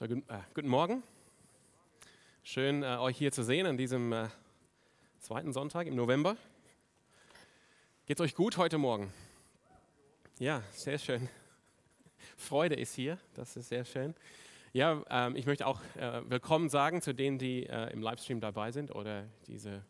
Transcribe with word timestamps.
So, 0.00 0.08
guten, 0.08 0.26
äh, 0.30 0.38
guten, 0.54 0.68
Morgen. 0.68 1.02
Schön, 2.42 2.82
äh, 2.82 2.96
euch 2.96 3.18
hier 3.18 3.32
zu 3.32 3.42
sehen 3.42 3.66
an 3.66 3.76
diesem 3.76 4.14
äh, 4.14 4.28
zweiten 5.18 5.52
Sonntag 5.52 5.86
im 5.86 5.94
November. 5.94 6.38
Geht 8.06 8.18
es 8.18 8.24
euch 8.24 8.34
gut 8.34 8.56
heute 8.56 8.78
Morgen? 8.78 9.12
Ja, 10.38 10.62
sehr 10.72 10.96
schön. 10.96 11.28
Freude 12.38 12.76
ist 12.76 12.94
hier, 12.94 13.18
das 13.34 13.58
ist 13.58 13.68
sehr 13.68 13.84
schön. 13.84 14.14
Ja, 14.72 15.04
ähm, 15.10 15.36
ich 15.36 15.44
möchte 15.44 15.66
auch 15.66 15.82
äh, 15.96 16.22
willkommen 16.30 16.70
sagen 16.70 17.02
zu 17.02 17.12
denen, 17.12 17.36
die 17.36 17.66
äh, 17.66 17.92
im 17.92 18.00
Livestream 18.00 18.40
dabei 18.40 18.72
sind 18.72 18.94
oder 18.94 19.28
diese 19.48 19.84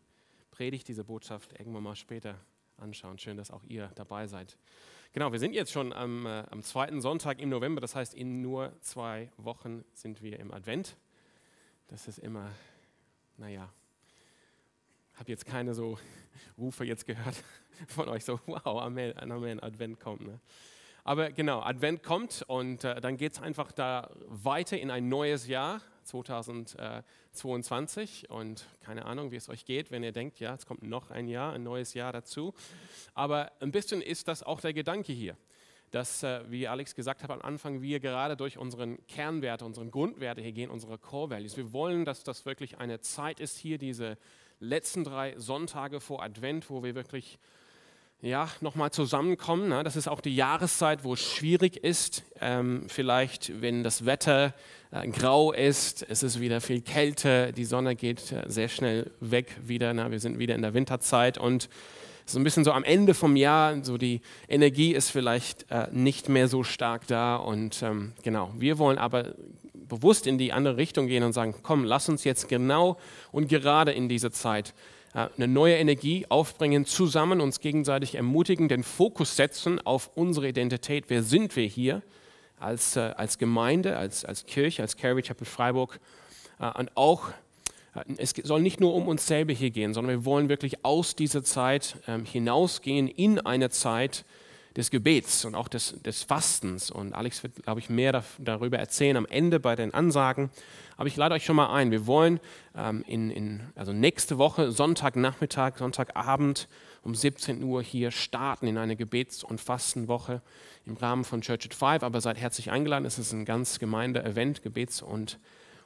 Predigt, 0.51 0.89
diese 0.89 1.05
Botschaft 1.05 1.57
irgendwann 1.57 1.83
mal 1.83 1.95
später 1.95 2.35
anschauen. 2.75 3.17
Schön, 3.17 3.37
dass 3.37 3.49
auch 3.49 3.63
ihr 3.63 3.89
dabei 3.95 4.27
seid. 4.27 4.57
Genau, 5.13 5.33
wir 5.33 5.39
sind 5.39 5.53
jetzt 5.53 5.73
schon 5.73 5.91
am, 5.91 6.25
äh, 6.25 6.45
am 6.51 6.63
zweiten 6.63 7.01
Sonntag 7.01 7.41
im 7.41 7.49
November, 7.49 7.81
das 7.81 7.95
heißt, 7.95 8.13
in 8.13 8.41
nur 8.41 8.71
zwei 8.79 9.29
Wochen 9.35 9.83
sind 9.93 10.21
wir 10.21 10.39
im 10.39 10.53
Advent. 10.53 10.95
Das 11.89 12.07
ist 12.07 12.17
immer, 12.17 12.49
naja, 13.35 13.67
habe 15.15 15.29
jetzt 15.29 15.45
keine 15.45 15.73
so 15.73 15.99
Rufe 16.57 16.85
jetzt 16.85 17.05
gehört 17.05 17.43
von 17.89 18.07
euch, 18.07 18.23
so 18.23 18.39
wow, 18.45 18.81
Amen, 18.81 19.17
Amen 19.17 19.61
Advent 19.61 19.99
kommt. 19.99 20.21
Ne? 20.21 20.39
Aber 21.03 21.29
genau, 21.33 21.59
Advent 21.59 22.03
kommt 22.03 22.45
und 22.47 22.85
äh, 22.85 23.01
dann 23.01 23.17
geht 23.17 23.33
es 23.33 23.41
einfach 23.41 23.73
da 23.73 24.11
weiter 24.27 24.79
in 24.79 24.89
ein 24.89 25.09
neues 25.09 25.45
Jahr. 25.45 25.81
2022 26.03 28.29
und 28.29 28.65
keine 28.81 29.05
Ahnung, 29.05 29.31
wie 29.31 29.35
es 29.35 29.49
euch 29.49 29.65
geht, 29.65 29.91
wenn 29.91 30.03
ihr 30.03 30.11
denkt, 30.11 30.39
ja, 30.39 30.53
es 30.53 30.65
kommt 30.65 30.83
noch 30.83 31.11
ein 31.11 31.27
Jahr, 31.27 31.53
ein 31.53 31.63
neues 31.63 31.93
Jahr 31.93 32.13
dazu. 32.13 32.53
Aber 33.13 33.51
ein 33.59 33.71
bisschen 33.71 34.01
ist 34.01 34.27
das 34.27 34.43
auch 34.43 34.61
der 34.61 34.73
Gedanke 34.73 35.13
hier, 35.13 35.37
dass, 35.91 36.23
äh, 36.23 36.41
wie 36.49 36.67
Alex 36.67 36.95
gesagt 36.95 37.23
hat 37.23 37.31
am 37.31 37.41
Anfang, 37.41 37.81
wir 37.81 37.99
gerade 37.99 38.37
durch 38.37 38.57
unseren 38.57 39.05
Kernwerte, 39.07 39.65
unseren 39.65 39.91
Grundwerte 39.91 40.41
hier 40.41 40.53
gehen, 40.53 40.69
unsere 40.69 40.97
Core 40.97 41.31
Values. 41.31 41.57
Wir 41.57 41.73
wollen, 41.73 42.05
dass 42.05 42.23
das 42.23 42.45
wirklich 42.45 42.77
eine 42.77 43.01
Zeit 43.01 43.39
ist 43.39 43.57
hier, 43.57 43.77
diese 43.77 44.17
letzten 44.59 45.03
drei 45.03 45.37
Sonntage 45.37 45.99
vor 45.99 46.23
Advent, 46.23 46.69
wo 46.69 46.83
wir 46.83 46.95
wirklich 46.95 47.39
ja, 48.21 48.47
nochmal 48.61 48.91
zusammenkommen. 48.91 49.69
Ne? 49.69 49.83
Das 49.83 49.95
ist 49.95 50.07
auch 50.07 50.21
die 50.21 50.35
Jahreszeit, 50.35 51.03
wo 51.03 51.13
es 51.13 51.21
schwierig 51.21 51.77
ist. 51.77 52.23
Ähm, 52.39 52.85
vielleicht, 52.87 53.61
wenn 53.61 53.83
das 53.83 54.05
Wetter 54.05 54.53
äh, 54.91 55.07
grau 55.07 55.51
ist, 55.51 56.05
es 56.07 56.21
ist 56.21 56.39
wieder 56.39 56.61
viel 56.61 56.81
Kälte, 56.81 57.51
die 57.51 57.65
Sonne 57.65 57.95
geht 57.95 58.31
äh, 58.31 58.43
sehr 58.47 58.69
schnell 58.69 59.09
weg 59.19 59.57
wieder. 59.65 59.93
Ne? 59.93 60.11
Wir 60.11 60.19
sind 60.19 60.37
wieder 60.37 60.53
in 60.53 60.61
der 60.61 60.75
Winterzeit 60.75 61.39
und 61.39 61.67
so 62.27 62.39
ein 62.39 62.43
bisschen 62.43 62.63
so 62.63 62.71
am 62.71 62.83
Ende 62.83 63.15
vom 63.15 63.35
Jahr, 63.35 63.83
so 63.83 63.97
die 63.97 64.21
Energie 64.47 64.93
ist 64.93 65.09
vielleicht 65.09 65.69
äh, 65.71 65.87
nicht 65.91 66.29
mehr 66.29 66.47
so 66.47 66.63
stark 66.63 67.07
da. 67.07 67.37
Und 67.37 67.81
ähm, 67.81 68.13
genau, 68.21 68.53
wir 68.55 68.77
wollen 68.77 68.99
aber 68.99 69.33
bewusst 69.73 70.27
in 70.27 70.37
die 70.37 70.53
andere 70.53 70.77
Richtung 70.77 71.07
gehen 71.07 71.23
und 71.23 71.33
sagen, 71.33 71.55
komm, 71.63 71.83
lass 71.83 72.07
uns 72.07 72.23
jetzt 72.23 72.47
genau 72.47 72.97
und 73.31 73.49
gerade 73.49 73.91
in 73.91 74.07
diese 74.07 74.31
Zeit 74.31 74.75
eine 75.13 75.47
neue 75.47 75.75
Energie 75.75 76.25
aufbringen, 76.29 76.85
zusammen 76.85 77.41
uns 77.41 77.59
gegenseitig 77.59 78.15
ermutigen, 78.15 78.69
den 78.69 78.83
Fokus 78.83 79.35
setzen 79.35 79.79
auf 79.85 80.11
unsere 80.15 80.47
Identität. 80.47 81.05
Wer 81.09 81.23
sind 81.23 81.55
wir 81.55 81.67
hier 81.67 82.01
als, 82.59 82.95
äh, 82.95 83.11
als 83.17 83.37
Gemeinde, 83.37 83.97
als, 83.97 84.23
als 84.23 84.45
Kirche, 84.45 84.81
als 84.81 84.95
Calvary 84.95 85.23
Chapel 85.23 85.45
Freiburg? 85.45 85.99
Äh, 86.59 86.71
und 86.79 86.95
auch, 86.95 87.29
es 88.17 88.33
soll 88.43 88.61
nicht 88.61 88.79
nur 88.79 88.93
um 88.93 89.09
uns 89.09 89.27
selber 89.27 89.51
hier 89.51 89.69
gehen, 89.69 89.93
sondern 89.93 90.19
wir 90.19 90.25
wollen 90.25 90.47
wirklich 90.47 90.85
aus 90.85 91.15
dieser 91.15 91.43
Zeit 91.43 91.97
ähm, 92.07 92.23
hinausgehen 92.23 93.09
in 93.09 93.39
eine 93.39 93.69
Zeit, 93.69 94.23
des 94.75 94.89
Gebets 94.89 95.45
und 95.45 95.55
auch 95.55 95.67
des, 95.67 96.01
des 96.01 96.23
Fastens. 96.23 96.91
Und 96.91 97.13
Alex 97.13 97.43
wird, 97.43 97.63
glaube 97.63 97.79
ich, 97.79 97.89
mehr 97.89 98.23
darüber 98.39 98.77
erzählen 98.77 99.17
am 99.17 99.25
Ende 99.25 99.59
bei 99.59 99.75
den 99.75 99.93
Ansagen. 99.93 100.49
Aber 100.97 101.07
ich 101.07 101.15
lade 101.15 101.35
euch 101.35 101.43
schon 101.43 101.55
mal 101.55 101.73
ein. 101.73 101.91
Wir 101.91 102.07
wollen 102.07 102.39
ähm, 102.75 103.03
in, 103.07 103.31
in, 103.31 103.61
also 103.75 103.91
nächste 103.91 104.37
Woche, 104.37 104.71
Sonntagnachmittag, 104.71 105.77
Sonntagabend 105.77 106.67
um 107.03 107.15
17 107.15 107.63
Uhr 107.63 107.81
hier 107.81 108.11
starten 108.11 108.67
in 108.67 108.77
eine 108.77 108.95
Gebets- 108.95 109.43
und 109.43 109.59
Fastenwoche 109.59 110.41
im 110.85 110.95
Rahmen 110.95 111.23
von 111.23 111.41
Church 111.41 111.65
at 111.65 111.73
Five. 111.73 112.03
Aber 112.03 112.21
seid 112.21 112.37
herzlich 112.37 112.71
eingeladen. 112.71 113.05
Es 113.05 113.19
ist 113.19 113.33
ein 113.33 113.45
ganz 113.45 113.79
Gemeinde-Event, 113.79 114.61
Gebets- 114.61 115.01
und 115.01 115.39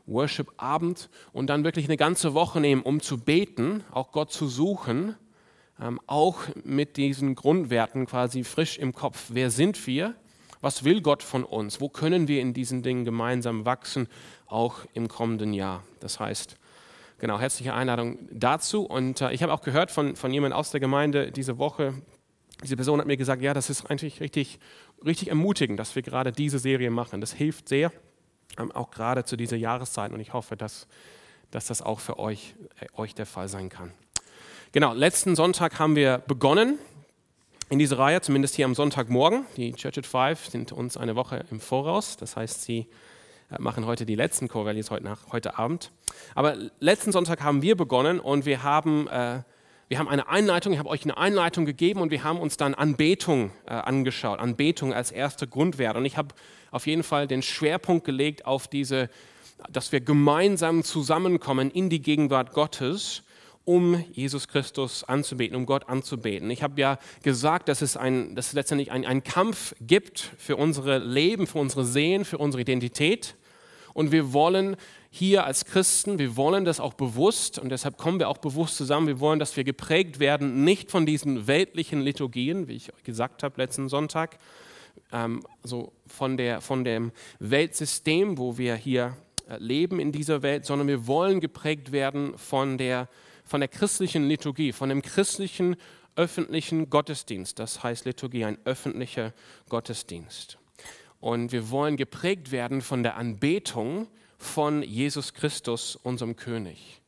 Worship-Abend. 0.06 1.10
Und 1.34 1.48
dann 1.48 1.64
wirklich 1.64 1.86
eine 1.86 1.98
ganze 1.98 2.34
Woche 2.34 2.60
nehmen, 2.60 2.84
um 2.84 3.02
zu 3.02 3.18
beten, 3.18 3.84
auch 3.92 4.12
Gott 4.12 4.32
zu 4.32 4.48
suchen 4.48 5.16
ähm, 5.80 6.00
auch 6.08 6.40
mit 6.64 6.98
diesen 6.98 7.36
Grundwerten 7.36 8.06
quasi 8.06 8.44
frisch 8.44 8.78
im 8.78 8.94
Kopf. 8.94 9.26
Wer 9.30 9.52
sind 9.52 9.86
wir? 9.88 10.16
Was 10.62 10.84
will 10.84 11.02
Gott 11.02 11.22
von 11.22 11.44
uns? 11.44 11.82
Wo 11.82 11.90
können 11.90 12.28
wir 12.28 12.42
in 12.42 12.54
diesen 12.54 12.82
Dingen 12.82 13.06
gemeinsam 13.06 13.66
wachsen, 13.66 14.08
auch 14.48 14.86
im 14.94 15.08
kommenden 15.08 15.54
Jahr? 15.54 15.84
Das 16.00 16.20
heißt, 16.20 16.58
genau, 17.20 17.40
herzliche 17.40 17.74
Einladung 17.74 18.18
dazu. 18.32 18.84
Und 18.84 19.22
äh, 19.22 19.32
ich 19.32 19.44
habe 19.44 19.54
auch 19.54 19.62
gehört 19.62 19.92
von, 19.92 20.16
von 20.16 20.32
jemand 20.32 20.54
aus 20.54 20.72
der 20.72 20.80
Gemeinde 20.80 21.32
diese 21.32 21.58
Woche, 21.58 21.94
diese 22.64 22.78
Person 22.78 23.00
hat 23.00 23.08
mir 23.08 23.18
gesagt, 23.18 23.42
ja, 23.42 23.54
das 23.54 23.70
ist 23.70 23.86
eigentlich 23.90 24.22
richtig, 24.22 24.60
richtig 25.06 25.28
ermutigend, 25.28 25.80
dass 25.80 25.96
wir 25.96 26.02
gerade 26.02 26.32
diese 26.32 26.58
Serie 26.58 26.90
machen. 26.90 27.20
Das 27.20 27.34
hilft 27.34 27.68
sehr, 27.68 27.92
ähm, 28.58 28.72
auch 28.72 28.92
gerade 28.92 29.26
zu 29.26 29.36
dieser 29.36 29.58
Jahreszeit. 29.58 30.14
Und 30.14 30.20
ich 30.20 30.34
hoffe, 30.34 30.56
dass, 30.56 30.88
dass 31.52 31.68
das 31.68 31.82
auch 31.82 32.00
für 32.00 32.18
euch, 32.18 32.56
äh, 32.80 32.88
euch 33.00 33.14
der 33.14 33.26
Fall 33.26 33.50
sein 33.50 33.70
kann. 33.70 33.92
Genau, 34.76 34.94
letzten 34.94 35.38
Sonntag 35.38 35.80
haben 35.80 35.96
wir 35.96 36.18
begonnen 36.28 36.78
in 37.70 37.80
dieser 37.80 37.98
Reihe, 37.98 38.20
zumindest 38.20 38.56
hier 38.56 38.66
am 38.66 38.76
Sonntagmorgen. 38.76 39.46
Die 39.56 39.72
Church 39.72 39.98
at 39.98 40.06
Five 40.06 40.48
sind 40.48 40.74
uns 40.74 40.98
eine 40.98 41.16
Woche 41.16 41.46
im 41.50 41.62
Voraus. 41.62 42.18
Das 42.18 42.36
heißt, 42.36 42.64
sie 42.64 42.80
äh, 43.50 43.56
machen 43.58 43.86
heute 43.86 44.06
die 44.06 44.16
letzten 44.16 44.50
Core 44.50 44.66
Values 44.66 44.92
heute, 44.92 45.06
nach, 45.06 45.32
heute 45.32 45.58
Abend. 45.58 45.92
Aber 46.36 46.58
letzten 46.82 47.14
Sonntag 47.14 47.42
haben 47.42 47.62
wir 47.62 47.78
begonnen 47.78 48.20
und 48.20 48.46
wir 48.46 48.64
haben, 48.64 49.08
äh, 49.08 49.44
wir 49.88 49.98
haben 49.98 50.10
eine 50.10 50.28
Einleitung, 50.28 50.74
ich 50.74 50.80
habe 50.80 50.90
euch 50.90 51.04
eine 51.04 51.16
Einleitung 51.16 51.64
gegeben 51.64 52.02
und 52.02 52.12
wir 52.12 52.26
haben 52.26 52.38
uns 52.38 52.58
dann 52.58 52.74
Anbetung 52.74 53.52
äh, 53.68 53.76
angeschaut. 53.76 54.40
Anbetung 54.40 54.94
als 54.94 55.10
erster 55.10 55.48
Grundwert. 55.48 55.96
Und 55.96 56.04
ich 56.04 56.18
habe 56.18 56.36
auf 56.72 56.86
jeden 56.86 57.04
Fall 57.04 57.28
den 57.28 57.44
Schwerpunkt 57.44 58.04
gelegt 58.04 58.46
auf 58.46 58.68
diese, 58.68 59.10
dass 59.70 59.94
wir 59.94 60.02
gemeinsam 60.02 60.84
zusammenkommen 60.84 61.72
in 61.72 61.90
die 61.90 62.02
Gegenwart 62.02 62.52
Gottes 62.52 63.24
um 63.66 64.04
Jesus 64.12 64.48
Christus 64.48 65.04
anzubeten, 65.04 65.58
um 65.58 65.66
Gott 65.66 65.90
anzubeten. 65.90 66.50
Ich 66.52 66.64
habe 66.64 66.80
ja 66.80 67.00
gesagt, 67.24 67.68
dass 67.68 67.82
es, 67.82 67.98
ein, 67.98 68.36
dass 68.36 68.48
es 68.48 68.54
letztendlich 68.54 68.92
einen 68.92 69.24
Kampf 69.24 69.76
gibt 69.82 70.32
für 70.38 70.56
unsere 70.56 71.00
Leben, 71.00 71.48
für 71.48 71.60
unsere 71.60 71.84
Sehen, 71.84 72.26
für 72.26 72.38
unsere 72.38 72.62
Identität. 72.62 73.36
Und 73.94 74.12
wir 74.12 74.34
wollen 74.34 74.76
hier 75.10 75.46
als 75.46 75.66
Christen, 75.66 76.20
wir 76.20 76.36
wollen 76.36 76.66
das 76.66 76.82
auch 76.82 76.94
bewusst 76.94 77.58
und 77.58 77.70
deshalb 77.70 77.98
kommen 77.98 78.20
wir 78.20 78.28
auch 78.28 78.38
bewusst 78.38 78.76
zusammen. 78.76 79.08
Wir 79.08 79.22
wollen, 79.22 79.40
dass 79.40 79.56
wir 79.56 79.64
geprägt 79.64 80.20
werden, 80.20 80.64
nicht 80.66 80.92
von 80.92 81.06
diesen 81.06 81.48
weltlichen 81.48 82.02
Liturgien, 82.02 82.68
wie 82.68 82.74
ich 82.74 82.92
gesagt 83.04 83.42
habe 83.42 83.62
letzten 83.62 83.88
Sonntag, 83.88 84.38
ähm, 85.14 85.42
also 85.64 85.94
von, 86.06 86.36
der, 86.36 86.60
von 86.62 86.84
dem 86.84 87.14
Weltsystem, 87.40 88.38
wo 88.38 88.58
wir 88.58 88.76
hier 88.76 89.16
äh, 89.50 89.58
leben 89.58 90.00
in 90.00 90.12
dieser 90.12 90.42
Welt, 90.42 90.66
sondern 90.66 90.88
wir 90.88 91.08
wollen 91.08 91.40
geprägt 91.40 91.94
werden 91.94 92.38
von 92.38 92.78
der 92.78 93.08
von 93.46 93.62
der 93.62 93.70
christlichen 93.70 94.28
Liturgie, 94.28 94.72
von 94.72 94.90
dem 94.90 95.02
christlichen 95.02 95.76
öffentlichen 96.16 96.90
Gottesdienst. 96.90 97.60
Das 97.60 97.84
heißt 97.84 98.06
Liturgie, 98.06 98.46
ein 98.46 98.58
öffentlicher 98.66 99.34
Gottesdienst. 99.70 100.58
Und 101.20 101.52
wir 101.52 101.70
wollen 101.70 101.98
geprägt 101.98 102.52
werden 102.52 102.82
von 102.82 103.04
der 103.04 103.18
Anbetung 103.18 104.08
von 104.38 104.84
Jesus 104.84 105.34
Christus, 105.34 105.96
unserem 105.96 106.36
König. 106.36 107.02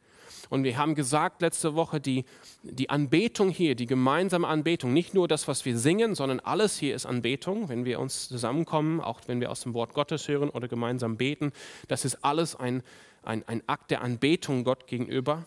Und 0.50 0.64
wir 0.64 0.78
haben 0.78 0.96
gesagt 0.96 1.42
letzte 1.42 1.76
Woche, 1.76 2.00
die, 2.00 2.24
die 2.64 2.90
Anbetung 2.90 3.50
hier, 3.50 3.76
die 3.76 3.86
gemeinsame 3.86 4.48
Anbetung, 4.48 4.94
nicht 4.94 5.14
nur 5.14 5.28
das, 5.28 5.48
was 5.48 5.66
wir 5.66 5.78
singen, 5.78 6.16
sondern 6.16 6.40
alles 6.40 6.78
hier 6.78 6.96
ist 6.96 7.06
Anbetung, 7.06 7.68
wenn 7.70 7.84
wir 7.84 8.00
uns 8.00 8.30
zusammenkommen, 8.30 9.02
auch 9.02 9.22
wenn 9.28 9.42
wir 9.42 9.52
aus 9.52 9.62
dem 9.62 9.74
Wort 9.74 9.94
Gottes 9.94 10.28
hören 10.28 10.50
oder 10.50 10.68
gemeinsam 10.68 11.18
beten. 11.18 11.52
Das 11.90 12.06
ist 12.06 12.24
alles 12.24 12.56
ein, 12.56 12.82
ein, 13.24 13.46
ein 13.48 13.62
Akt 13.68 13.92
der 13.92 14.02
Anbetung 14.02 14.64
Gott 14.64 14.88
gegenüber. 14.88 15.46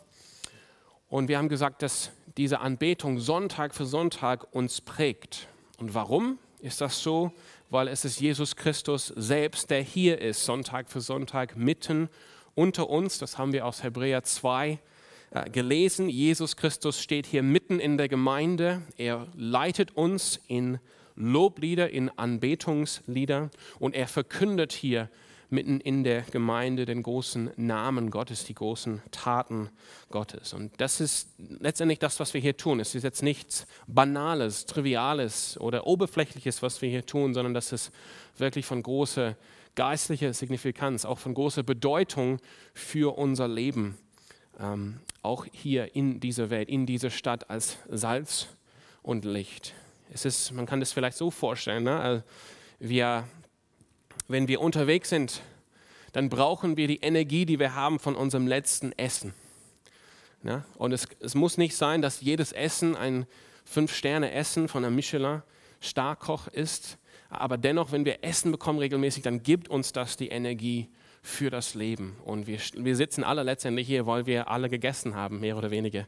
Und 1.10 1.26
wir 1.28 1.38
haben 1.38 1.48
gesagt, 1.48 1.82
dass 1.82 2.12
diese 2.36 2.60
Anbetung 2.60 3.18
Sonntag 3.18 3.74
für 3.74 3.84
Sonntag 3.84 4.46
uns 4.54 4.80
prägt. 4.80 5.48
Und 5.78 5.92
warum 5.92 6.38
ist 6.60 6.80
das 6.80 7.02
so? 7.02 7.32
Weil 7.68 7.88
es 7.88 8.04
ist 8.04 8.20
Jesus 8.20 8.54
Christus 8.54 9.12
selbst, 9.16 9.70
der 9.70 9.82
hier 9.82 10.20
ist, 10.20 10.44
Sonntag 10.44 10.88
für 10.88 11.00
Sonntag 11.00 11.56
mitten 11.56 12.08
unter 12.54 12.88
uns. 12.88 13.18
Das 13.18 13.38
haben 13.38 13.52
wir 13.52 13.66
aus 13.66 13.82
Hebräer 13.82 14.22
2 14.22 14.78
äh, 15.32 15.50
gelesen. 15.50 16.08
Jesus 16.08 16.56
Christus 16.56 17.02
steht 17.02 17.26
hier 17.26 17.42
mitten 17.42 17.80
in 17.80 17.98
der 17.98 18.08
Gemeinde. 18.08 18.82
Er 18.96 19.26
leitet 19.34 19.96
uns 19.96 20.40
in 20.46 20.78
Loblieder, 21.16 21.90
in 21.90 22.08
Anbetungslieder 22.08 23.50
und 23.80 23.96
er 23.96 24.06
verkündet 24.06 24.72
hier 24.72 25.08
mitten 25.52 25.80
in 25.80 26.04
der 26.04 26.22
Gemeinde 26.22 26.86
den 26.86 27.02
großen 27.02 27.50
Namen 27.56 28.10
Gottes, 28.10 28.44
die 28.44 28.54
großen 28.54 29.02
Taten 29.10 29.70
Gottes. 30.10 30.52
Und 30.52 30.72
das 30.80 31.00
ist 31.00 31.28
letztendlich 31.38 31.98
das, 31.98 32.20
was 32.20 32.34
wir 32.34 32.40
hier 32.40 32.56
tun. 32.56 32.80
Es 32.80 32.94
ist 32.94 33.02
jetzt 33.02 33.22
nichts 33.22 33.66
Banales, 33.86 34.66
Triviales 34.66 35.58
oder 35.60 35.86
Oberflächliches, 35.86 36.62
was 36.62 36.82
wir 36.82 36.88
hier 36.88 37.06
tun, 37.06 37.34
sondern 37.34 37.54
das 37.54 37.72
ist 37.72 37.92
wirklich 38.36 38.66
von 38.66 38.82
großer 38.82 39.36
geistliche 39.74 40.34
Signifikanz, 40.34 41.04
auch 41.04 41.18
von 41.18 41.34
großer 41.34 41.62
Bedeutung 41.62 42.38
für 42.74 43.16
unser 43.16 43.48
Leben, 43.48 43.96
ähm, 44.58 45.00
auch 45.22 45.46
hier 45.52 45.94
in 45.94 46.20
dieser 46.20 46.50
Welt, 46.50 46.68
in 46.68 46.86
dieser 46.86 47.10
Stadt 47.10 47.50
als 47.50 47.78
Salz 47.88 48.48
und 49.02 49.24
Licht. 49.24 49.74
Es 50.12 50.24
ist, 50.24 50.52
man 50.52 50.66
kann 50.66 50.80
das 50.80 50.92
vielleicht 50.92 51.16
so 51.16 51.30
vorstellen, 51.30 51.84
ne? 51.84 52.00
Also 52.00 52.22
wir, 52.78 53.24
wenn 54.30 54.46
wir 54.46 54.60
unterwegs 54.60 55.08
sind, 55.08 55.42
dann 56.12 56.28
brauchen 56.28 56.76
wir 56.76 56.86
die 56.86 57.00
Energie, 57.00 57.46
die 57.46 57.58
wir 57.58 57.74
haben 57.74 57.98
von 57.98 58.14
unserem 58.14 58.46
letzten 58.46 58.92
Essen. 58.92 59.34
Ja? 60.44 60.64
Und 60.76 60.92
es, 60.92 61.08
es 61.18 61.34
muss 61.34 61.58
nicht 61.58 61.76
sein, 61.76 62.00
dass 62.00 62.20
jedes 62.20 62.52
Essen 62.52 62.96
ein 62.96 63.26
Fünf-Sterne-Essen 63.64 64.68
von 64.68 64.84
einem 64.84 64.94
Michelin-Starkoch 64.94 66.46
ist, 66.48 66.98
aber 67.28 67.58
dennoch, 67.58 67.92
wenn 67.92 68.04
wir 68.04 68.24
Essen 68.24 68.52
bekommen 68.52 68.78
regelmäßig, 68.78 69.22
dann 69.22 69.42
gibt 69.42 69.68
uns 69.68 69.92
das 69.92 70.16
die 70.16 70.28
Energie 70.28 70.88
für 71.22 71.50
das 71.50 71.74
Leben. 71.74 72.16
Und 72.24 72.46
wir, 72.46 72.58
wir 72.74 72.96
sitzen 72.96 73.24
alle 73.24 73.42
letztendlich 73.42 73.86
hier, 73.86 74.06
weil 74.06 74.26
wir 74.26 74.48
alle 74.48 74.68
gegessen 74.68 75.14
haben, 75.14 75.40
mehr 75.40 75.56
oder 75.56 75.70
weniger 75.70 76.06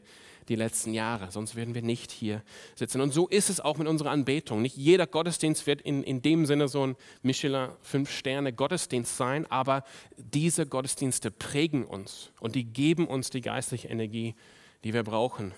die 0.49 0.55
letzten 0.55 0.93
Jahre. 0.93 1.31
Sonst 1.31 1.55
würden 1.55 1.75
wir 1.75 1.81
nicht 1.81 2.11
hier 2.11 2.43
sitzen. 2.75 3.01
Und 3.01 3.13
so 3.13 3.27
ist 3.27 3.49
es 3.49 3.59
auch 3.59 3.77
mit 3.77 3.87
unserer 3.87 4.11
Anbetung. 4.11 4.61
Nicht 4.61 4.77
jeder 4.77 5.07
Gottesdienst 5.07 5.67
wird 5.67 5.81
in, 5.81 6.03
in 6.03 6.21
dem 6.21 6.45
Sinne 6.45 6.67
so 6.67 6.87
ein 6.87 6.95
Michelin 7.21 7.69
Fünf-Sterne-Gottesdienst 7.81 9.15
sein, 9.17 9.49
aber 9.49 9.83
diese 10.17 10.65
Gottesdienste 10.65 11.31
prägen 11.31 11.85
uns 11.85 12.31
und 12.39 12.55
die 12.55 12.65
geben 12.65 13.07
uns 13.07 13.29
die 13.29 13.41
geistliche 13.41 13.87
Energie, 13.87 14.35
die 14.83 14.93
wir 14.93 15.03
brauchen. 15.03 15.53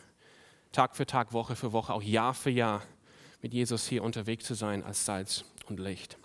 Tag 0.72 0.96
für 0.96 1.06
Tag, 1.06 1.34
Woche 1.34 1.56
für 1.56 1.72
Woche, 1.72 1.94
auch 1.94 2.04
Jahr 2.04 2.34
für 2.34 2.50
Jahr 2.50 2.84
mit 3.42 3.54
Jesus 3.54 3.88
hier 3.88 4.04
unterwegs 4.04 4.46
zu 4.46 4.56
sein 4.56 4.84
als 4.84 5.06
Salz 5.06 5.46
und 5.68 5.80
Licht. 5.80 6.18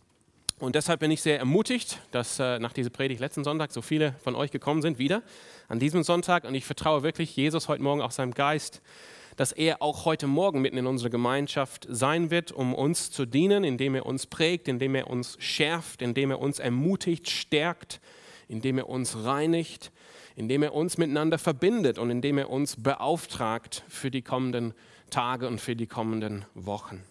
Und 0.61 0.75
deshalb 0.75 1.01
bin 1.01 1.11
ich 1.11 1.23
sehr 1.23 1.39
ermutigt, 1.39 1.99
dass 2.11 2.39
äh, 2.39 2.59
nach 2.59 2.75
dieser 2.75 2.91
Predigt 2.91 3.19
letzten 3.19 3.45
Sonntag 3.45 3.73
so 3.73 3.81
viele 3.81 4.15
von 4.23 4.35
euch 4.35 4.51
gekommen 4.51 4.83
sind, 4.83 4.99
wieder 4.99 5.23
an 5.69 5.79
diesem 5.79 6.03
Sonntag. 6.03 6.45
Und 6.45 6.55
ich 6.55 6.67
vertraue 6.67 7.03
wirklich 7.03 7.35
Jesus 7.35 7.67
heute 7.67 7.83
Morgen 7.83 8.03
auch 8.03 8.11
seinem 8.11 8.35
Geist, 8.35 8.83
dass 9.37 9.53
er 9.53 9.81
auch 9.81 10.05
heute 10.05 10.27
Morgen 10.27 10.61
mitten 10.61 10.77
in 10.77 10.87
unserer 10.87 11.09
Gemeinschaft 11.09 11.87
sein 11.89 12.31
wird, 12.31 12.53
um 12.53 12.75
uns 12.75 13.11
zu 13.11 13.25
dienen, 13.25 13.65
indem 13.65 13.95
er 13.95 14.05
uns 14.05 14.27
prägt, 14.27 14.69
indem 14.69 14.95
er 14.97 15.09
uns 15.09 15.39
schärft, 15.41 16.03
indem 16.03 16.31
er 16.31 16.41
uns 16.41 16.59
ermutigt, 16.59 17.31
stärkt, 17.31 18.03
indem 18.47 18.77
er 18.77 18.91
uns 18.91 19.25
reinigt, 19.25 19.91
indem 20.37 20.63
er 20.63 20.75
uns 20.75 20.99
miteinander 20.99 21.39
verbindet 21.39 21.99
und 21.99 22.11
indem 22.11 22.37
er 22.37 22.51
uns 22.51 22.77
beauftragt 22.77 23.83
für 23.89 24.11
die 24.11 24.21
kommenden 24.21 24.75
Tage 25.09 25.49
und 25.49 25.59
für 25.59 25.75
die 25.75 25.87
kommenden 25.87 26.45
Wochen. 26.53 27.03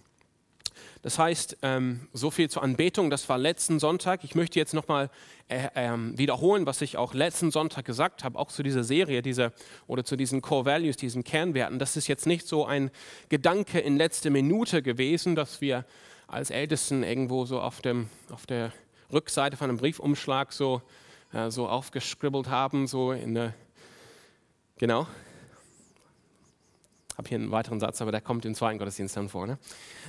Das 1.02 1.18
heißt, 1.18 1.58
ähm, 1.62 2.08
so 2.12 2.30
viel 2.30 2.50
zur 2.50 2.62
Anbetung, 2.62 3.10
das 3.10 3.30
war 3.30 3.38
letzten 3.38 3.80
Sonntag. 3.80 4.24
Ich 4.26 4.36
möchte 4.36 4.60
jetzt 4.60 4.74
nochmal 4.74 5.10
äh, 5.48 5.70
ähm, 5.76 6.18
wiederholen, 6.18 6.66
was 6.66 6.82
ich 6.82 6.98
auch 6.98 7.14
letzten 7.14 7.52
Sonntag 7.52 7.86
gesagt 7.86 8.26
habe, 8.26 8.38
auch 8.38 8.50
zu 8.50 8.64
dieser 8.64 8.84
Serie 8.84 9.22
dieser, 9.22 9.54
oder 9.88 10.04
zu 10.04 10.18
diesen 10.18 10.42
Core 10.42 10.66
Values, 10.66 10.98
diesen 10.98 11.24
Kernwerten. 11.24 11.80
Das 11.80 11.96
ist 11.96 12.08
jetzt 12.08 12.26
nicht 12.26 12.48
so 12.48 12.66
ein 12.66 12.92
Gedanke 13.30 13.80
in 13.80 13.96
letzter 13.96 14.30
Minute 14.30 14.82
gewesen, 14.82 15.36
dass 15.36 15.62
wir 15.62 15.86
als 16.28 16.50
Ältesten 16.50 17.04
irgendwo 17.04 17.46
so 17.46 17.62
auf, 17.62 17.82
dem, 17.82 18.10
auf 18.30 18.46
der 18.46 18.74
Rückseite 19.12 19.56
von 19.56 19.70
einem 19.70 19.78
Briefumschlag 19.78 20.52
so, 20.52 20.82
äh, 21.32 21.50
so 21.50 21.70
aufgescribbelt 21.70 22.50
haben, 22.50 22.88
so 22.88 23.14
in 23.14 23.36
der, 23.36 23.54
genau, 24.78 25.08
habe 27.20 27.28
hier 27.28 27.38
einen 27.38 27.52
weiteren 27.52 27.82
Satz, 27.82 28.02
aber 28.02 28.12
der 28.12 28.22
kommt 28.22 28.46
im 28.46 28.56
zweiten 28.56 28.80
Gottesdienst 28.80 29.18
dann 29.18 29.28
vor. 29.28 29.46
Ne? 29.46 29.60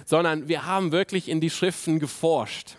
Sondern 0.07 0.49
wir 0.49 0.65
haben 0.65 0.93
wirklich 0.93 1.29
in 1.29 1.41
die 1.41 1.51
Schriften 1.51 1.99
geforscht. 1.99 2.77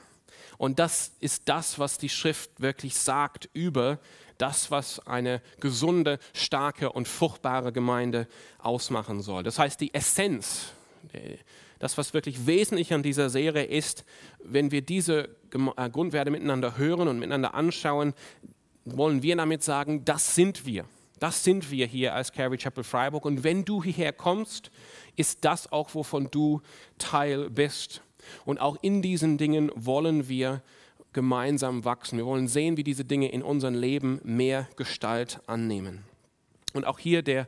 Und 0.57 0.79
das 0.79 1.11
ist 1.19 1.49
das, 1.49 1.79
was 1.79 1.97
die 1.97 2.07
Schrift 2.07 2.49
wirklich 2.61 2.95
sagt 2.95 3.49
über 3.51 3.99
das, 4.37 4.71
was 4.71 5.05
eine 5.05 5.41
gesunde, 5.59 6.17
starke 6.33 6.93
und 6.93 7.09
fruchtbare 7.09 7.73
Gemeinde 7.73 8.25
ausmachen 8.59 9.21
soll. 9.21 9.43
Das 9.43 9.59
heißt, 9.59 9.81
die 9.81 9.93
Essenz, 9.93 10.71
das, 11.79 11.97
was 11.97 12.13
wirklich 12.13 12.47
wesentlich 12.47 12.93
an 12.93 13.03
dieser 13.03 13.29
Serie 13.29 13.65
ist, 13.65 14.05
wenn 14.43 14.71
wir 14.71 14.81
diese 14.81 15.27
äh, 15.75 15.89
Grundwerte 15.89 16.31
miteinander 16.31 16.77
hören 16.77 17.09
und 17.09 17.19
miteinander 17.19 17.53
anschauen, 17.53 18.13
wollen 18.85 19.23
wir 19.23 19.35
damit 19.35 19.61
sagen, 19.61 20.05
das 20.05 20.35
sind 20.35 20.65
wir. 20.65 20.85
Das 21.21 21.43
sind 21.43 21.69
wir 21.69 21.85
hier 21.85 22.15
als 22.15 22.31
Calvary 22.31 22.57
Chapel 22.57 22.83
Freiburg. 22.83 23.25
Und 23.25 23.43
wenn 23.43 23.63
du 23.63 23.83
hierher 23.83 24.11
kommst, 24.11 24.71
ist 25.15 25.45
das 25.45 25.71
auch, 25.71 25.93
wovon 25.93 26.31
du 26.31 26.61
Teil 26.97 27.51
bist. 27.51 28.01
Und 28.43 28.59
auch 28.59 28.75
in 28.81 29.03
diesen 29.03 29.37
Dingen 29.37 29.71
wollen 29.75 30.27
wir 30.29 30.63
gemeinsam 31.13 31.85
wachsen. 31.85 32.17
Wir 32.17 32.25
wollen 32.25 32.47
sehen, 32.47 32.75
wie 32.75 32.83
diese 32.83 33.05
Dinge 33.05 33.31
in 33.31 33.43
unserem 33.43 33.75
Leben 33.75 34.19
mehr 34.23 34.67
Gestalt 34.77 35.39
annehmen. 35.45 36.03
Und 36.73 36.85
auch 36.85 36.97
hier 36.97 37.21
der, 37.21 37.47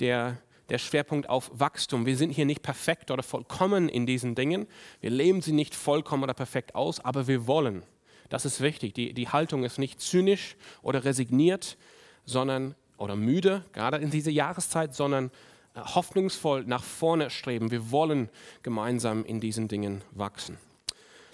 der, 0.00 0.36
der 0.68 0.76
Schwerpunkt 0.76 1.26
auf 1.30 1.50
Wachstum. 1.54 2.04
Wir 2.04 2.18
sind 2.18 2.28
hier 2.28 2.44
nicht 2.44 2.60
perfekt 2.60 3.10
oder 3.10 3.22
vollkommen 3.22 3.88
in 3.88 4.04
diesen 4.04 4.34
Dingen. 4.34 4.66
Wir 5.00 5.08
leben 5.08 5.40
sie 5.40 5.52
nicht 5.52 5.74
vollkommen 5.74 6.24
oder 6.24 6.34
perfekt 6.34 6.74
aus, 6.74 7.00
aber 7.00 7.26
wir 7.26 7.46
wollen. 7.46 7.84
Das 8.28 8.44
ist 8.44 8.60
wichtig. 8.60 8.92
Die, 8.92 9.14
die 9.14 9.30
Haltung 9.30 9.64
ist 9.64 9.78
nicht 9.78 10.02
zynisch 10.02 10.56
oder 10.82 11.06
resigniert, 11.06 11.78
sondern 12.26 12.74
oder 12.98 13.16
müde, 13.16 13.64
gerade 13.72 13.98
in 13.98 14.10
dieser 14.10 14.30
Jahreszeit, 14.30 14.94
sondern 14.94 15.30
äh, 15.74 15.80
hoffnungsvoll 15.80 16.64
nach 16.64 16.82
vorne 16.82 17.30
streben. 17.30 17.70
Wir 17.70 17.90
wollen 17.90 18.28
gemeinsam 18.62 19.24
in 19.24 19.40
diesen 19.40 19.68
Dingen 19.68 20.02
wachsen. 20.12 20.58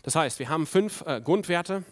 Das 0.02 0.14
heißt, 0.14 0.38
wir 0.38 0.48
haben 0.48 0.66
fünf 0.66 1.02
äh, 1.06 1.20
Grundwerte. 1.20 1.84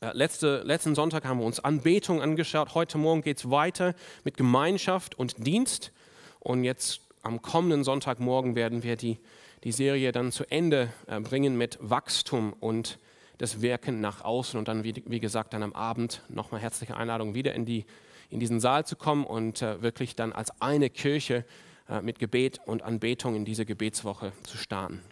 Äh, 0.00 0.10
letzte, 0.12 0.62
letzten 0.64 0.94
Sonntag 0.94 1.24
haben 1.24 1.38
wir 1.38 1.46
uns 1.46 1.60
Anbetung 1.60 2.20
angeschaut. 2.20 2.74
Heute 2.74 2.98
Morgen 2.98 3.22
geht 3.22 3.38
es 3.38 3.50
weiter 3.50 3.94
mit 4.24 4.36
Gemeinschaft 4.36 5.18
und 5.18 5.46
Dienst. 5.46 5.92
Und 6.40 6.64
jetzt 6.64 7.00
am 7.22 7.40
kommenden 7.40 7.84
Sonntagmorgen 7.84 8.54
werden 8.54 8.82
wir 8.82 8.96
die, 8.96 9.18
die 9.64 9.72
Serie 9.72 10.12
dann 10.12 10.32
zu 10.32 10.44
Ende 10.50 10.92
äh, 11.06 11.20
bringen 11.20 11.56
mit 11.56 11.78
Wachstum 11.80 12.52
und 12.52 12.98
das 13.38 13.62
Wirken 13.62 14.00
nach 14.00 14.24
außen. 14.24 14.58
Und 14.58 14.68
dann, 14.68 14.84
wie, 14.84 15.02
wie 15.06 15.20
gesagt, 15.20 15.54
dann 15.54 15.62
am 15.62 15.72
Abend 15.72 16.22
nochmal 16.28 16.60
herzliche 16.60 16.96
Einladung 16.96 17.34
wieder 17.34 17.54
in 17.54 17.64
die 17.64 17.86
in 18.32 18.40
diesen 18.40 18.60
Saal 18.60 18.86
zu 18.86 18.96
kommen 18.96 19.24
und 19.24 19.62
äh, 19.62 19.82
wirklich 19.82 20.16
dann 20.16 20.32
als 20.32 20.60
eine 20.60 20.90
Kirche 20.90 21.44
äh, 21.88 22.00
mit 22.00 22.18
Gebet 22.18 22.60
und 22.64 22.82
Anbetung 22.82 23.36
in 23.36 23.44
diese 23.44 23.66
Gebetswoche 23.66 24.32
zu 24.42 24.56
starten. 24.56 25.02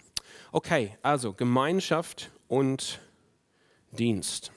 Okay, 0.53 0.97
also 1.03 1.33
Gemeinschaft 1.33 2.31
und 2.49 3.01
Dienst. 3.93 4.53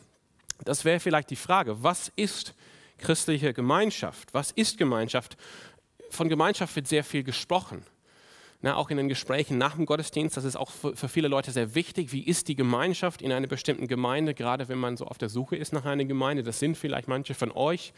Das 0.63 0.85
wäre 0.85 0.99
vielleicht 0.99 1.29
die 1.29 1.35
Frage, 1.35 1.83
was 1.83 2.11
ist 2.15 2.53
christliche 2.97 3.53
Gemeinschaft? 3.53 4.33
Was 4.33 4.51
ist 4.51 4.77
Gemeinschaft? 4.77 5.35
Von 6.09 6.29
Gemeinschaft 6.29 6.75
wird 6.75 6.87
sehr 6.87 7.03
viel 7.03 7.23
gesprochen. 7.23 7.85
Na, 8.61 8.77
auch 8.77 8.89
in 8.89 8.95
den 8.95 9.09
Gesprächen 9.09 9.57
nach 9.57 9.75
dem 9.75 9.85
Gottesdienst, 9.85 10.37
das 10.37 10.45
ist 10.45 10.55
auch 10.55 10.71
für, 10.71 10.95
für, 10.95 11.09
viele 11.09 11.27
Leute 11.27 11.51
sehr 11.51 11.75
wichtig. 11.75 12.13
Wie 12.13 12.23
ist 12.23 12.47
die 12.47 12.55
Gemeinschaft 12.55 13.21
in 13.21 13.33
einer 13.33 13.47
bestimmten 13.47 13.89
Gemeinde, 13.89 14.33
gerade 14.33 14.69
wenn 14.69 14.77
man 14.77 14.95
so 14.95 15.05
auf 15.05 15.17
der 15.17 15.27
Suche 15.27 15.57
ist 15.57 15.73
nach 15.73 15.83
einer 15.83 16.05
Gemeinde? 16.05 16.43
Das 16.43 16.59
sind 16.59 16.77
vielleicht 16.77 17.09
manche 17.09 17.33
von 17.33 17.51
euch. 17.51 17.91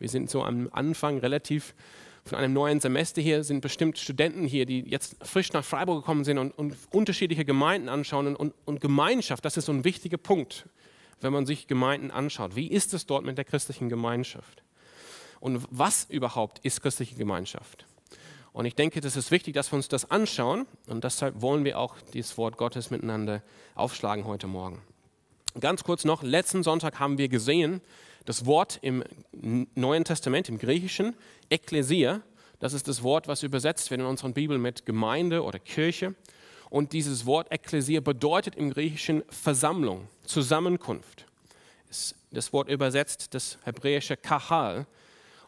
Wir 0.00 0.08
sind 0.08 0.30
so 0.30 0.42
am 0.42 0.68
Anfang 0.72 1.18
relativ 1.18 1.74
von 2.24 2.38
einem 2.38 2.52
neuen 2.52 2.80
Semester 2.80 3.20
hier, 3.22 3.44
sind 3.44 3.60
bestimmt 3.60 3.98
Studenten 3.98 4.46
hier, 4.46 4.66
die 4.66 4.80
jetzt 4.80 5.16
frisch 5.22 5.52
nach 5.52 5.64
Freiburg 5.64 6.02
gekommen 6.02 6.24
sind 6.24 6.38
und, 6.38 6.50
und 6.58 6.76
unterschiedliche 6.90 7.44
Gemeinden 7.44 7.88
anschauen. 7.88 8.34
Und, 8.34 8.54
und 8.64 8.80
Gemeinschaft, 8.80 9.44
das 9.44 9.56
ist 9.56 9.66
so 9.66 9.72
ein 9.72 9.84
wichtiger 9.84 10.16
Punkt, 10.16 10.66
wenn 11.20 11.32
man 11.32 11.46
sich 11.46 11.66
Gemeinden 11.66 12.10
anschaut. 12.10 12.56
Wie 12.56 12.68
ist 12.68 12.94
es 12.94 13.06
dort 13.06 13.24
mit 13.24 13.38
der 13.38 13.44
christlichen 13.44 13.88
Gemeinschaft? 13.88 14.62
Und 15.38 15.66
was 15.70 16.06
überhaupt 16.10 16.58
ist 16.60 16.82
christliche 16.82 17.14
Gemeinschaft? 17.14 17.86
Und 18.52 18.64
ich 18.64 18.74
denke, 18.74 19.00
das 19.00 19.16
ist 19.16 19.30
wichtig, 19.30 19.54
dass 19.54 19.70
wir 19.72 19.76
uns 19.76 19.88
das 19.88 20.10
anschauen. 20.10 20.66
Und 20.86 21.04
deshalb 21.04 21.40
wollen 21.40 21.64
wir 21.64 21.78
auch 21.78 21.96
dieses 22.14 22.36
Wort 22.36 22.56
Gottes 22.56 22.90
miteinander 22.90 23.42
aufschlagen 23.74 24.24
heute 24.24 24.46
Morgen. 24.46 24.82
Ganz 25.58 25.84
kurz 25.84 26.04
noch, 26.04 26.22
letzten 26.22 26.62
Sonntag 26.62 27.00
haben 27.00 27.18
wir 27.18 27.28
gesehen, 27.28 27.80
das 28.24 28.46
Wort 28.46 28.78
im 28.82 29.04
Neuen 29.32 30.04
Testament, 30.04 30.48
im 30.48 30.58
Griechischen, 30.58 31.14
Ekklesia, 31.48 32.22
das 32.60 32.74
ist 32.74 32.88
das 32.88 33.02
Wort, 33.02 33.26
was 33.26 33.42
übersetzt 33.42 33.90
wird 33.90 34.02
in 34.02 34.06
unseren 34.06 34.34
Bibeln 34.34 34.60
mit 34.60 34.84
Gemeinde 34.84 35.42
oder 35.42 35.58
Kirche. 35.58 36.14
Und 36.68 36.92
dieses 36.92 37.26
Wort 37.26 37.50
Ekklesia 37.50 38.00
bedeutet 38.00 38.54
im 38.54 38.70
Griechischen 38.70 39.24
Versammlung, 39.30 40.08
Zusammenkunft. 40.24 41.26
Das 42.30 42.52
Wort 42.52 42.68
übersetzt 42.68 43.34
das 43.34 43.58
hebräische 43.64 44.16
Kahal. 44.16 44.86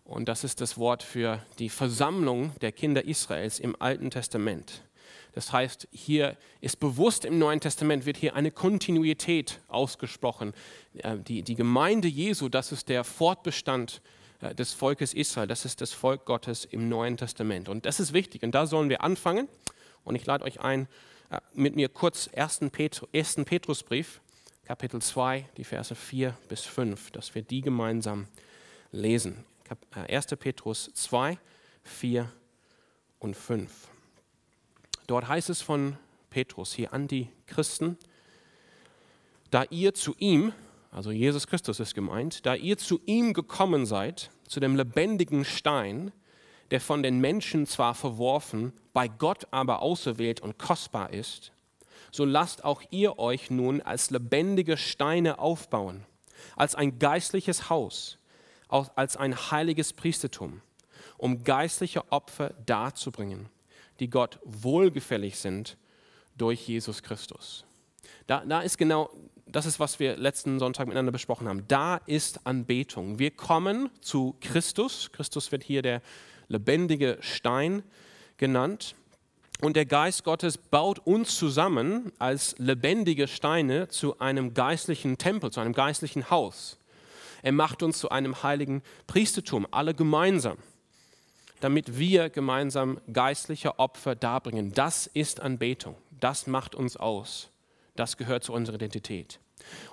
Und 0.04 0.28
das 0.28 0.42
ist 0.42 0.60
das 0.60 0.78
Wort 0.78 1.02
für 1.02 1.40
die 1.58 1.68
Versammlung 1.68 2.52
der 2.60 2.72
Kinder 2.72 3.04
Israels 3.04 3.60
im 3.60 3.80
Alten 3.80 4.10
Testament. 4.10 4.82
Das 5.32 5.52
heißt, 5.52 5.88
hier 5.90 6.36
ist 6.60 6.78
bewusst 6.78 7.24
im 7.24 7.38
Neuen 7.38 7.60
Testament 7.60 8.06
wird 8.06 8.16
hier 8.16 8.34
eine 8.34 8.50
Kontinuität 8.50 9.60
ausgesprochen. 9.68 10.52
Äh, 10.98 11.18
die, 11.18 11.42
die 11.42 11.54
Gemeinde 11.54 12.08
Jesu, 12.08 12.48
das 12.48 12.72
ist 12.72 12.88
der 12.88 13.04
Fortbestand 13.04 14.02
äh, 14.40 14.54
des 14.54 14.72
Volkes 14.72 15.14
Israel, 15.14 15.48
das 15.48 15.64
ist 15.64 15.80
das 15.80 15.92
Volk 15.92 16.24
Gottes 16.26 16.64
im 16.64 16.88
Neuen 16.88 17.16
Testament. 17.16 17.68
Und 17.68 17.86
das 17.86 18.00
ist 18.00 18.12
wichtig 18.12 18.42
und 18.42 18.54
da 18.54 18.66
sollen 18.66 18.88
wir 18.88 19.02
anfangen. 19.02 19.48
Und 20.04 20.16
ich 20.16 20.26
lade 20.26 20.44
euch 20.44 20.60
ein, 20.60 20.88
äh, 21.30 21.40
mit 21.54 21.76
mir 21.76 21.88
kurz 21.88 22.28
1. 22.28 22.60
Petrusbrief 22.70 24.20
Kapitel 24.64 25.02
2, 25.02 25.48
die 25.56 25.64
Verse 25.64 25.94
4 25.94 26.36
bis 26.48 26.62
5, 26.62 27.10
dass 27.10 27.34
wir 27.34 27.42
die 27.42 27.62
gemeinsam 27.62 28.28
lesen. 28.92 29.44
1. 29.92 30.32
Äh, 30.32 30.36
Petrus 30.36 30.90
2, 30.94 31.38
4 31.82 32.30
und 33.18 33.36
5. 33.36 33.70
Dort 35.06 35.28
heißt 35.28 35.50
es 35.50 35.62
von 35.62 35.96
Petrus 36.30 36.72
hier 36.72 36.92
an 36.92 37.08
die 37.08 37.28
Christen, 37.46 37.98
da 39.50 39.64
ihr 39.70 39.92
zu 39.94 40.14
ihm, 40.18 40.52
also 40.90 41.10
Jesus 41.10 41.46
Christus 41.46 41.80
ist 41.80 41.94
gemeint, 41.94 42.46
da 42.46 42.54
ihr 42.54 42.78
zu 42.78 43.00
ihm 43.04 43.34
gekommen 43.34 43.86
seid, 43.86 44.30
zu 44.46 44.60
dem 44.60 44.76
lebendigen 44.76 45.44
Stein, 45.44 46.12
der 46.70 46.80
von 46.80 47.02
den 47.02 47.20
Menschen 47.20 47.66
zwar 47.66 47.94
verworfen, 47.94 48.72
bei 48.94 49.08
Gott 49.08 49.46
aber 49.50 49.82
auserwählt 49.82 50.40
und 50.40 50.58
kostbar 50.58 51.12
ist, 51.12 51.52
so 52.10 52.24
lasst 52.24 52.64
auch 52.64 52.82
ihr 52.90 53.18
euch 53.18 53.50
nun 53.50 53.80
als 53.80 54.10
lebendige 54.10 54.76
Steine 54.76 55.38
aufbauen, 55.38 56.04
als 56.56 56.74
ein 56.74 56.98
geistliches 56.98 57.68
Haus, 57.70 58.18
als 58.68 59.16
ein 59.16 59.34
heiliges 59.50 59.92
Priestertum, 59.92 60.62
um 61.18 61.44
geistliche 61.44 62.10
Opfer 62.10 62.54
darzubringen, 62.64 63.48
die 64.02 64.10
Gott 64.10 64.40
wohlgefällig 64.44 65.38
sind 65.38 65.76
durch 66.36 66.66
Jesus 66.66 67.04
Christus. 67.04 67.64
Da, 68.26 68.44
da 68.44 68.60
ist 68.60 68.76
genau, 68.76 69.10
das 69.46 69.64
ist, 69.64 69.78
was 69.78 70.00
wir 70.00 70.16
letzten 70.16 70.58
Sonntag 70.58 70.88
miteinander 70.88 71.12
besprochen 71.12 71.46
haben. 71.46 71.64
Da 71.68 71.98
ist 72.06 72.44
Anbetung. 72.44 73.20
Wir 73.20 73.30
kommen 73.30 73.90
zu 74.00 74.36
Christus. 74.40 75.10
Christus 75.12 75.52
wird 75.52 75.62
hier 75.62 75.82
der 75.82 76.02
lebendige 76.48 77.18
Stein 77.20 77.84
genannt. 78.38 78.96
Und 79.60 79.76
der 79.76 79.86
Geist 79.86 80.24
Gottes 80.24 80.58
baut 80.58 80.98
uns 80.98 81.36
zusammen 81.36 82.10
als 82.18 82.56
lebendige 82.58 83.28
Steine 83.28 83.86
zu 83.86 84.18
einem 84.18 84.52
geistlichen 84.52 85.16
Tempel, 85.16 85.52
zu 85.52 85.60
einem 85.60 85.74
geistlichen 85.74 86.28
Haus. 86.28 86.76
Er 87.42 87.52
macht 87.52 87.84
uns 87.84 87.98
zu 87.98 88.08
einem 88.08 88.42
heiligen 88.42 88.82
Priestertum, 89.06 89.68
alle 89.70 89.94
gemeinsam, 89.94 90.58
damit 91.62 91.96
wir 91.96 92.28
gemeinsam 92.28 93.00
geistliche 93.12 93.78
Opfer 93.78 94.16
darbringen. 94.16 94.72
Das 94.72 95.06
ist 95.06 95.38
Anbetung. 95.38 95.94
Das 96.18 96.48
macht 96.48 96.74
uns 96.74 96.96
aus. 96.96 97.50
Das 97.94 98.16
gehört 98.16 98.42
zu 98.42 98.52
unserer 98.52 98.76
Identität. 98.76 99.38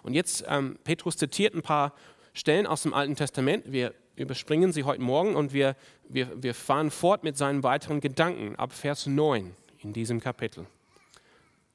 Und 0.02 0.16
jetzt, 0.16 0.44
ähm, 0.48 0.80
Petrus 0.84 1.16
zitiert 1.16 1.54
ein 1.54 1.62
paar 1.62 1.94
Stellen 2.34 2.66
aus 2.66 2.82
dem 2.82 2.96
Alten 2.96 3.16
Testament. 3.16 3.72
Wir 3.72 3.94
überspringen 4.16 4.74
sie 4.74 4.84
heute 4.84 5.04
Morgen 5.04 5.36
und 5.36 5.54
wir, 5.54 5.76
wir, 6.08 6.42
wir 6.42 6.56
fahren 6.56 6.90
fort 6.90 7.24
mit 7.24 7.38
seinen 7.38 7.62
weiteren 7.62 8.02
Gedanken 8.02 8.56
ab 8.56 8.74
Vers 8.74 9.06
9 9.06 9.56
in 9.78 9.94
diesem 9.94 10.20
Kapitel. 10.20 10.66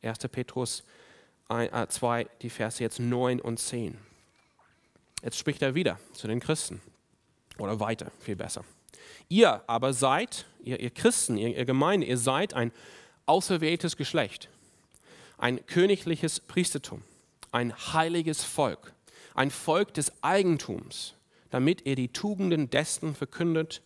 1. 0.02 0.18
Petrus 0.32 0.82
2, 1.48 2.20
äh, 2.20 2.26
die 2.42 2.50
Verse 2.50 2.82
jetzt 2.82 2.98
9 2.98 3.40
und 3.40 3.60
10. 3.60 3.96
Jetzt 5.22 5.38
spricht 5.38 5.62
er 5.62 5.76
wieder 5.76 6.00
zu 6.14 6.26
den 6.26 6.40
Christen. 6.40 6.80
Oder 7.58 7.78
weiter, 7.78 8.10
viel 8.18 8.34
besser. 8.34 8.64
Ihr 9.28 9.62
aber 9.66 9.92
seid, 9.92 10.46
ihr, 10.62 10.80
ihr 10.80 10.90
Christen, 10.90 11.36
ihr, 11.36 11.56
ihr 11.56 11.64
Gemeinde, 11.64 12.06
ihr 12.06 12.18
seid 12.18 12.54
ein 12.54 12.72
auserwähltes 13.26 13.96
Geschlecht, 13.96 14.48
ein 15.38 15.64
königliches 15.66 16.40
Priestertum, 16.40 17.02
ein 17.52 17.74
heiliges 17.92 18.44
Volk, 18.44 18.92
ein 19.34 19.50
Volk 19.50 19.94
des 19.94 20.12
Eigentums, 20.22 21.14
damit 21.50 21.86
ihr 21.86 21.96
die 21.96 22.08
Tugenden 22.08 22.70
dessen 22.70 23.14
verkündet, 23.14 23.82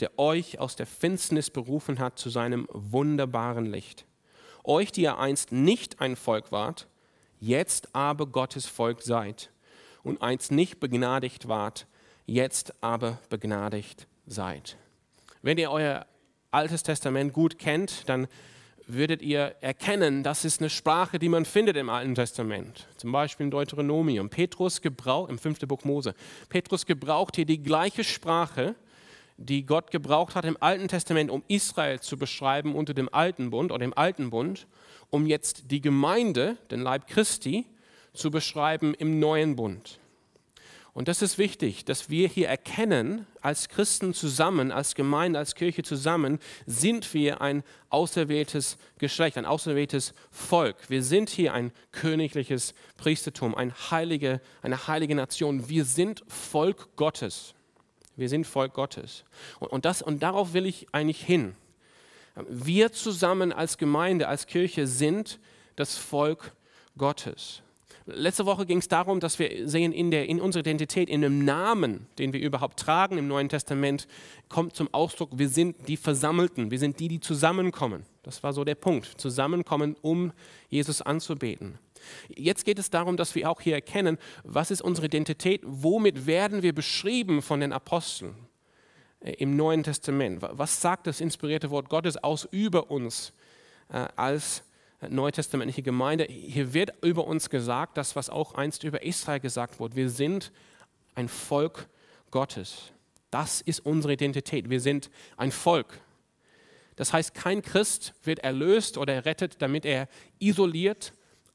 der 0.00 0.18
euch 0.18 0.58
aus 0.58 0.76
der 0.76 0.86
Finsternis 0.86 1.50
berufen 1.50 1.98
hat 1.98 2.18
zu 2.18 2.30
seinem 2.30 2.68
wunderbaren 2.72 3.66
Licht. 3.66 4.06
Euch, 4.64 4.92
die 4.92 5.02
ihr 5.02 5.18
einst 5.18 5.52
nicht 5.52 6.00
ein 6.00 6.16
Volk 6.16 6.52
wart, 6.52 6.86
jetzt 7.40 7.94
aber 7.94 8.26
Gottes 8.26 8.66
Volk 8.66 9.02
seid 9.02 9.50
und 10.02 10.22
einst 10.22 10.52
nicht 10.52 10.80
begnadigt 10.80 11.48
wart, 11.48 11.86
jetzt 12.26 12.72
aber 12.82 13.18
begnadigt 13.28 14.06
seid. 14.32 14.76
Wenn 15.42 15.58
ihr 15.58 15.70
euer 15.70 16.06
Altes 16.50 16.82
Testament 16.82 17.32
gut 17.32 17.58
kennt, 17.58 18.08
dann 18.08 18.26
würdet 18.86 19.20
ihr 19.20 19.54
erkennen, 19.60 20.22
das 20.22 20.46
ist 20.46 20.60
eine 20.60 20.70
Sprache, 20.70 21.18
die 21.18 21.28
man 21.28 21.44
findet 21.44 21.76
im 21.76 21.90
Alten 21.90 22.14
Testament. 22.14 22.88
Zum 22.96 23.12
Beispiel 23.12 23.44
in 23.44 23.50
Deuteronomium. 23.50 24.30
Petrus 24.30 24.80
gebraucht, 24.80 25.30
im 25.30 25.38
fünften 25.38 25.68
Buch 25.68 25.84
Mose, 25.84 26.14
Petrus 26.48 26.86
gebraucht 26.86 27.36
hier 27.36 27.44
die 27.44 27.62
gleiche 27.62 28.02
Sprache, 28.02 28.74
die 29.36 29.66
Gott 29.66 29.90
gebraucht 29.90 30.34
hat 30.34 30.44
im 30.46 30.56
Alten 30.60 30.88
Testament, 30.88 31.30
um 31.30 31.44
Israel 31.48 32.00
zu 32.00 32.16
beschreiben 32.16 32.74
unter 32.74 32.94
dem 32.94 33.12
Alten 33.12 33.50
Bund 33.50 33.70
oder 33.70 33.80
dem 33.80 33.96
Alten 33.96 34.30
Bund, 34.30 34.66
um 35.10 35.26
jetzt 35.26 35.70
die 35.70 35.80
Gemeinde, 35.80 36.56
den 36.70 36.80
Leib 36.80 37.06
Christi, 37.06 37.66
zu 38.14 38.30
beschreiben 38.30 38.94
im 38.94 39.20
Neuen 39.20 39.54
Bund. 39.54 40.00
Und 40.98 41.06
das 41.06 41.22
ist 41.22 41.38
wichtig, 41.38 41.84
dass 41.84 42.10
wir 42.10 42.26
hier 42.26 42.48
erkennen, 42.48 43.24
als 43.40 43.68
Christen 43.68 44.14
zusammen, 44.14 44.72
als 44.72 44.96
Gemeinde, 44.96 45.38
als 45.38 45.54
Kirche 45.54 45.84
zusammen, 45.84 46.40
sind 46.66 47.14
wir 47.14 47.40
ein 47.40 47.62
auserwähltes 47.88 48.78
Geschlecht, 48.98 49.38
ein 49.38 49.46
auserwähltes 49.46 50.12
Volk. 50.32 50.90
Wir 50.90 51.04
sind 51.04 51.30
hier 51.30 51.54
ein 51.54 51.70
königliches 51.92 52.74
Priestertum, 52.96 53.54
ein 53.54 53.72
heilige, 53.92 54.40
eine 54.60 54.88
heilige 54.88 55.14
Nation. 55.14 55.68
Wir 55.68 55.84
sind 55.84 56.24
Volk 56.26 56.88
Gottes. 56.96 57.54
Wir 58.16 58.28
sind 58.28 58.44
Volk 58.44 58.74
Gottes. 58.74 59.22
Und, 59.60 59.68
und, 59.68 59.84
das, 59.84 60.02
und 60.02 60.20
darauf 60.20 60.52
will 60.52 60.66
ich 60.66 60.88
eigentlich 60.90 61.24
hin. 61.24 61.54
Wir 62.48 62.90
zusammen 62.90 63.52
als 63.52 63.78
Gemeinde, 63.78 64.26
als 64.26 64.48
Kirche 64.48 64.88
sind 64.88 65.38
das 65.76 65.96
Volk 65.96 66.56
Gottes. 66.96 67.62
Letzte 68.10 68.46
Woche 68.46 68.64
ging 68.64 68.78
es 68.78 68.88
darum, 68.88 69.20
dass 69.20 69.38
wir 69.38 69.68
sehen, 69.68 69.92
in, 69.92 70.10
der, 70.10 70.30
in 70.30 70.40
unserer 70.40 70.60
Identität, 70.60 71.10
in 71.10 71.20
dem 71.20 71.44
Namen, 71.44 72.06
den 72.18 72.32
wir 72.32 72.40
überhaupt 72.40 72.80
tragen 72.80 73.18
im 73.18 73.28
Neuen 73.28 73.50
Testament, 73.50 74.08
kommt 74.48 74.74
zum 74.74 74.92
Ausdruck, 74.94 75.30
wir 75.34 75.50
sind 75.50 75.88
die 75.88 75.98
Versammelten, 75.98 76.70
wir 76.70 76.78
sind 76.78 77.00
die, 77.00 77.08
die 77.08 77.20
zusammenkommen. 77.20 78.06
Das 78.22 78.42
war 78.42 78.54
so 78.54 78.64
der 78.64 78.76
Punkt, 78.76 79.20
zusammenkommen, 79.20 79.94
um 80.00 80.32
Jesus 80.70 81.02
anzubeten. 81.02 81.78
Jetzt 82.34 82.64
geht 82.64 82.78
es 82.78 82.88
darum, 82.88 83.18
dass 83.18 83.34
wir 83.34 83.50
auch 83.50 83.60
hier 83.60 83.74
erkennen, 83.74 84.16
was 84.42 84.70
ist 84.70 84.80
unsere 84.80 85.08
Identität, 85.08 85.60
womit 85.66 86.26
werden 86.26 86.62
wir 86.62 86.74
beschrieben 86.74 87.42
von 87.42 87.60
den 87.60 87.74
Aposteln 87.74 88.34
äh, 89.20 89.32
im 89.32 89.54
Neuen 89.54 89.82
Testament. 89.82 90.40
Was 90.40 90.80
sagt 90.80 91.06
das 91.06 91.20
inspirierte 91.20 91.68
Wort 91.68 91.90
Gottes 91.90 92.16
aus 92.16 92.48
über 92.50 92.90
uns 92.90 93.34
äh, 93.90 94.06
als 94.16 94.62
neutestamentliche 95.08 95.82
Gemeinde. 95.82 96.26
Hier 96.28 96.74
wird 96.74 96.92
über 97.02 97.26
uns 97.26 97.50
gesagt, 97.50 97.96
das, 97.96 98.16
was 98.16 98.30
auch 98.30 98.54
einst 98.54 98.84
über 98.84 99.02
Israel 99.02 99.40
gesagt 99.40 99.78
wurde. 99.78 99.96
Wir 99.96 100.10
sind 100.10 100.52
ein 101.14 101.28
Volk 101.28 101.88
Gottes. 102.30 102.92
Das 103.30 103.60
ist 103.60 103.84
unsere 103.84 104.14
Identität. 104.14 104.70
Wir 104.70 104.80
sind 104.80 105.10
ein 105.36 105.52
Volk. 105.52 106.00
Das 106.96 107.12
heißt, 107.12 107.34
kein 107.34 107.62
Christ 107.62 108.14
wird 108.24 108.40
erlöst 108.40 108.98
oder 108.98 109.14
errettet, 109.14 109.62
damit 109.62 109.84
er 109.84 110.08
isoliert, 110.40 111.12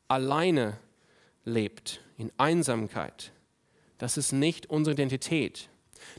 alleine 0.07 0.77
lebt, 1.43 1.99
in 2.17 2.31
Einsamkeit. 2.37 3.33
Das 3.97 4.15
ist 4.15 4.31
nicht 4.31 4.67
unsere 4.67 4.93
Identität. 4.93 5.69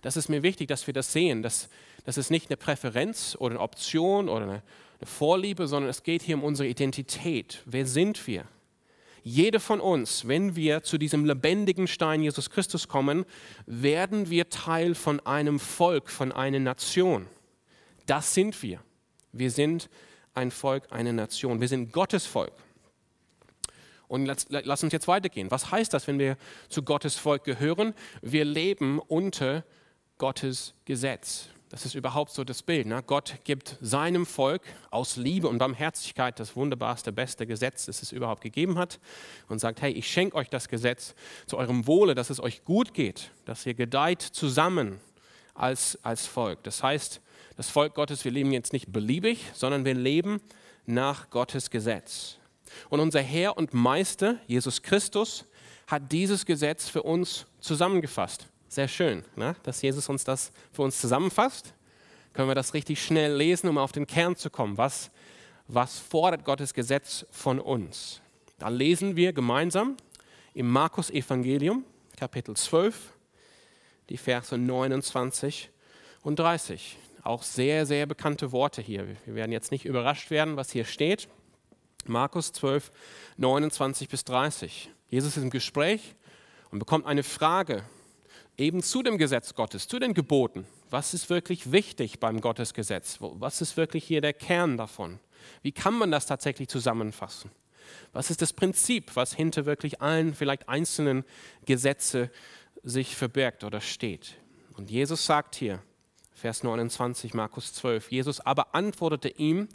Das 0.02 0.16
ist 0.16 0.28
mir 0.28 0.42
wichtig, 0.42 0.68
dass 0.68 0.86
wir 0.86 0.94
das 0.94 1.12
sehen. 1.12 1.42
Das, 1.42 1.70
das 2.04 2.18
ist 2.18 2.30
nicht 2.30 2.50
eine 2.50 2.56
Präferenz 2.58 3.36
oder 3.38 3.54
eine 3.54 3.60
Option 3.60 4.28
oder 4.28 4.44
eine 4.44 4.52
eine 4.52 4.62
Vorliebe, 5.04 5.66
sondern 5.66 5.90
es 5.90 6.02
geht 6.02 6.22
hier 6.22 6.36
um 6.36 6.44
unsere 6.44 6.68
Identität. 6.68 7.62
Wer 7.66 7.86
sind 7.86 8.26
wir? 8.26 8.44
Jede 9.22 9.58
von 9.58 9.80
uns, 9.80 10.28
wenn 10.28 10.54
wir 10.54 10.82
zu 10.82 10.98
diesem 10.98 11.24
lebendigen 11.24 11.88
Stein 11.88 12.22
Jesus 12.22 12.50
Christus 12.50 12.88
kommen, 12.88 13.24
werden 13.64 14.28
wir 14.28 14.50
Teil 14.50 14.94
von 14.94 15.18
einem 15.20 15.58
Volk, 15.58 16.10
von 16.10 16.30
einer 16.30 16.58
Nation. 16.58 17.26
Das 18.04 18.34
sind 18.34 18.62
wir. 18.62 18.80
Wir 19.32 19.50
sind 19.50 19.88
ein 20.34 20.50
Volk, 20.50 20.84
eine 20.90 21.12
Nation. 21.12 21.60
Wir 21.60 21.68
sind 21.68 21.90
Gottes 21.92 22.26
Volk. 22.26 22.52
Und 24.08 24.26
lass, 24.26 24.46
lass, 24.50 24.84
uns 24.84 24.92
jetzt 24.92 25.08
weitergehen. 25.08 25.50
Was 25.50 25.70
heißt 25.70 25.94
das, 25.94 26.06
wenn 26.06 26.18
wir 26.18 26.36
zu 26.68 26.82
Gottes 26.82 27.16
Volk 27.16 27.44
gehören? 27.44 27.94
Wir 28.20 28.44
leben 28.44 28.98
unter 28.98 29.64
Gottes 30.18 30.74
Gesetz. 30.84 31.48
Das 31.74 31.84
ist 31.84 31.96
überhaupt 31.96 32.30
so 32.30 32.44
das 32.44 32.62
Bild. 32.62 32.86
Ne? 32.86 33.02
Gott 33.04 33.40
gibt 33.42 33.78
seinem 33.80 34.26
Volk 34.26 34.62
aus 34.92 35.16
Liebe 35.16 35.48
und 35.48 35.58
Barmherzigkeit 35.58 36.38
das 36.38 36.54
wunderbarste, 36.54 37.10
beste 37.10 37.48
Gesetz, 37.48 37.86
das 37.86 38.00
es 38.00 38.12
überhaupt 38.12 38.42
gegeben 38.42 38.78
hat 38.78 39.00
und 39.48 39.58
sagt, 39.58 39.82
hey, 39.82 39.90
ich 39.90 40.08
schenke 40.08 40.36
euch 40.36 40.48
das 40.48 40.68
Gesetz 40.68 41.16
zu 41.48 41.58
eurem 41.58 41.88
Wohle, 41.88 42.14
dass 42.14 42.30
es 42.30 42.38
euch 42.38 42.64
gut 42.64 42.94
geht, 42.94 43.32
dass 43.44 43.66
ihr 43.66 43.74
gedeiht 43.74 44.22
zusammen 44.22 45.00
als, 45.52 45.98
als 46.04 46.28
Volk. 46.28 46.62
Das 46.62 46.80
heißt, 46.80 47.20
das 47.56 47.70
Volk 47.70 47.94
Gottes, 47.94 48.24
wir 48.24 48.30
leben 48.30 48.52
jetzt 48.52 48.72
nicht 48.72 48.92
beliebig, 48.92 49.44
sondern 49.52 49.84
wir 49.84 49.94
leben 49.94 50.40
nach 50.86 51.28
Gottes 51.30 51.70
Gesetz. 51.70 52.36
Und 52.88 53.00
unser 53.00 53.20
Herr 53.20 53.56
und 53.56 53.74
Meister, 53.74 54.36
Jesus 54.46 54.80
Christus, 54.80 55.44
hat 55.88 56.12
dieses 56.12 56.46
Gesetz 56.46 56.88
für 56.88 57.02
uns 57.02 57.46
zusammengefasst. 57.58 58.46
Sehr 58.74 58.88
schön, 58.88 59.22
ne? 59.36 59.54
dass 59.62 59.82
Jesus 59.82 60.08
uns 60.08 60.24
das 60.24 60.50
für 60.72 60.82
uns 60.82 61.00
zusammenfasst. 61.00 61.74
Können 62.32 62.48
wir 62.48 62.56
das 62.56 62.74
richtig 62.74 63.00
schnell 63.00 63.32
lesen, 63.32 63.68
um 63.68 63.78
auf 63.78 63.92
den 63.92 64.04
Kern 64.04 64.34
zu 64.34 64.50
kommen. 64.50 64.76
Was, 64.76 65.12
was 65.68 66.00
fordert 66.00 66.44
Gottes 66.44 66.74
Gesetz 66.74 67.24
von 67.30 67.60
uns? 67.60 68.20
Da 68.58 68.70
lesen 68.70 69.14
wir 69.14 69.32
gemeinsam 69.32 69.96
im 70.54 70.68
Markus 70.68 71.10
Evangelium, 71.10 71.84
Kapitel 72.16 72.56
12, 72.56 73.12
die 74.08 74.16
Verse 74.16 74.58
29 74.58 75.70
und 76.22 76.40
30. 76.40 76.96
Auch 77.22 77.44
sehr, 77.44 77.86
sehr 77.86 78.06
bekannte 78.06 78.50
Worte 78.50 78.82
hier. 78.82 79.06
Wir 79.24 79.36
werden 79.36 79.52
jetzt 79.52 79.70
nicht 79.70 79.84
überrascht 79.84 80.32
werden, 80.32 80.56
was 80.56 80.72
hier 80.72 80.84
steht. 80.84 81.28
Markus 82.06 82.50
12, 82.50 82.90
29 83.36 84.08
bis 84.08 84.24
30. 84.24 84.90
Jesus 85.10 85.36
ist 85.36 85.44
im 85.44 85.50
Gespräch 85.50 86.16
und 86.72 86.80
bekommt 86.80 87.06
eine 87.06 87.22
Frage 87.22 87.84
eben 88.56 88.82
zu 88.82 89.02
dem 89.02 89.18
Gesetz 89.18 89.54
Gottes, 89.54 89.88
zu 89.88 89.98
den 89.98 90.14
Geboten. 90.14 90.66
Was 90.90 91.14
ist 91.14 91.30
wirklich 91.30 91.72
wichtig 91.72 92.20
beim 92.20 92.40
Gottesgesetz? 92.40 93.18
Was 93.20 93.60
ist 93.60 93.76
wirklich 93.76 94.04
hier 94.04 94.20
der 94.20 94.32
Kern 94.32 94.76
davon? 94.76 95.18
Wie 95.62 95.72
kann 95.72 95.94
man 95.94 96.10
das 96.10 96.26
tatsächlich 96.26 96.68
zusammenfassen? 96.68 97.50
Was 98.12 98.30
ist 98.30 98.40
das 98.42 98.52
Prinzip, 98.52 99.14
was 99.16 99.34
hinter 99.34 99.66
wirklich 99.66 100.00
allen 100.00 100.34
vielleicht 100.34 100.68
einzelnen 100.68 101.24
Gesetze 101.66 102.30
sich 102.82 103.16
verbirgt 103.16 103.64
oder 103.64 103.80
steht? 103.80 104.36
Und 104.76 104.90
Jesus 104.90 105.26
sagt 105.26 105.54
hier, 105.54 105.82
Vers 106.32 106.62
29, 106.62 107.32
Markus 107.34 107.72
12. 107.74 108.10
Jesus 108.10 108.40
aber 108.40 108.74
antwortete 108.74 109.28
ihm, 109.28 109.68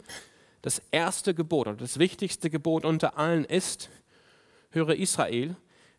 das 0.62 0.82
erste 0.90 1.34
Gebot 1.34 1.66
oder 1.68 1.76
das 1.76 1.98
wichtigste 1.98 2.50
Gebot 2.50 2.84
unter 2.84 3.16
allen 3.16 3.44
ist, 3.44 3.88
höre 4.70 4.94
Israel, 4.94 5.56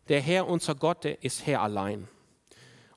der 0.08 0.20
Herr 0.20 0.46
unser 0.46 0.74
Gott, 0.74 1.04
der 1.04 1.22
ist 1.24 1.46
Herr 1.46 1.62
allein. 1.62 2.08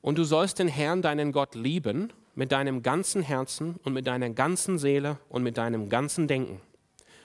Und 0.05 0.19
du 0.19 0.23
sollst 0.23 0.59
den 0.59 0.67
Herrn, 0.67 1.01
deinen 1.01 1.31
Gott, 1.31 1.55
lieben 1.55 2.13
mit 2.35 2.51
deinem 2.51 2.83
ganzen 2.83 3.23
Herzen 3.23 3.77
und 3.83 3.93
mit 3.93 4.05
deiner 4.05 4.29
ganzen 4.29 4.77
Seele 4.77 5.17
und 5.29 5.41
mit 5.41 5.57
deinem 5.57 5.89
ganzen 5.89 6.27
Denken 6.27 6.61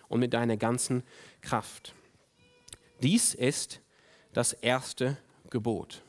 und 0.08 0.18
mit 0.18 0.32
deiner 0.32 0.56
ganzen 0.56 1.02
Kraft. 1.42 1.94
Dies 3.02 3.34
ist 3.34 3.82
das 4.32 4.54
erste 4.54 5.18
Gebot. 5.50 6.00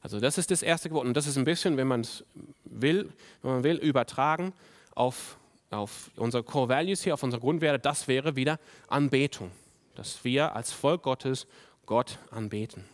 Also 0.00 0.20
das 0.20 0.38
ist 0.38 0.50
das 0.50 0.62
erste 0.62 0.88
Gebot 0.88 1.04
und 1.04 1.14
das 1.14 1.26
ist 1.26 1.36
ein 1.36 1.44
bisschen, 1.44 1.76
wenn 1.76 1.88
man 1.88 2.00
es 2.00 2.24
will, 2.64 3.12
wenn 3.42 3.50
man 3.50 3.62
will, 3.62 3.76
übertragen 3.76 4.54
auf, 4.94 5.36
auf 5.68 6.10
unsere 6.16 6.42
Core 6.42 6.70
Values 6.70 7.04
hier, 7.04 7.12
auf 7.12 7.22
unsere 7.22 7.42
Grundwerte, 7.42 7.78
das 7.78 8.08
wäre 8.08 8.36
wieder 8.36 8.58
Anbetung, 8.88 9.50
dass 9.96 10.24
wir 10.24 10.56
als 10.56 10.72
Volk 10.72 11.02
Gottes 11.02 11.46
Gott 11.84 12.18
anbeten. 12.30 12.86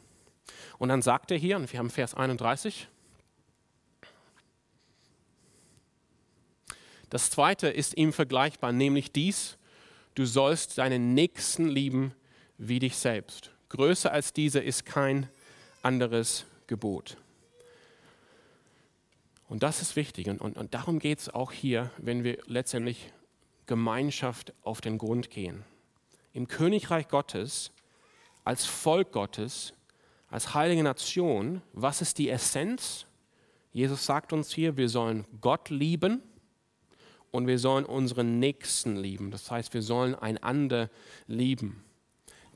Und 0.78 0.88
dann 0.88 1.02
sagt 1.02 1.30
er 1.30 1.38
hier, 1.38 1.54
und 1.54 1.72
wir 1.72 1.78
haben 1.78 1.90
Vers 1.90 2.12
31, 2.12 2.88
das 7.10 7.30
zweite 7.30 7.68
ist 7.68 7.96
ihm 7.96 8.12
vergleichbar, 8.12 8.72
nämlich 8.72 9.12
dies, 9.12 9.58
du 10.14 10.25
sollst 10.25 10.78
deinen 10.78 11.14
Nächsten 11.14 11.68
lieben 11.68 12.14
wie 12.58 12.78
dich 12.78 12.96
selbst. 12.96 13.52
Größer 13.68 14.10
als 14.10 14.32
diese 14.32 14.60
ist 14.60 14.86
kein 14.86 15.28
anderes 15.82 16.46
Gebot. 16.66 17.16
Und 19.48 19.62
das 19.62 19.80
ist 19.82 19.94
wichtig. 19.94 20.28
Und, 20.28 20.40
und, 20.40 20.56
und 20.56 20.75
darum 20.75 20.98
geht 20.98 21.20
es 21.20 21.28
auch 21.28 21.52
hier, 21.52 21.90
wenn 21.98 22.25
wir 22.25 22.38
letztendlich 22.46 23.12
Gemeinschaft 23.66 24.52
auf 24.62 24.80
den 24.80 24.98
Grund 24.98 25.30
gehen. 25.30 25.64
Im 26.32 26.48
Königreich 26.48 27.08
Gottes, 27.08 27.70
als 28.44 28.64
Volk 28.64 29.12
Gottes, 29.12 29.72
als 30.28 30.54
heilige 30.54 30.82
Nation, 30.82 31.62
was 31.72 32.00
ist 32.00 32.18
die 32.18 32.28
Essenz? 32.28 33.06
Jesus 33.72 34.06
sagt 34.06 34.32
uns 34.32 34.52
hier, 34.52 34.76
wir 34.76 34.88
sollen 34.88 35.26
Gott 35.40 35.70
lieben 35.70 36.22
und 37.36 37.46
wir 37.46 37.58
sollen 37.58 37.84
unseren 37.84 38.38
Nächsten 38.38 38.96
lieben. 38.96 39.30
Das 39.30 39.50
heißt, 39.50 39.75
wir 39.75 39.82
sollen 39.82 40.14
einander 40.14 40.90
lieben. 41.26 41.84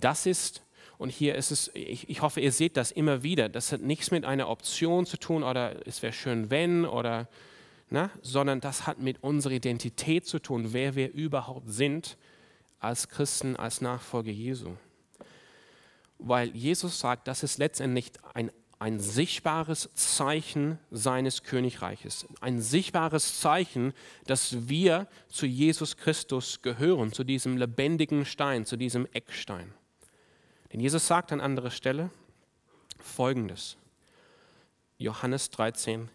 Das 0.00 0.26
ist 0.26 0.62
und 1.00 1.08
hier 1.08 1.34
ist 1.34 1.50
es, 1.50 1.70
ich, 1.72 2.10
ich, 2.10 2.20
hoffe, 2.20 2.42
ihr 2.42 2.52
seht 2.52 2.76
das 2.76 2.92
immer 2.92 3.22
wieder. 3.22 3.48
Das 3.48 3.72
hat 3.72 3.80
nichts 3.80 4.10
mit 4.10 4.26
einer 4.26 4.50
Option 4.50 5.06
zu 5.06 5.16
tun 5.16 5.42
oder 5.42 5.86
es 5.86 6.02
wäre 6.02 6.12
schön, 6.12 6.50
wenn 6.50 6.84
oder, 6.84 7.26
na, 7.88 8.10
sondern 8.20 8.60
das 8.60 8.86
hat 8.86 8.98
mit 8.98 9.22
unserer 9.22 9.54
Identität 9.54 10.26
zu 10.26 10.40
tun, 10.40 10.74
wer 10.74 10.96
wir 10.96 11.10
überhaupt 11.10 11.72
sind 11.72 12.18
als 12.80 13.08
Christen, 13.08 13.56
als 13.56 13.80
Nachfolger 13.80 14.30
Jesu. 14.30 14.72
Weil 16.18 16.54
Jesus 16.54 17.00
sagt, 17.00 17.28
das 17.28 17.42
ist 17.42 17.56
letztendlich 17.56 18.12
ein, 18.34 18.50
ein 18.80 18.98
sichtbares 18.98 19.90
Zeichen 19.94 20.78
seines 20.90 21.42
Königreiches. 21.42 22.26
Ein 22.40 22.62
sichtbares 22.62 23.38
Zeichen, 23.38 23.92
dass 24.24 24.70
wir 24.70 25.06
zu 25.28 25.44
Jesus 25.44 25.98
Christus 25.98 26.62
gehören, 26.62 27.12
zu 27.12 27.22
diesem 27.22 27.58
lebendigen 27.58 28.24
Stein, 28.24 28.64
zu 28.64 28.78
diesem 28.78 29.06
Eckstein. 29.12 29.74
Denn 30.72 30.80
Jesus 30.80 31.06
sagt 31.06 31.30
an 31.30 31.42
anderer 31.42 31.70
Stelle 31.70 32.10
folgendes. 32.98 33.76
Johannes 34.96 35.50
13, 35.50 36.08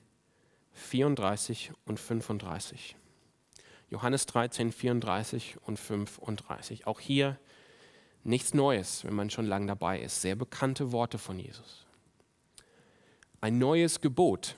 34 0.74 1.72
und 1.86 2.00
35. 2.00 2.96
Johannes 3.92 4.26
13, 4.26 4.72
34 4.72 5.58
und 5.62 5.78
35. 5.78 6.88
Auch 6.88 7.00
hier 7.00 7.38
nichts 8.24 8.56
Neues, 8.56 9.06
wenn 9.06 9.14
man 9.14 9.30
schon 9.30 9.46
lange 9.46 9.68
dabei 9.68 10.02
ist. 10.02 10.22
Sehr 10.22 10.36
bekannte 10.36 10.92
Worte 10.92 11.20
von 11.20 11.38
Jesus. 11.38 11.85
Ein 13.46 13.60
neues 13.60 14.02
Gebot, 14.02 14.56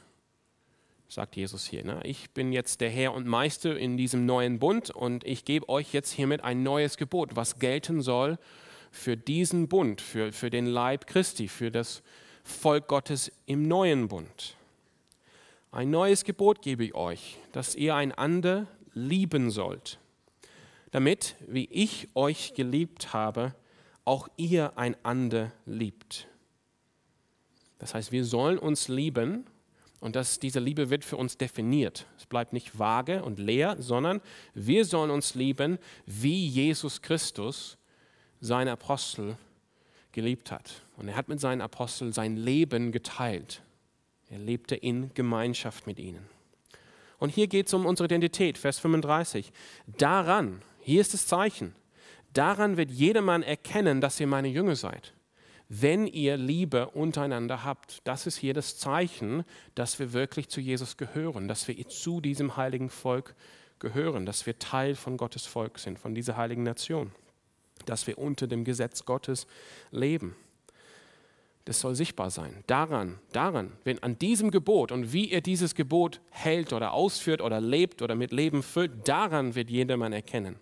sagt 1.10 1.36
Jesus 1.36 1.66
hier. 1.68 1.84
Ne? 1.84 2.00
Ich 2.06 2.30
bin 2.30 2.54
jetzt 2.54 2.80
der 2.80 2.90
Herr 2.90 3.14
und 3.14 3.28
Meister 3.28 3.78
in 3.78 3.98
diesem 3.98 4.26
neuen 4.26 4.60
Bund 4.60 4.92
und 4.92 5.26
ich 5.26 5.44
gebe 5.44 5.68
euch 5.68 5.92
jetzt 5.92 6.14
hiermit 6.14 6.42
ein 6.46 6.64
neues 6.64 6.96
Gebot, 6.96 7.36
was 7.36 7.60
gelten 7.60 8.02
soll 8.02 8.40
für 8.90 9.18
diesen 9.18 9.68
Bund, 9.68 10.00
für, 10.00 10.32
für 10.32 10.50
den 10.50 10.68
Leib 10.68 11.06
Christi, 11.06 11.50
für 11.50 11.70
das 11.70 12.02
Volk 12.46 12.88
Gottes 12.88 13.30
im 13.46 13.68
neuen 13.68 14.08
Bund. 14.08 14.56
Ein 15.74 15.90
neues 15.90 16.24
Gebot 16.24 16.62
gebe 16.62 16.86
ich 16.86 16.96
euch, 16.96 17.40
dass 17.52 17.76
ihr 17.76 17.94
einander 17.94 18.68
lieben 18.94 19.52
sollt, 19.52 20.00
damit, 20.92 21.36
wie 21.46 21.66
ich 21.66 22.08
euch 22.16 22.54
geliebt 22.54 23.12
habe, 23.12 23.54
auch 24.06 24.30
ihr 24.38 24.78
einander 24.78 25.52
liebt. 25.66 26.30
Das 27.80 27.94
heißt, 27.94 28.12
wir 28.12 28.26
sollen 28.26 28.58
uns 28.58 28.88
lieben 28.88 29.46
und 30.00 30.16
das, 30.16 30.40
diese 30.40 30.60
Liebe 30.60 30.90
wird 30.90 31.04
für 31.04 31.18
uns 31.18 31.38
definiert. 31.38 32.06
Es 32.18 32.26
bleibt 32.26 32.54
nicht 32.54 32.78
vage 32.78 33.24
und 33.24 33.40
leer, 33.40 33.76
sondern 33.80 34.22
wir 34.54 34.86
sollen 34.86 35.12
uns 35.12 35.36
lieben, 35.36 35.80
wie 36.06 36.48
Jesus 36.48 37.02
Christus 37.02 37.78
seine 38.40 38.72
Apostel 38.72 39.38
geliebt 40.12 40.52
hat. 40.52 40.82
Und 40.98 41.08
er 41.08 41.16
hat 41.16 41.30
mit 41.30 41.40
seinen 41.40 41.62
Aposteln 41.62 42.14
sein 42.14 42.38
Leben 42.38 42.92
geteilt. 42.92 43.62
Er 44.30 44.40
lebte 44.40 44.76
in 44.76 45.14
Gemeinschaft 45.14 45.88
mit 45.88 46.00
ihnen. 46.00 46.28
Und 47.18 47.30
hier 47.30 47.48
geht 47.48 47.68
es 47.68 47.74
um 47.74 47.86
unsere 47.86 48.06
Identität, 48.06 48.58
Vers 48.58 48.78
35. 48.80 49.52
Daran, 49.98 50.62
hier 50.82 51.02
ist 51.02 51.14
das 51.14 51.26
Zeichen, 51.26 51.74
daran 52.34 52.78
wird 52.78 52.92
jedermann 52.92 53.42
erkennen, 53.42 54.02
dass 54.02 54.20
ihr 54.20 54.28
meine 54.28 54.50
Jünger 54.50 54.76
seid. 54.76 55.14
Wenn 55.70 56.08
ihr 56.08 56.38
Liebe 56.38 56.88
untereinander 56.90 57.64
habt, 57.64 58.02
das 58.06 58.26
ist 58.26 58.38
hier 58.38 58.54
das 58.54 58.78
Zeichen, 58.78 59.44
dass 59.76 60.00
wir 60.00 60.14
wirklich 60.14 60.48
zu 60.48 60.62
Jesus 60.62 60.98
gehören, 60.98 61.48
dass 61.48 61.68
wir 61.68 61.88
zu 61.90 62.22
diesem 62.22 62.56
heiligen 62.56 62.90
Volk 62.90 63.36
gehören, 63.80 64.26
dass 64.26 64.46
wir 64.46 64.58
Teil 64.60 64.96
von 64.96 65.18
Gottes 65.18 65.46
Volk 65.46 65.78
sind, 65.78 66.00
von 66.00 66.16
dieser 66.16 66.38
heiligen 66.38 66.64
Nation 66.64 67.12
dass 67.86 68.08
wir 68.08 68.18
unter 68.18 68.48
dem 68.48 68.64
Gesetz 68.64 69.06
Gottes 69.06 69.48
leben. 69.92 70.36
Das 71.66 71.82
soll 71.82 71.96
sichtbar 71.96 72.30
sein. 72.32 72.64
Daran, 72.68 73.20
daran, 73.34 73.74
wenn 73.84 74.02
an 74.02 74.18
diesem 74.18 74.52
Gebot 74.52 74.92
und 74.92 75.12
wie 75.12 75.26
ihr 75.26 75.42
dieses 75.42 75.76
Gebot 75.76 76.22
hält 76.30 76.72
oder 76.72 76.94
ausführt 76.94 77.42
oder 77.42 77.60
lebt 77.60 78.02
oder 78.02 78.16
mit 78.16 78.32
Leben 78.32 78.64
füllt, 78.64 79.08
daran 79.08 79.54
wird 79.54 79.70
jedermann 79.70 80.14
erkennen, 80.14 80.56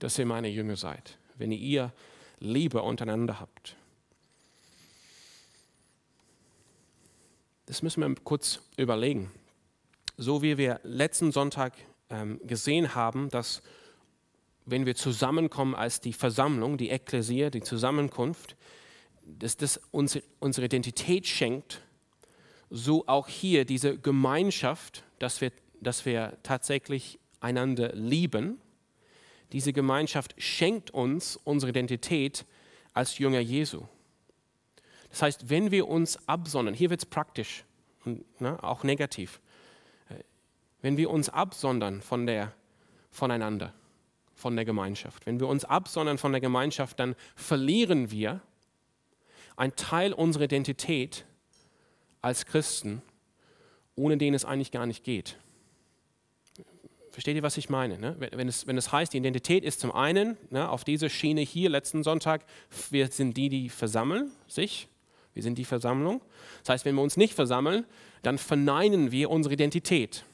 dass 0.00 0.18
ihr 0.18 0.26
meine 0.26 0.48
Jünger 0.48 0.76
seid, 0.76 1.18
wenn 1.38 1.52
ihr 1.52 1.92
Liebe 2.40 2.82
untereinander 2.82 3.38
habt. 3.38 3.76
Das 7.66 7.82
müssen 7.82 8.02
wir 8.02 8.14
kurz 8.24 8.60
überlegen. 8.76 9.30
So 10.16 10.42
wie 10.42 10.58
wir 10.58 10.80
letzten 10.82 11.32
Sonntag 11.32 11.72
ähm, 12.10 12.40
gesehen 12.44 12.94
haben, 12.94 13.30
dass 13.30 13.62
wenn 14.66 14.86
wir 14.86 14.94
zusammenkommen 14.94 15.74
als 15.74 16.00
die 16.00 16.12
Versammlung, 16.12 16.76
die 16.76 16.90
Ekklesia, 16.90 17.50
die 17.50 17.62
Zusammenkunft, 17.62 18.56
dass 19.24 19.56
das 19.56 19.80
uns, 19.90 20.18
unsere 20.40 20.66
Identität 20.66 21.26
schenkt, 21.26 21.80
so 22.70 23.06
auch 23.06 23.28
hier 23.28 23.64
diese 23.64 23.98
Gemeinschaft, 23.98 25.04
dass 25.18 25.40
wir, 25.40 25.52
dass 25.80 26.04
wir 26.04 26.36
tatsächlich 26.42 27.18
einander 27.40 27.94
lieben. 27.94 28.58
Diese 29.52 29.72
Gemeinschaft 29.72 30.34
schenkt 30.38 30.90
uns 30.90 31.36
unsere 31.36 31.70
Identität 31.70 32.44
als 32.92 33.18
Jünger 33.18 33.40
Jesu. 33.40 33.86
Das 35.14 35.22
heißt, 35.22 35.48
wenn 35.48 35.70
wir 35.70 35.86
uns 35.86 36.18
absondern, 36.28 36.74
hier 36.74 36.90
wird 36.90 36.98
es 36.98 37.06
praktisch 37.06 37.64
und 38.04 38.24
ne, 38.40 38.60
auch 38.64 38.82
negativ, 38.82 39.40
äh, 40.08 40.14
wenn 40.82 40.96
wir 40.96 41.08
uns 41.08 41.28
absondern 41.28 42.02
von 42.02 42.26
der, 42.26 42.52
voneinander, 43.12 43.72
von 44.34 44.56
der 44.56 44.64
Gemeinschaft. 44.64 45.24
Wenn 45.24 45.38
wir 45.38 45.46
uns 45.46 45.64
absondern 45.64 46.18
von 46.18 46.32
der 46.32 46.40
Gemeinschaft, 46.40 46.98
dann 46.98 47.14
verlieren 47.36 48.10
wir 48.10 48.40
ein 49.54 49.76
Teil 49.76 50.12
unserer 50.12 50.42
Identität 50.46 51.24
als 52.20 52.44
Christen, 52.44 53.00
ohne 53.94 54.18
den 54.18 54.34
es 54.34 54.44
eigentlich 54.44 54.72
gar 54.72 54.84
nicht 54.84 55.04
geht. 55.04 55.38
Versteht 57.12 57.36
ihr, 57.36 57.44
was 57.44 57.56
ich 57.56 57.68
meine? 57.68 58.00
Ne? 58.00 58.16
Wenn, 58.18 58.48
es, 58.48 58.66
wenn 58.66 58.76
es 58.76 58.90
heißt, 58.90 59.12
die 59.12 59.18
Identität 59.18 59.62
ist 59.62 59.78
zum 59.78 59.92
einen 59.92 60.36
ne, 60.50 60.68
auf 60.68 60.82
dieser 60.82 61.08
Schiene 61.08 61.42
hier 61.42 61.70
letzten 61.70 62.02
Sonntag, 62.02 62.44
wir 62.90 63.06
sind 63.06 63.36
die, 63.36 63.48
die 63.48 63.68
versammeln 63.68 64.32
sich, 64.48 64.88
wir 65.34 65.42
sind 65.42 65.58
die 65.58 65.64
Versammlung. 65.64 66.22
Das 66.60 66.70
heißt, 66.70 66.84
wenn 66.84 66.94
wir 66.94 67.02
uns 67.02 67.16
nicht 67.16 67.34
versammeln, 67.34 67.84
dann 68.22 68.38
verneinen 68.38 69.10
wir 69.12 69.30
unsere 69.30 69.54
Identität. 69.54 70.24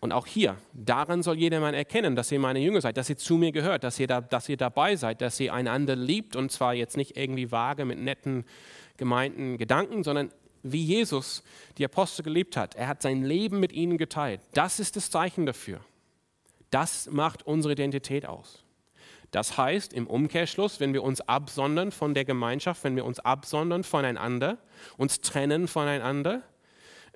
Und 0.00 0.12
auch 0.12 0.26
hier, 0.26 0.56
daran 0.74 1.22
soll 1.22 1.38
jedermann 1.38 1.74
erkennen, 1.74 2.16
dass 2.16 2.30
ihr 2.30 2.38
meine 2.38 2.60
Jünger 2.60 2.82
seid, 2.82 2.96
dass 2.96 3.08
ihr 3.08 3.16
zu 3.16 3.36
mir 3.38 3.50
gehört, 3.50 3.82
dass 3.82 3.98
ihr, 3.98 4.06
da, 4.06 4.20
dass 4.20 4.48
ihr 4.48 4.58
dabei 4.58 4.94
seid, 4.94 5.22
dass 5.22 5.40
ihr 5.40 5.52
einander 5.54 5.96
liebt 5.96 6.36
und 6.36 6.52
zwar 6.52 6.74
jetzt 6.74 6.96
nicht 6.96 7.16
irgendwie 7.16 7.50
vage 7.50 7.84
mit 7.84 7.98
netten, 7.98 8.44
gemeinten 8.98 9.56
Gedanken, 9.56 10.04
sondern 10.04 10.30
wie 10.62 10.84
Jesus 10.84 11.42
die 11.78 11.84
Apostel 11.84 12.22
geliebt 12.22 12.56
hat. 12.56 12.74
Er 12.74 12.88
hat 12.88 13.00
sein 13.00 13.24
Leben 13.24 13.58
mit 13.58 13.72
ihnen 13.72 13.96
geteilt. 13.96 14.40
Das 14.52 14.80
ist 14.80 14.96
das 14.96 15.10
Zeichen 15.10 15.46
dafür. 15.46 15.80
Das 16.70 17.08
macht 17.10 17.46
unsere 17.46 17.72
Identität 17.72 18.26
aus. 18.26 18.65
Das 19.36 19.58
heißt 19.58 19.92
im 19.92 20.06
Umkehrschluss, 20.06 20.80
wenn 20.80 20.94
wir 20.94 21.02
uns 21.02 21.20
absondern 21.20 21.92
von 21.92 22.14
der 22.14 22.24
Gemeinschaft, 22.24 22.82
wenn 22.84 22.96
wir 22.96 23.04
uns 23.04 23.20
absondern 23.20 23.84
voneinander, 23.84 24.56
uns 24.96 25.20
trennen 25.20 25.68
voneinander, 25.68 26.40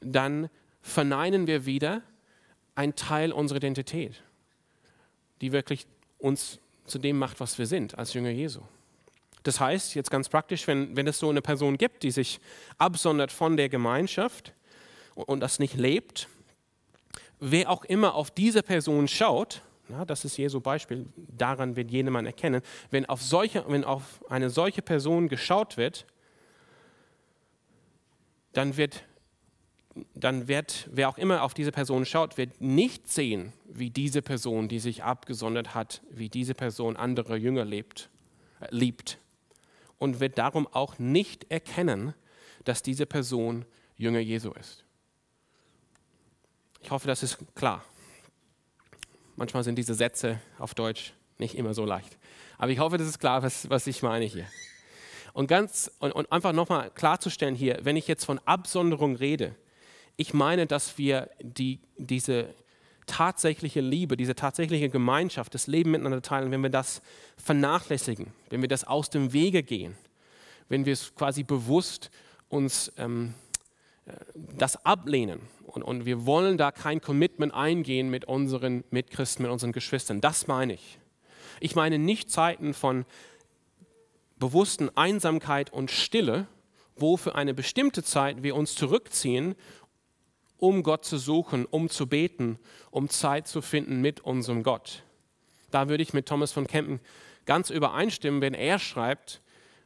dann 0.03 0.51
verneinen 0.83 1.47
wir 1.47 1.65
wieder 1.65 2.03
einen 2.75 2.95
Teil 2.95 3.33
unserer 3.33 3.57
Identität, 3.57 4.23
die 5.41 5.53
wirklich 5.53 5.87
uns 6.19 6.59
zu 6.85 6.99
dem 6.99 7.19
macht, 7.19 7.41
was 7.41 7.57
wir 7.57 7.65
sind 7.67 7.97
als 7.97 8.13
Jünger 8.13 8.29
Jesu. 8.29 8.61
Das 9.43 9.59
heißt, 9.59 9.95
jetzt 9.95 10.11
ganz 10.11 10.29
praktisch, 10.29 10.67
wenn, 10.67 10.95
wenn 10.97 11.07
es 11.07 11.21
so 11.21 11.31
eine 11.31 11.41
Person 11.41 11.79
gibt, 11.79 12.03
die 12.03 12.11
sich 12.11 12.39
absondert 12.77 13.33
von 13.33 13.57
der 13.57 13.71
Gemeinschaft 13.71 14.53
und, 15.15 15.27
und 15.27 15.41
das 15.41 15.59
nicht 15.59 15.75
lebt, 15.75 16.29
wer 17.39 17.71
auch 17.71 17.87
immer 17.87 18.15
auf 18.15 18.31
diese 18.31 18.63
Person 18.63 19.09
schaut, 19.09 19.63
na, 19.91 20.05
das 20.05 20.25
ist 20.25 20.37
Jesu 20.37 20.61
Beispiel, 20.61 21.07
daran 21.17 21.77
wird 21.77 21.91
jedermann 21.91 22.27
erkennen, 22.27 22.63
wenn 22.91 23.07
auf, 23.07 23.23
solche, 23.23 23.65
wenn 23.69 23.85
auf 23.85 24.25
eine 24.31 24.51
solche 24.51 24.83
Person 24.83 25.29
geschaut 25.29 25.77
wird, 25.77 26.07
dann 28.53 28.77
wird, 28.77 29.05
dann 30.15 30.49
wird, 30.49 30.89
wer 30.93 31.09
auch 31.09 31.19
immer 31.19 31.43
auf 31.43 31.55
diese 31.55 31.73
Person 31.73 32.05
schaut, 32.05 32.39
wird 32.39 32.61
nicht 32.61 33.09
sehen, 33.09 33.53
wie 33.65 33.91
diese 33.91 34.23
Person, 34.23 34.69
die 34.69 34.79
sich 34.79 35.03
abgesondert 35.03 35.75
hat, 35.75 36.03
wie 36.11 36.29
diese 36.29 36.55
Person 36.55 36.97
andere 36.97 37.37
Jünger 37.37 37.65
lebt, 37.65 38.11
äh, 38.61 38.67
liebt 38.71 39.19
und 39.99 40.21
wird 40.21 40.39
darum 40.39 40.67
auch 40.69 40.99
nicht 40.99 41.51
erkennen, 41.51 42.15
dass 42.65 42.83
diese 42.83 43.07
Person 43.07 43.65
Jünger 43.97 44.21
Jesu 44.21 44.53
ist. 44.53 44.85
Ich 46.83 46.91
hoffe, 46.91 47.07
das 47.07 47.23
ist 47.23 47.39
klar. 47.55 47.85
Manchmal 49.41 49.65
sind 49.65 49.77
diese 49.77 49.95
Sätze 49.95 50.39
auf 50.59 50.75
Deutsch 50.75 51.15
nicht 51.39 51.55
immer 51.55 51.73
so 51.73 51.87
leicht. 51.87 52.19
Aber 52.59 52.73
ich 52.73 52.79
hoffe, 52.79 52.99
das 52.99 53.09
ist 53.09 53.19
klar, 53.19 53.43
was, 53.43 53.71
was 53.71 53.87
ich 53.87 54.03
meine 54.03 54.27
hier. 54.27 54.45
Und, 55.33 55.47
ganz, 55.47 55.91
und, 55.99 56.13
und 56.13 56.31
einfach 56.31 56.53
nochmal 56.53 56.91
klarzustellen 56.91 57.55
hier, 57.55 57.79
wenn 57.83 57.97
ich 57.97 58.07
jetzt 58.07 58.27
von 58.27 58.39
Absonderung 58.45 59.17
rede, 59.17 59.55
ich 60.19 60.35
meine, 60.35 60.67
dass 60.67 60.99
wir 60.99 61.31
die, 61.41 61.81
diese 61.97 62.55
tatsächliche 63.07 63.81
Liebe, 63.81 64.19
diese 64.19 64.35
tatsächliche 64.35 64.91
Gemeinschaft, 64.91 65.55
das 65.55 65.69
Leben 65.69 65.93
miteinander 65.93 66.21
teilen, 66.21 66.51
wenn 66.51 66.63
wir 66.63 66.69
das 66.69 67.01
vernachlässigen, 67.39 68.35
wenn 68.51 68.61
wir 68.61 68.69
das 68.69 68.85
aus 68.85 69.09
dem 69.09 69.33
Wege 69.33 69.63
gehen, 69.63 69.97
wenn 70.69 70.85
wir 70.85 70.93
es 70.93 71.15
quasi 71.15 71.45
bewusst 71.45 72.11
uns 72.51 72.93
ähm, 72.99 73.33
äh, 73.33 73.50
das 74.35 74.85
ablehnen 74.85 75.41
und, 75.67 75.83
und 75.83 76.05
wir 76.05 76.27
wollen 76.27 76.59
da 76.59 76.73
kein 76.73 77.01
Commitment 77.01 77.55
eingehen 77.55 78.11
mit 78.11 78.25
unseren 78.25 78.85
Mitchristen, 78.91 79.43
mit 79.43 79.53
unseren 79.53 79.73
Geschwistern. 79.73 80.21
Das 80.21 80.47
meine 80.47 80.75
ich. 80.75 80.99
Ich 81.61 81.77
meine 81.77 81.99
nicht 81.99 82.31
Zeiten 82.31 82.75
von 82.75 83.05
bewussten 84.39 84.91
Einsamkeit 84.97 85.73
und 85.73 85.91
Stille, 85.91 86.47
wo 86.97 87.17
für 87.17 87.35
eine 87.35 87.55
bestimmte 87.55 88.03
Zeit 88.03 88.43
wir 88.43 88.57
uns 88.57 88.75
zurückziehen 88.75 89.55
um 90.61 90.83
Gott 90.83 91.05
zu 91.05 91.19
suchen, 91.19 91.65
um 91.65 91.89
zu 91.89 92.07
beten, 92.07 92.59
um 92.91 93.09
Zeit 93.09 93.49
zu 93.49 93.63
finden 93.63 94.01
mit 94.01 94.21
unserem 94.21 94.63
Gott. 94.63 95.03
Da 95.71 95.89
würde 95.89 96.03
ich 96.03 96.13
mit 96.13 96.27
Thomas 96.27 96.53
von 96.53 96.67
Kempen 96.67 97.01
ganz 97.47 97.71
übereinstimmen, 97.71 98.41
wenn 98.41 98.55
er 98.55 98.79
schreibt, 98.79 99.41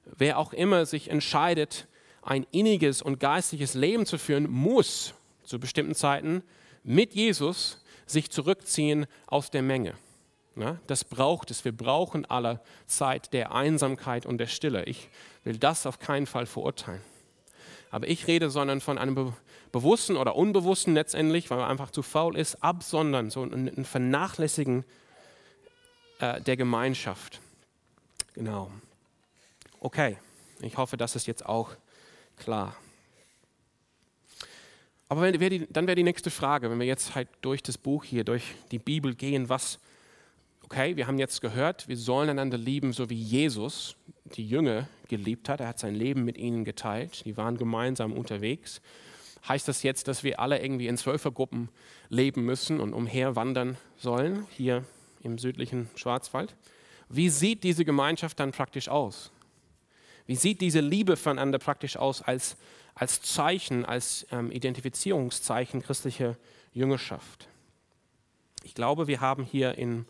wer 0.04 0.38
auch 0.38 0.52
immer 0.52 0.84
sich 0.84 1.10
entscheidet, 1.10 1.86
ein 2.24 2.46
inniges 2.50 3.02
und 3.02 3.20
geistliches 3.20 3.74
Leben 3.74 4.06
zu 4.06 4.18
führen, 4.18 4.50
muss 4.50 5.14
zu 5.44 5.58
bestimmten 5.58 5.94
Zeiten 5.94 6.42
mit 6.82 7.14
Jesus 7.14 7.82
sich 8.06 8.30
zurückziehen 8.30 9.06
aus 9.26 9.50
der 9.50 9.62
Menge. 9.62 9.94
Das 10.86 11.04
braucht 11.04 11.50
es. 11.50 11.64
Wir 11.64 11.76
brauchen 11.76 12.24
aller 12.26 12.60
Zeit 12.86 13.32
der 13.32 13.52
Einsamkeit 13.52 14.24
und 14.24 14.38
der 14.38 14.46
Stille. 14.46 14.84
Ich 14.84 15.08
will 15.42 15.58
das 15.58 15.84
auf 15.86 15.98
keinen 15.98 16.26
Fall 16.26 16.46
verurteilen. 16.46 17.00
Aber 17.90 18.08
ich 18.08 18.26
rede, 18.26 18.50
sondern 18.50 18.80
von 18.80 18.98
einem 18.98 19.34
bewussten 19.72 20.16
oder 20.16 20.36
unbewussten 20.36 20.94
letztendlich, 20.94 21.50
weil 21.50 21.58
man 21.58 21.70
einfach 21.70 21.90
zu 21.90 22.02
faul 22.02 22.36
ist, 22.36 22.62
absondern, 22.62 23.30
so 23.30 23.42
ein, 23.42 23.84
Vernachlässigen 23.84 24.84
äh, 26.20 26.40
der 26.40 26.56
Gemeinschaft. 26.56 27.40
Genau. 28.34 28.70
Okay, 29.80 30.18
ich 30.60 30.76
hoffe, 30.76 30.96
das 30.96 31.16
ist 31.16 31.26
jetzt 31.26 31.44
auch 31.46 31.70
klar. 32.36 32.76
Aber 35.08 35.22
wenn, 35.22 35.38
wär 35.38 35.50
die, 35.50 35.66
dann 35.70 35.86
wäre 35.86 35.96
die 35.96 36.02
nächste 36.02 36.30
Frage, 36.30 36.70
wenn 36.70 36.78
wir 36.78 36.86
jetzt 36.86 37.14
halt 37.14 37.28
durch 37.40 37.62
das 37.62 37.78
Buch 37.78 38.04
hier, 38.04 38.24
durch 38.24 38.54
die 38.70 38.78
Bibel 38.78 39.14
gehen, 39.14 39.48
was, 39.48 39.78
okay, 40.62 40.96
wir 40.96 41.06
haben 41.06 41.18
jetzt 41.18 41.40
gehört, 41.40 41.88
wir 41.88 41.96
sollen 41.96 42.30
einander 42.30 42.58
lieben, 42.58 42.92
so 42.92 43.10
wie 43.10 43.20
Jesus 43.20 43.96
die 44.24 44.48
Jünger 44.48 44.88
geliebt 45.08 45.48
hat. 45.48 45.60
Er 45.60 45.68
hat 45.68 45.78
sein 45.78 45.94
Leben 45.94 46.24
mit 46.24 46.38
ihnen 46.38 46.64
geteilt. 46.64 47.24
Die 47.24 47.36
waren 47.36 47.58
gemeinsam 47.58 48.12
unterwegs. 48.12 48.80
Heißt 49.46 49.68
das 49.68 49.82
jetzt, 49.82 50.08
dass 50.08 50.24
wir 50.24 50.40
alle 50.40 50.60
irgendwie 50.62 50.86
in 50.86 50.96
Zwölfergruppen 50.96 51.68
leben 52.08 52.44
müssen 52.44 52.80
und 52.80 52.94
umherwandern 52.94 53.76
sollen, 53.96 54.46
hier 54.50 54.84
im 55.22 55.38
südlichen 55.38 55.90
Schwarzwald? 55.96 56.56
Wie 57.10 57.28
sieht 57.28 57.62
diese 57.62 57.84
Gemeinschaft 57.84 58.40
dann 58.40 58.52
praktisch 58.52 58.88
aus? 58.88 59.30
Wie 60.26 60.36
sieht 60.36 60.60
diese 60.60 60.80
Liebe 60.80 61.16
voneinander 61.16 61.58
praktisch 61.58 61.96
aus 61.96 62.22
als, 62.22 62.56
als 62.94 63.20
Zeichen, 63.20 63.84
als 63.84 64.26
ähm, 64.30 64.50
Identifizierungszeichen 64.50 65.82
christlicher 65.82 66.36
Jüngerschaft? 66.72 67.48
Ich 68.62 68.74
glaube, 68.74 69.06
wir 69.06 69.20
haben 69.20 69.44
hier 69.44 69.76
in, 69.76 70.06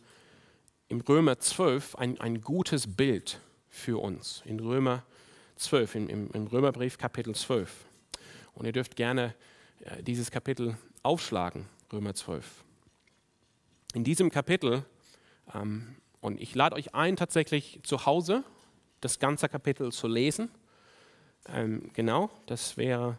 im 0.89 1.01
Römer 1.01 1.39
12 1.39 1.97
ein, 1.97 2.21
ein 2.21 2.41
gutes 2.41 2.95
Bild 2.95 3.41
für 3.69 4.01
uns. 4.01 4.43
In 4.45 4.61
Römer 4.61 5.03
12, 5.57 5.95
im, 5.97 6.09
im, 6.09 6.31
im 6.31 6.47
Römerbrief 6.47 6.97
Kapitel 6.97 7.35
12. 7.35 7.85
Und 8.55 8.67
ihr 8.67 8.73
dürft 8.73 8.95
gerne 8.95 9.35
äh, 9.81 10.03
dieses 10.03 10.31
Kapitel 10.31 10.77
aufschlagen, 11.03 11.67
Römer 11.93 12.15
12. 12.15 12.63
In 13.95 14.05
diesem 14.05 14.31
Kapitel, 14.31 14.85
ähm, 15.53 15.97
und 16.21 16.41
ich 16.41 16.55
lade 16.55 16.77
euch 16.77 16.95
ein, 16.95 17.17
tatsächlich 17.17 17.81
zu 17.83 18.07
Hause 18.07 18.45
das 19.05 19.19
ganze 19.19 19.49
Kapitel 19.49 19.93
zu 19.93 20.09
lesen. 20.09 20.51
Ähm, 21.53 21.91
genau, 21.93 22.31
das 22.47 22.79
wäre, 22.79 23.19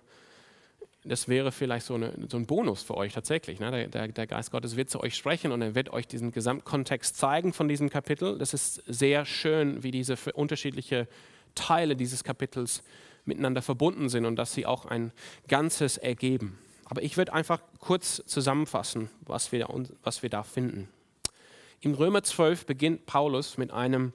das 1.03 1.27
wäre 1.27 1.51
vielleicht 1.51 1.85
so, 1.85 1.93
eine, 1.93 2.11
so 2.27 2.37
ein 2.37 2.47
Bonus 2.47 2.81
für 2.81 2.97
euch 2.97 3.13
tatsächlich. 3.13 3.59
Ne? 3.59 3.87
Der, 3.89 4.07
der, 4.07 4.27
Geist 4.27 4.51
Gottes 4.51 4.75
wird 4.75 4.89
zu 4.89 4.99
euch 4.99 5.15
sprechen 5.15 5.51
und 5.51 5.61
er 5.61 5.75
wird 5.75 5.91
euch 5.93 6.07
diesen 6.07 6.31
Gesamtkontext 6.31 7.15
zeigen 7.17 7.53
von 7.53 7.67
diesem 7.67 7.91
Kapitel. 7.91 8.39
Das 8.39 8.55
ist 8.55 8.81
sehr 8.87 9.25
schön, 9.25 9.83
wie 9.83 9.91
diese 9.91 10.15
unterschiedlichen 10.33 11.07
Teile 11.53 11.95
dieses 11.95 12.23
Kapitels 12.23 12.81
miteinander 13.23 13.61
verbunden 13.61 14.09
sind 14.09 14.25
und 14.25 14.37
dass 14.37 14.53
sie 14.53 14.65
auch 14.65 14.85
ein 14.85 15.11
Ganzes 15.47 15.97
ergeben. 15.97 16.57
Aber 16.85 17.03
ich 17.03 17.15
würde 17.15 17.33
einfach 17.33 17.61
kurz 17.79 18.23
zusammenfassen, 18.25 19.09
was 19.21 19.51
wir, 19.51 19.67
was 20.03 20.23
wir 20.23 20.29
da 20.29 20.43
finden. 20.43 20.89
Im 21.81 21.93
Römer 21.93 22.23
12 22.23 22.65
beginnt 22.65 23.05
Paulus 23.05 23.57
mit 23.57 23.71
einem, 23.71 24.13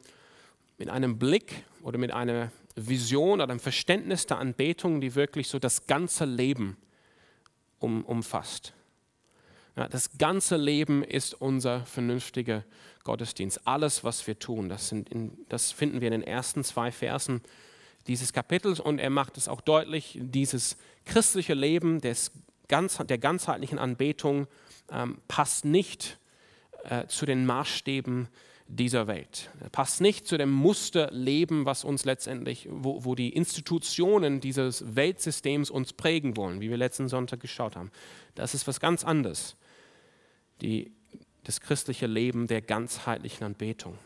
mit 0.80 0.88
einem 0.88 1.18
Blick 1.18 1.62
oder 1.82 1.98
mit 1.98 2.10
einer 2.10 2.50
Vision 2.74 3.42
oder 3.42 3.50
einem 3.50 3.60
Verständnis 3.60 4.24
der 4.24 4.38
Anbetung, 4.38 5.02
die 5.02 5.14
wirklich 5.14 5.48
so 5.48 5.58
das 5.58 5.86
ganze 5.86 6.24
Leben 6.24 6.78
um, 7.78 8.02
umfasst. 8.02 8.72
Ja, 9.76 9.88
das 9.88 10.16
ganze 10.16 10.56
Leben 10.56 11.04
ist 11.04 11.34
unser 11.34 11.84
vernünftiger 11.84 12.64
Gottesdienst. 13.04 13.66
Alles, 13.66 14.04
was 14.04 14.26
wir 14.26 14.38
tun, 14.38 14.70
das, 14.70 14.90
in, 14.90 15.36
das 15.50 15.70
finden 15.70 16.00
wir 16.00 16.08
in 16.08 16.20
den 16.20 16.22
ersten 16.22 16.64
zwei 16.64 16.90
Versen 16.90 17.42
dieses 18.06 18.32
Kapitels 18.32 18.80
und 18.80 18.98
er 18.98 19.10
macht 19.10 19.36
es 19.36 19.48
auch 19.48 19.60
deutlich, 19.60 20.18
dieses 20.18 20.78
christliche 21.04 21.52
Leben 21.52 22.00
des 22.00 22.32
ganz, 22.68 22.96
der 22.96 23.18
ganzheitlichen 23.18 23.78
Anbetung 23.78 24.46
ähm, 24.90 25.18
passt 25.28 25.66
nicht 25.66 26.18
äh, 26.84 27.06
zu 27.06 27.26
den 27.26 27.44
Maßstäben 27.44 28.28
dieser 28.76 29.08
Welt. 29.08 29.50
Er 29.60 29.68
passt 29.68 30.00
nicht 30.00 30.26
zu 30.26 30.38
dem 30.38 30.50
Musterleben, 30.50 31.66
was 31.66 31.82
uns 31.84 32.04
letztendlich, 32.04 32.68
wo, 32.70 33.04
wo 33.04 33.14
die 33.14 33.30
Institutionen 33.30 34.40
dieses 34.40 34.94
Weltsystems 34.94 35.70
uns 35.70 35.92
prägen 35.92 36.36
wollen, 36.36 36.60
wie 36.60 36.70
wir 36.70 36.76
letzten 36.76 37.08
Sonntag 37.08 37.40
geschaut 37.40 37.74
haben. 37.74 37.90
Das 38.36 38.54
ist 38.54 38.68
was 38.68 38.78
ganz 38.78 39.04
anderes. 39.04 39.56
Die, 40.60 40.92
das 41.44 41.60
christliche 41.60 42.06
Leben 42.06 42.46
der 42.46 42.62
ganzheitlichen 42.62 43.44
Anbetung. 43.44 43.98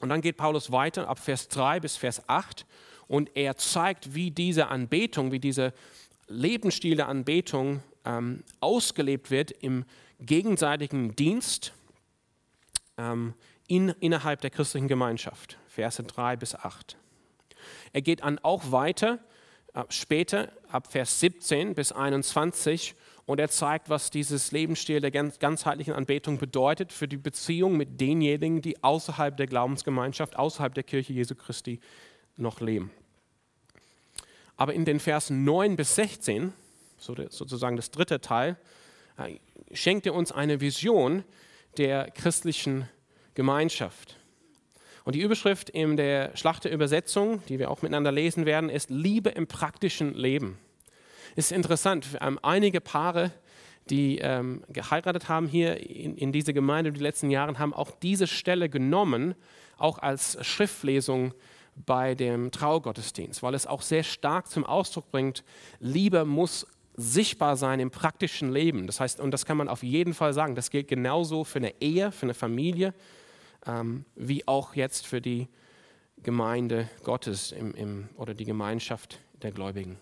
Und 0.00 0.08
dann 0.08 0.22
geht 0.22 0.36
Paulus 0.36 0.72
weiter 0.72 1.08
ab 1.08 1.18
Vers 1.18 1.48
3 1.48 1.80
bis 1.80 1.96
Vers 1.96 2.28
8 2.28 2.66
und 3.06 3.30
er 3.34 3.56
zeigt, 3.56 4.14
wie 4.14 4.30
diese 4.30 4.68
Anbetung, 4.68 5.30
wie 5.30 5.40
dieser 5.40 5.72
Lebensstil 6.26 6.96
der 6.96 7.08
Anbetung 7.08 7.82
ähm, 8.04 8.42
ausgelebt 8.60 9.30
wird 9.30 9.50
im 9.50 9.84
gegenseitigen 10.20 11.14
Dienst 11.14 11.72
ähm, 12.96 13.34
in, 13.68 13.90
innerhalb 14.00 14.40
der 14.40 14.50
christlichen 14.50 14.88
Gemeinschaft. 14.88 15.58
Verse 15.68 16.02
3 16.02 16.36
bis 16.36 16.56
8. 16.56 16.96
Er 17.92 18.02
geht 18.02 18.22
dann 18.22 18.38
auch 18.40 18.72
weiter, 18.72 19.20
äh, 19.74 19.84
später 19.90 20.50
ab 20.70 20.90
Vers 20.90 21.20
17 21.20 21.74
bis 21.74 21.92
21 21.92 22.94
und 23.26 23.38
er 23.38 23.50
zeigt, 23.50 23.90
was 23.90 24.10
dieses 24.10 24.52
Lebensstil 24.52 25.00
der 25.00 25.10
ganzheitlichen 25.10 25.92
Anbetung 25.92 26.38
bedeutet 26.38 26.92
für 26.92 27.06
die 27.06 27.18
Beziehung 27.18 27.76
mit 27.76 28.00
denjenigen, 28.00 28.62
die 28.62 28.82
außerhalb 28.82 29.36
der 29.36 29.46
Glaubensgemeinschaft, 29.46 30.36
außerhalb 30.36 30.74
der 30.74 30.84
Kirche 30.84 31.12
Jesu 31.12 31.34
Christi 31.34 31.80
noch 32.36 32.60
leben. 32.60 32.90
Aber 34.56 34.72
in 34.72 34.84
den 34.84 34.98
Versen 34.98 35.44
9 35.44 35.76
bis 35.76 35.94
16, 35.94 36.52
sozusagen 36.96 37.76
das 37.76 37.90
dritte 37.90 38.20
Teil, 38.20 38.56
äh, 39.18 39.38
schenkt 39.72 40.06
er 40.06 40.14
uns 40.14 40.32
eine 40.32 40.60
Vision 40.60 41.22
der 41.76 42.10
christlichen 42.10 42.88
Gemeinschaft. 43.38 44.16
Und 45.04 45.14
die 45.14 45.22
Überschrift 45.22 45.70
in 45.70 45.96
der 45.96 46.36
Schlachterübersetzung, 46.36 47.42
die 47.48 47.58
wir 47.58 47.70
auch 47.70 47.80
miteinander 47.80 48.12
lesen 48.12 48.44
werden, 48.44 48.68
ist 48.68 48.90
Liebe 48.90 49.30
im 49.30 49.46
praktischen 49.46 50.12
Leben 50.12 50.58
ist 51.38 51.52
interessant. 51.52 52.18
Einige 52.42 52.80
Paare, 52.80 53.30
die 53.90 54.18
ähm, 54.18 54.64
geheiratet 54.70 55.28
haben 55.28 55.46
hier 55.46 55.78
in, 55.88 56.16
in 56.16 56.32
dieser 56.32 56.52
Gemeinde 56.52 56.88
in 56.88 56.94
den 56.94 57.02
letzten 57.02 57.30
Jahren, 57.30 57.60
haben 57.60 57.72
auch 57.72 57.92
diese 57.92 58.26
Stelle 58.26 58.68
genommen, 58.68 59.36
auch 59.76 59.98
als 59.98 60.44
Schriftlesung 60.44 61.32
bei 61.86 62.16
dem 62.16 62.50
Traugottesdienst, 62.50 63.40
weil 63.44 63.54
es 63.54 63.68
auch 63.68 63.82
sehr 63.82 64.02
stark 64.02 64.48
zum 64.48 64.66
Ausdruck 64.66 65.12
bringt, 65.12 65.44
Liebe 65.78 66.24
muss 66.24 66.66
sichtbar 66.96 67.56
sein 67.56 67.78
im 67.78 67.92
praktischen 67.92 68.52
Leben. 68.52 68.88
Das 68.88 68.98
heißt, 68.98 69.20
und 69.20 69.30
das 69.30 69.46
kann 69.46 69.56
man 69.56 69.68
auf 69.68 69.84
jeden 69.84 70.14
Fall 70.14 70.32
sagen, 70.32 70.56
das 70.56 70.70
gilt 70.70 70.88
genauso 70.88 71.44
für 71.44 71.60
eine 71.60 71.80
Ehe, 71.80 72.10
für 72.10 72.26
eine 72.26 72.34
Familie, 72.34 72.92
ähm, 73.68 74.04
wie 74.16 74.48
auch 74.48 74.74
jetzt 74.74 75.06
für 75.06 75.20
die 75.20 75.46
Gemeinde 76.22 76.88
Gottes 77.04 77.52
im, 77.52 77.74
im, 77.74 78.08
oder 78.16 78.34
die 78.34 78.44
Gemeinschaft 78.44 79.20
der 79.42 79.52
Gläubigen. 79.52 79.98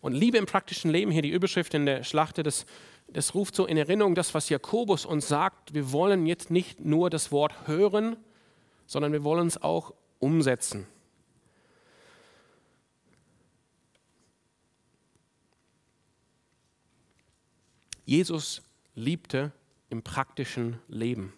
Und 0.00 0.12
Liebe 0.12 0.38
im 0.38 0.46
praktischen 0.46 0.90
Leben, 0.90 1.10
hier 1.10 1.22
die 1.22 1.30
Überschrift 1.30 1.74
in 1.74 1.86
der 1.86 2.04
Schlachte, 2.04 2.44
das, 2.44 2.66
das 3.08 3.34
ruft 3.34 3.56
so 3.56 3.66
in 3.66 3.76
Erinnerung 3.76 4.14
das, 4.14 4.32
was 4.32 4.48
Jakobus 4.48 5.04
uns 5.04 5.26
sagt. 5.26 5.74
Wir 5.74 5.90
wollen 5.90 6.26
jetzt 6.26 6.50
nicht 6.50 6.80
nur 6.84 7.10
das 7.10 7.32
Wort 7.32 7.66
hören, 7.66 8.16
sondern 8.86 9.12
wir 9.12 9.24
wollen 9.24 9.48
es 9.48 9.60
auch 9.60 9.92
umsetzen. 10.20 10.86
Jesus 18.04 18.62
liebte 18.94 19.52
im 19.90 20.02
praktischen 20.02 20.78
Leben. 20.88 21.34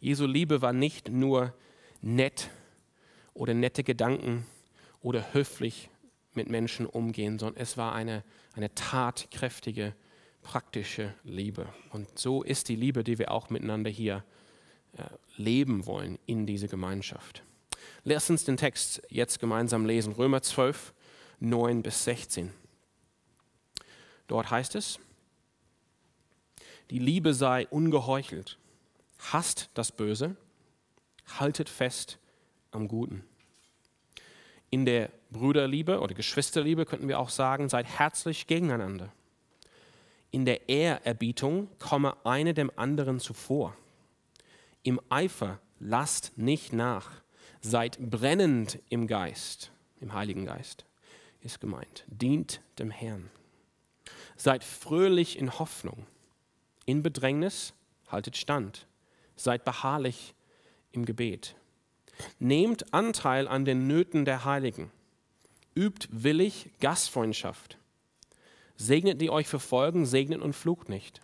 Jesu 0.00 0.26
Liebe 0.26 0.62
war 0.62 0.72
nicht 0.72 1.08
nur 1.08 1.54
nett 2.00 2.50
oder 3.34 3.54
nette 3.54 3.82
Gedanken 3.82 4.46
oder 5.00 5.32
höflich 5.32 5.90
mit 6.34 6.48
Menschen 6.48 6.86
umgehen, 6.86 7.38
sondern 7.38 7.60
es 7.60 7.76
war 7.76 7.94
eine, 7.94 8.22
eine 8.54 8.72
tatkräftige, 8.74 9.94
praktische 10.42 11.14
Liebe. 11.24 11.66
Und 11.90 12.18
so 12.18 12.42
ist 12.42 12.68
die 12.68 12.76
Liebe, 12.76 13.02
die 13.04 13.18
wir 13.18 13.32
auch 13.32 13.50
miteinander 13.50 13.90
hier 13.90 14.24
äh, 14.96 15.02
leben 15.36 15.86
wollen 15.86 16.18
in 16.26 16.46
diese 16.46 16.68
Gemeinschaft. 16.68 17.42
Lass 18.04 18.30
uns 18.30 18.44
den 18.44 18.56
Text 18.56 19.02
jetzt 19.08 19.40
gemeinsam 19.40 19.84
lesen. 19.84 20.12
Römer 20.12 20.42
12, 20.42 20.94
9 21.40 21.82
bis 21.82 22.04
16. 22.04 22.52
Dort 24.28 24.50
heißt 24.50 24.74
es, 24.76 25.00
die 26.90 26.98
Liebe 26.98 27.34
sei 27.34 27.66
ungeheuchelt, 27.68 28.58
hasst 29.18 29.70
das 29.74 29.92
Böse, 29.92 30.36
haltet 31.38 31.68
fest 31.68 32.18
am 32.70 32.88
Guten. 32.88 33.24
In 34.70 34.84
der 34.84 35.10
Brüderliebe 35.30 36.00
oder 36.00 36.14
Geschwisterliebe 36.14 36.84
könnten 36.84 37.08
wir 37.08 37.18
auch 37.18 37.30
sagen, 37.30 37.68
seid 37.68 37.86
herzlich 37.86 38.46
gegeneinander. 38.46 39.12
In 40.30 40.44
der 40.44 40.68
Ehrerbietung 40.68 41.68
komme 41.78 42.16
eine 42.24 42.52
dem 42.52 42.70
anderen 42.76 43.18
zuvor. 43.18 43.74
Im 44.82 45.00
Eifer 45.08 45.58
lasst 45.80 46.36
nicht 46.36 46.72
nach, 46.72 47.10
seid 47.60 47.98
brennend 47.98 48.78
im 48.90 49.06
Geist, 49.06 49.70
im 50.00 50.12
Heiligen 50.12 50.44
Geist 50.44 50.84
ist 51.40 51.60
gemeint. 51.60 52.04
Dient 52.08 52.60
dem 52.78 52.90
Herrn. 52.90 53.30
Seid 54.36 54.64
fröhlich 54.64 55.38
in 55.38 55.58
Hoffnung. 55.58 56.06
In 56.84 57.02
Bedrängnis 57.02 57.74
haltet 58.08 58.36
stand. 58.36 58.86
Seid 59.38 59.64
beharrlich 59.64 60.34
im 60.92 61.06
Gebet. 61.06 61.56
Nehmt 62.38 62.92
Anteil 62.92 63.48
an 63.48 63.64
den 63.64 63.86
Nöten 63.86 64.26
der 64.26 64.44
Heiligen 64.44 64.90
übt 65.78 66.08
willig 66.10 66.70
Gastfreundschaft. 66.80 67.78
Segnet 68.76 69.20
die 69.20 69.30
euch 69.30 69.46
verfolgen, 69.46 70.06
segnet 70.06 70.42
und 70.42 70.52
flucht 70.52 70.88
nicht. 70.88 71.20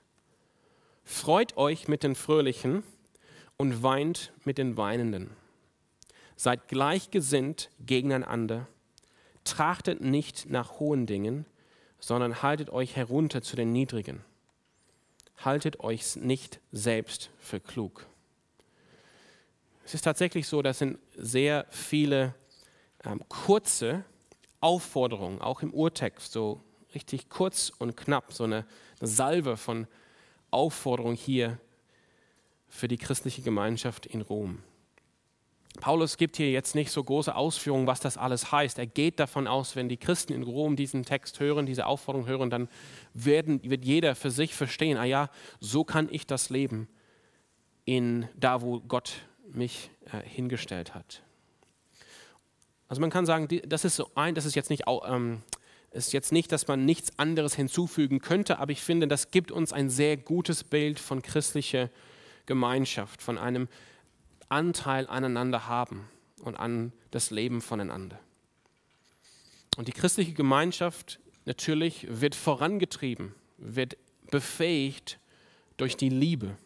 Freut 1.02 1.56
euch 1.56 1.88
mit 1.88 2.04
den 2.04 2.14
Fröhlichen 2.14 2.84
und 3.56 3.82
weint 3.82 4.32
mit 4.44 4.58
den 4.58 4.76
Weinenden. 4.76 5.30
Seid 6.36 6.68
gleichgesinnt 6.68 7.68
gegeneinander. 7.84 8.68
Trachtet 9.42 10.00
nicht 10.00 10.48
nach 10.48 10.78
hohen 10.78 11.06
Dingen, 11.06 11.46
sondern 11.98 12.42
haltet 12.42 12.70
euch 12.70 12.94
herunter 12.94 13.42
zu 13.42 13.56
den 13.56 13.72
Niedrigen. 13.72 14.24
Haltet 15.38 15.80
euch 15.80 16.16
nicht 16.16 16.60
selbst 16.72 17.30
für 17.38 17.60
klug. 17.60 18.06
Es 19.84 19.94
ist 19.94 20.02
tatsächlich 20.02 20.48
so, 20.48 20.62
dass 20.62 20.78
sind 20.78 20.98
sehr 21.16 21.66
viele 21.70 22.34
ähm, 23.04 23.22
kurze 23.28 24.04
Aufforderung, 24.60 25.42
auch 25.42 25.60
im 25.62 25.74
Urtext, 25.74 26.32
so 26.32 26.62
richtig 26.94 27.28
kurz 27.28 27.70
und 27.78 27.96
knapp, 27.96 28.32
so 28.32 28.44
eine, 28.44 28.66
eine 29.00 29.08
Salve 29.08 29.56
von 29.56 29.86
Aufforderung 30.50 31.14
hier 31.14 31.58
für 32.68 32.88
die 32.88 32.96
christliche 32.96 33.42
Gemeinschaft 33.42 34.06
in 34.06 34.22
Rom. 34.22 34.62
Paulus 35.80 36.16
gibt 36.16 36.36
hier 36.36 36.50
jetzt 36.50 36.74
nicht 36.74 36.90
so 36.90 37.02
große 37.02 37.34
Ausführungen, 37.34 37.86
was 37.86 38.00
das 38.00 38.16
alles 38.16 38.52
heißt. 38.52 38.78
Er 38.78 38.86
geht 38.86 39.18
davon 39.18 39.46
aus, 39.46 39.76
wenn 39.76 39.88
die 39.88 39.96
Christen 39.96 40.32
in 40.32 40.42
Rom 40.42 40.76
diesen 40.76 41.04
Text 41.04 41.40
hören, 41.40 41.66
diese 41.66 41.86
Aufforderung 41.86 42.26
hören, 42.26 42.48
dann 42.48 42.68
werden, 43.12 43.60
wird 43.62 43.84
jeder 43.84 44.14
für 44.14 44.30
sich 44.30 44.54
verstehen, 44.54 44.96
ah 44.96 45.04
ja, 45.04 45.30
so 45.60 45.84
kann 45.84 46.08
ich 46.10 46.26
das 46.26 46.48
leben 46.48 46.88
in 47.84 48.28
da, 48.36 48.62
wo 48.62 48.80
Gott 48.80 49.12
mich 49.52 49.90
äh, 50.06 50.26
hingestellt 50.26 50.94
hat. 50.94 51.22
Also 52.88 53.00
man 53.00 53.10
kann 53.10 53.26
sagen, 53.26 53.48
das 53.66 53.84
ist 53.84 53.96
so 53.96 54.10
ein, 54.14 54.34
das 54.34 54.44
ist 54.44 54.54
jetzt 54.54 54.70
nicht, 54.70 54.84
ähm, 55.06 55.42
ist 55.90 56.12
jetzt 56.12 56.32
nicht, 56.32 56.52
dass 56.52 56.66
man 56.66 56.84
nichts 56.84 57.18
anderes 57.18 57.54
hinzufügen 57.54 58.20
könnte, 58.20 58.58
aber 58.58 58.72
ich 58.72 58.82
finde, 58.82 59.08
das 59.08 59.30
gibt 59.30 59.50
uns 59.50 59.72
ein 59.72 59.90
sehr 59.90 60.16
gutes 60.16 60.64
Bild 60.64 60.98
von 60.98 61.22
christlicher 61.22 61.90
Gemeinschaft, 62.46 63.22
von 63.22 63.38
einem 63.38 63.68
Anteil 64.48 65.06
aneinander 65.08 65.66
haben 65.68 66.08
und 66.42 66.56
an 66.56 66.92
das 67.10 67.30
Leben 67.30 67.60
voneinander. 67.60 68.18
Und 69.76 69.88
die 69.88 69.92
christliche 69.92 70.32
Gemeinschaft 70.32 71.18
natürlich 71.44 72.06
wird 72.08 72.34
vorangetrieben, 72.34 73.34
wird 73.58 73.96
befähigt 74.30 75.18
durch 75.76 75.96
die 75.96 76.08
Liebe. 76.08 76.56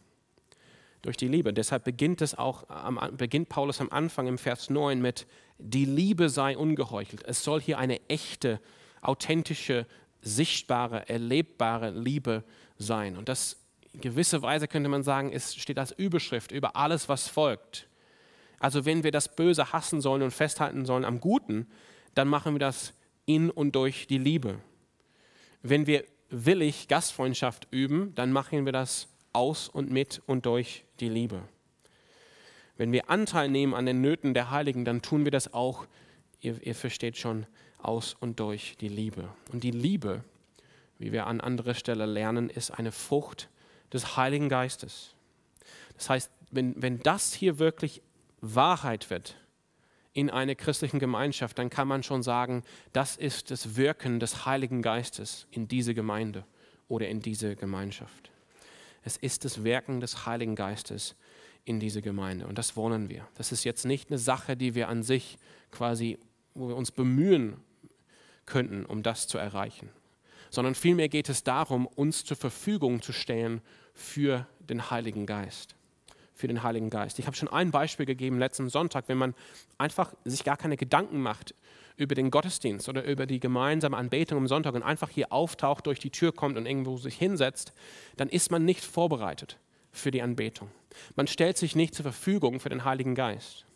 Durch 1.02 1.16
die 1.16 1.28
Liebe. 1.28 1.52
Deshalb 1.52 1.84
beginnt 1.84 2.20
es 2.22 2.36
auch, 2.36 2.64
beginnt 3.12 3.48
Paulus 3.48 3.80
am 3.80 3.90
Anfang 3.90 4.26
im 4.26 4.36
Vers 4.36 4.68
9 4.68 5.00
mit 5.00 5.26
die 5.58 5.84
Liebe 5.84 6.28
sei 6.28 6.56
ungeheuchelt. 6.56 7.24
Es 7.24 7.44
soll 7.44 7.60
hier 7.60 7.78
eine 7.78 8.00
echte, 8.08 8.60
authentische, 9.00 9.86
sichtbare, 10.20 11.08
erlebbare 11.08 11.90
Liebe 11.90 12.44
sein. 12.78 13.16
Und 13.16 13.28
das 13.28 13.56
gewisser 13.98 14.42
Weise 14.42 14.68
könnte 14.68 14.88
man 14.88 15.02
sagen, 15.02 15.32
es 15.32 15.54
steht 15.54 15.78
als 15.78 15.92
Überschrift 15.92 16.52
über 16.52 16.76
alles, 16.76 17.08
was 17.08 17.28
folgt. 17.28 17.88
Also 18.58 18.84
wenn 18.84 19.04
wir 19.04 19.12
das 19.12 19.34
Böse 19.34 19.72
hassen 19.72 20.00
sollen 20.00 20.22
und 20.22 20.32
festhalten 20.32 20.84
sollen 20.84 21.04
am 21.04 21.20
Guten, 21.20 21.66
dann 22.14 22.28
machen 22.28 22.54
wir 22.54 22.60
das 22.60 22.94
in 23.26 23.50
und 23.50 23.76
durch 23.76 24.06
die 24.06 24.18
Liebe. 24.18 24.58
Wenn 25.62 25.86
wir 25.86 26.04
willig 26.30 26.88
Gastfreundschaft 26.88 27.68
üben, 27.70 28.14
dann 28.14 28.32
machen 28.32 28.64
wir 28.64 28.72
das 28.72 29.08
aus 29.32 29.68
und 29.68 29.90
mit 29.90 30.22
und 30.26 30.46
durch 30.46 30.84
die 31.00 31.08
Liebe. 31.08 31.42
wenn 32.76 32.92
wir 32.92 33.10
Anteil 33.10 33.48
nehmen 33.48 33.74
an 33.74 33.86
den 33.86 34.00
Nöten 34.00 34.34
der 34.34 34.50
Heiligen, 34.50 34.84
dann 34.84 35.02
tun 35.02 35.24
wir 35.24 35.32
das 35.32 35.52
auch, 35.52 35.86
ihr, 36.40 36.64
ihr 36.64 36.76
versteht 36.76 37.16
schon, 37.16 37.44
aus 37.78 38.14
und 38.14 38.38
durch 38.38 38.76
die 38.80 38.88
Liebe. 38.88 39.28
Und 39.52 39.64
die 39.64 39.72
Liebe, 39.72 40.22
wie 40.98 41.10
wir 41.10 41.26
an 41.26 41.40
anderer 41.40 41.74
Stelle 41.74 42.06
lernen, 42.06 42.50
ist 42.50 42.70
eine 42.70 42.92
Frucht 42.92 43.48
des 43.92 44.16
Heiligen 44.16 44.48
Geistes. 44.48 45.14
Das 45.96 46.10
heißt, 46.10 46.30
wenn, 46.50 46.80
wenn 46.80 47.00
das 47.00 47.32
hier 47.32 47.58
wirklich 47.58 48.02
Wahrheit 48.40 49.10
wird 49.10 49.36
in 50.12 50.30
einer 50.30 50.54
christlichen 50.54 50.98
Gemeinschaft, 50.98 51.58
dann 51.58 51.70
kann 51.70 51.88
man 51.88 52.02
schon 52.02 52.22
sagen, 52.22 52.62
das 52.92 53.16
ist 53.16 53.50
das 53.50 53.76
Wirken 53.76 54.20
des 54.20 54.46
Heiligen 54.46 54.82
Geistes 54.82 55.46
in 55.50 55.68
diese 55.68 55.94
Gemeinde 55.94 56.44
oder 56.88 57.08
in 57.08 57.20
diese 57.20 57.56
Gemeinschaft. 57.56 58.30
Es 59.02 59.16
ist 59.16 59.44
das 59.44 59.64
Wirken 59.64 60.00
des 60.00 60.26
Heiligen 60.26 60.54
Geistes 60.54 61.14
in 61.64 61.80
diese 61.80 62.02
Gemeinde 62.02 62.46
und 62.46 62.58
das 62.58 62.76
wollen 62.76 63.08
wir. 63.08 63.28
Das 63.34 63.52
ist 63.52 63.64
jetzt 63.64 63.84
nicht 63.84 64.10
eine 64.10 64.18
Sache, 64.18 64.56
die 64.56 64.74
wir 64.74 64.88
an 64.88 65.02
sich 65.02 65.38
quasi, 65.70 66.18
wo 66.54 66.68
wir 66.68 66.76
uns 66.76 66.90
bemühen 66.90 67.58
könnten, 68.46 68.86
um 68.86 69.02
das 69.02 69.28
zu 69.28 69.38
erreichen, 69.38 69.90
sondern 70.50 70.74
vielmehr 70.74 71.08
geht 71.08 71.28
es 71.28 71.44
darum, 71.44 71.86
uns 71.86 72.24
zur 72.24 72.36
Verfügung 72.36 73.02
zu 73.02 73.12
stellen 73.12 73.60
für 73.94 74.46
den 74.60 74.90
Heiligen 74.90 75.26
Geist 75.26 75.74
für 76.38 76.46
den 76.46 76.62
Heiligen 76.62 76.88
Geist. 76.88 77.18
Ich 77.18 77.26
habe 77.26 77.36
schon 77.36 77.48
ein 77.48 77.72
Beispiel 77.72 78.06
gegeben 78.06 78.38
letzten 78.38 78.68
Sonntag, 78.68 79.08
wenn 79.08 79.18
man 79.18 79.34
einfach 79.76 80.14
sich 80.24 80.44
gar 80.44 80.56
keine 80.56 80.76
Gedanken 80.76 81.20
macht 81.20 81.52
über 81.96 82.14
den 82.14 82.30
Gottesdienst 82.30 82.88
oder 82.88 83.02
über 83.02 83.26
die 83.26 83.40
gemeinsame 83.40 83.96
Anbetung 83.96 84.38
am 84.38 84.46
Sonntag 84.46 84.74
und 84.74 84.84
einfach 84.84 85.10
hier 85.10 85.32
auftaucht, 85.32 85.86
durch 85.86 85.98
die 85.98 86.10
Tür 86.10 86.32
kommt 86.32 86.56
und 86.56 86.64
irgendwo 86.64 86.96
sich 86.96 87.16
hinsetzt, 87.16 87.72
dann 88.16 88.28
ist 88.28 88.52
man 88.52 88.64
nicht 88.64 88.84
vorbereitet 88.84 89.58
für 89.90 90.12
die 90.12 90.22
Anbetung. 90.22 90.70
Man 91.16 91.26
stellt 91.26 91.58
sich 91.58 91.74
nicht 91.74 91.94
zur 91.94 92.04
Verfügung 92.04 92.60
für 92.60 92.68
den 92.68 92.84
Heiligen 92.84 93.16
Geist. 93.16 93.66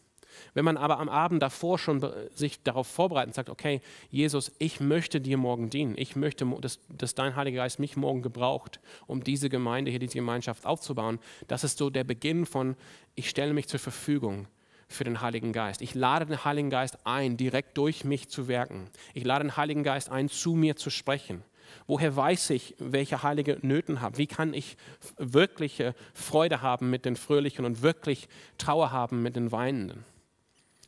Wenn 0.54 0.64
man 0.64 0.76
aber 0.76 0.98
am 0.98 1.08
Abend 1.08 1.42
davor 1.42 1.78
schon 1.78 2.04
sich 2.34 2.62
darauf 2.62 2.86
vorbereitet 2.86 3.28
und 3.28 3.34
sagt, 3.34 3.50
okay, 3.50 3.80
Jesus, 4.10 4.52
ich 4.58 4.80
möchte 4.80 5.20
dir 5.20 5.36
morgen 5.36 5.70
dienen, 5.70 5.94
ich 5.96 6.16
möchte, 6.16 6.46
dass, 6.60 6.80
dass 6.88 7.14
dein 7.14 7.36
Heiliger 7.36 7.62
Geist 7.62 7.78
mich 7.78 7.96
morgen 7.96 8.22
gebraucht, 8.22 8.80
um 9.06 9.24
diese 9.24 9.48
Gemeinde 9.48 9.90
hier, 9.90 10.00
diese 10.00 10.14
Gemeinschaft 10.14 10.66
aufzubauen, 10.66 11.18
das 11.48 11.64
ist 11.64 11.78
so 11.78 11.90
der 11.90 12.04
Beginn 12.04 12.46
von, 12.46 12.76
ich 13.14 13.28
stelle 13.28 13.52
mich 13.52 13.68
zur 13.68 13.80
Verfügung 13.80 14.46
für 14.88 15.04
den 15.04 15.20
Heiligen 15.20 15.52
Geist. 15.52 15.82
Ich 15.82 15.94
lade 15.94 16.26
den 16.26 16.44
Heiligen 16.44 16.70
Geist 16.70 16.98
ein, 17.04 17.36
direkt 17.36 17.76
durch 17.78 18.04
mich 18.04 18.28
zu 18.28 18.48
wirken. 18.48 18.88
Ich 19.14 19.24
lade 19.24 19.44
den 19.44 19.56
Heiligen 19.56 19.82
Geist 19.82 20.10
ein, 20.10 20.28
zu 20.28 20.54
mir 20.54 20.76
zu 20.76 20.90
sprechen. 20.90 21.42
Woher 21.86 22.14
weiß 22.14 22.50
ich, 22.50 22.74
welche 22.78 23.22
heilige 23.22 23.58
Nöten 23.62 24.00
habe? 24.00 24.18
Wie 24.18 24.26
kann 24.26 24.54
ich 24.54 24.76
wirkliche 25.16 25.94
Freude 26.14 26.60
haben 26.60 26.90
mit 26.90 27.04
den 27.04 27.16
Fröhlichen 27.16 27.64
und 27.64 27.82
wirklich 27.82 28.28
Trauer 28.58 28.92
haben 28.92 29.22
mit 29.22 29.36
den 29.36 29.52
Weinenden? 29.52 30.04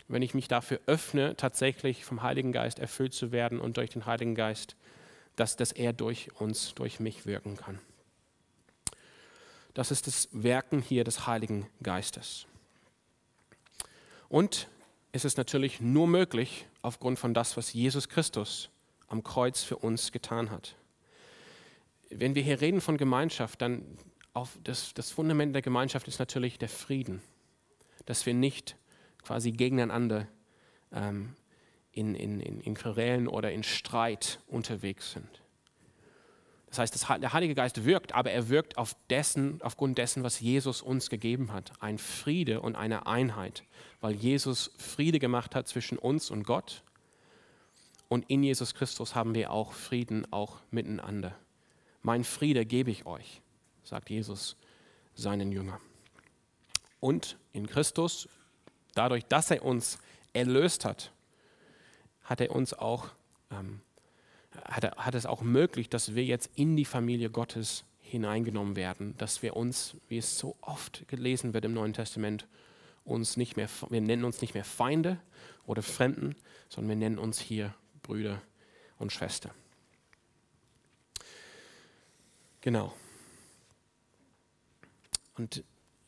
Wenn 0.09 0.23
ich 0.23 0.35
mich 0.35 0.49
dafür 0.49 0.81
öffne, 0.87 1.37
tatsächlich 1.37 2.05
vom 2.05 2.23
Heiligen 2.23 2.53
Geist 2.53 2.79
erfüllt 2.79 3.15
zu 3.15 3.33
werden 3.33 3.61
und 3.61 3.77
durch 3.77 3.91
den 3.91 4.07
Heiligen 4.07 4.35
Geist, 4.35 4.77
dass, 5.37 5.57
dass 5.57 5.73
er 5.73 5.93
durch 5.93 6.29
uns, 6.41 6.75
durch 6.75 7.01
mich 7.01 7.27
wirken 7.27 7.57
kann. 7.57 7.81
Das 9.73 9.91
ist 9.91 10.07
das 10.07 10.29
Werken 10.31 10.83
hier 10.83 11.05
des 11.05 11.27
Heiligen 11.27 11.69
Geistes. 11.83 12.47
Und 14.29 14.69
es 15.13 15.25
ist 15.25 15.37
natürlich 15.37 15.81
nur 15.81 16.07
möglich 16.07 16.67
aufgrund 16.83 17.19
von 17.19 17.35
das, 17.35 17.57
was 17.57 17.73
Jesus 17.73 18.09
Christus 18.09 18.71
am 19.09 19.23
Kreuz 19.23 19.63
für 19.63 19.77
uns 19.77 20.13
getan 20.13 20.51
hat. 20.51 20.77
Wenn 22.11 22.35
wir 22.35 22.43
hier 22.43 22.61
reden 22.61 22.81
von 22.81 22.97
Gemeinschaft, 22.97 23.63
dann 23.63 23.99
das, 24.63 24.95
das 24.95 25.11
Fundament 25.11 25.55
der 25.55 25.63
Gemeinschaft 25.63 26.09
ist 26.09 26.19
natürlich 26.19 26.59
der 26.59 26.69
Frieden, 26.69 27.23
dass 28.07 28.27
wir 28.27 28.35
nicht 28.35 28.77
quasi 29.25 29.53
gegeneinander 29.53 30.29
ähm, 30.93 31.35
in, 31.93 32.15
in, 32.15 32.41
in, 32.41 32.61
in 32.61 32.75
Querelen 32.75 33.29
oder 33.29 33.53
in 33.53 33.63
Streit 33.63 34.41
unterwegs 34.47 35.13
sind. 35.13 35.43
Das 36.69 36.81
heißt, 36.81 36.95
das, 36.95 37.21
der 37.21 37.33
Heilige 37.33 37.55
Geist 37.55 37.85
wirkt, 37.85 38.15
aber 38.15 38.33
er 38.33 38.49
wirkt 38.49 38.79
auf 38.79 38.97
dessen, 39.09 39.63
aufgrund 39.63 39.97
dessen, 39.97 40.25
was 40.25 40.41
Jesus 40.41 40.83
uns 40.83 41.09
gegeben 41.09 41.53
hat. 41.53 41.71
Ein 41.81 41.99
Friede 41.99 42.61
und 42.61 42.75
eine 42.75 43.07
Einheit, 43.07 43.63
weil 44.01 44.15
Jesus 44.15 44.73
Friede 44.77 45.21
gemacht 45.21 45.55
hat 45.55 45.69
zwischen 45.69 45.99
uns 45.99 46.33
und 46.33 46.43
Gott. 46.43 46.83
Und 48.09 48.29
in 48.29 48.43
Jesus 48.43 48.75
Christus 48.75 49.15
haben 49.15 49.37
wir 49.37 49.53
auch 49.53 49.73
Frieden, 49.73 50.27
auch 50.33 50.59
miteinander. 50.73 51.39
Mein 52.03 52.25
Friede 52.25 52.67
gebe 52.67 52.91
ich 52.91 53.07
euch, 53.07 53.41
sagt 53.85 54.11
Jesus 54.11 54.57
seinen 55.15 55.53
Jüngern. 55.53 55.81
Und 56.99 57.39
in 57.53 57.69
Christus 57.69 58.29
dadurch, 58.95 59.25
dass 59.27 59.51
er 59.51 59.65
uns 59.65 59.99
erlöst 60.33 60.85
hat, 60.85 61.13
hat 62.23 62.41
er 62.41 62.51
uns 62.51 62.75
auch, 62.75 63.09
ähm, 63.51 63.81
hat, 64.65 64.85
er, 64.85 64.97
hat 64.97 65.15
es 65.15 65.27
auch 65.27 65.43
möglich, 65.43 65.89
dass 65.89 66.15
wir 66.15 66.25
jetzt 66.25 66.51
in 66.55 66.77
die 66.77 66.85
Familie 66.85 67.31
Gottes 67.31 67.85
hineingenommen 68.01 68.77
werden, 68.77 69.17
dass 69.19 69.43
wir 69.43 69.57
uns, 69.57 69.97
wie 70.09 70.19
es 70.19 70.39
so 70.39 70.57
oft 70.61 71.07
gelesen 71.09 71.55
wird 71.55 71.65
im 71.65 71.75
Neuen 71.75 71.93
Testament, 71.93 72.47
uns 73.05 73.37
nicht 73.37 73.57
mehr, 73.57 73.69
wir 73.91 74.01
nennen 74.01 74.25
uns 74.25 74.41
nicht 74.41 74.55
mehr 74.55 74.65
Feinde 74.65 75.19
oder 75.67 75.83
Fremden, 75.83 76.37
sondern 76.69 76.91
wir 76.91 76.97
nennen 76.97 77.19
uns 77.19 77.39
hier 77.39 77.75
Brüder 78.03 78.41
und 78.99 79.13
Schwester. 79.13 79.51
Genau. 82.61 82.95
Und 85.37 85.65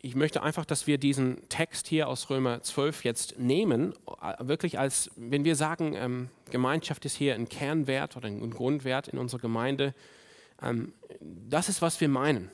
ich 0.07 0.15
möchte 0.15 0.41
einfach, 0.41 0.65
dass 0.65 0.87
wir 0.87 0.99
diesen 0.99 1.49
Text 1.49 1.89
hier 1.89 2.07
aus 2.07 2.31
Römer 2.31 2.63
12 2.63 3.05
jetzt 3.05 3.39
nehmen, 3.41 3.93
wirklich 4.39 4.79
als, 4.79 5.11
wenn 5.17 5.45
wir 5.45 5.57
sagen, 5.57 5.95
ähm, 5.95 6.29
Gemeinschaft 6.51 7.05
ist 7.05 7.17
hier 7.17 7.35
ein 7.35 7.49
Kernwert 7.49 8.17
oder 8.17 8.29
ein 8.29 8.51
Grundwert 8.51 9.09
in 9.09 9.19
unserer 9.19 9.41
Gemeinde, 9.41 9.95
ähm, 10.63 10.93
das 11.21 11.69
ist, 11.69 11.83
was 11.83 12.01
wir 12.01 12.09
meinen. 12.09 12.53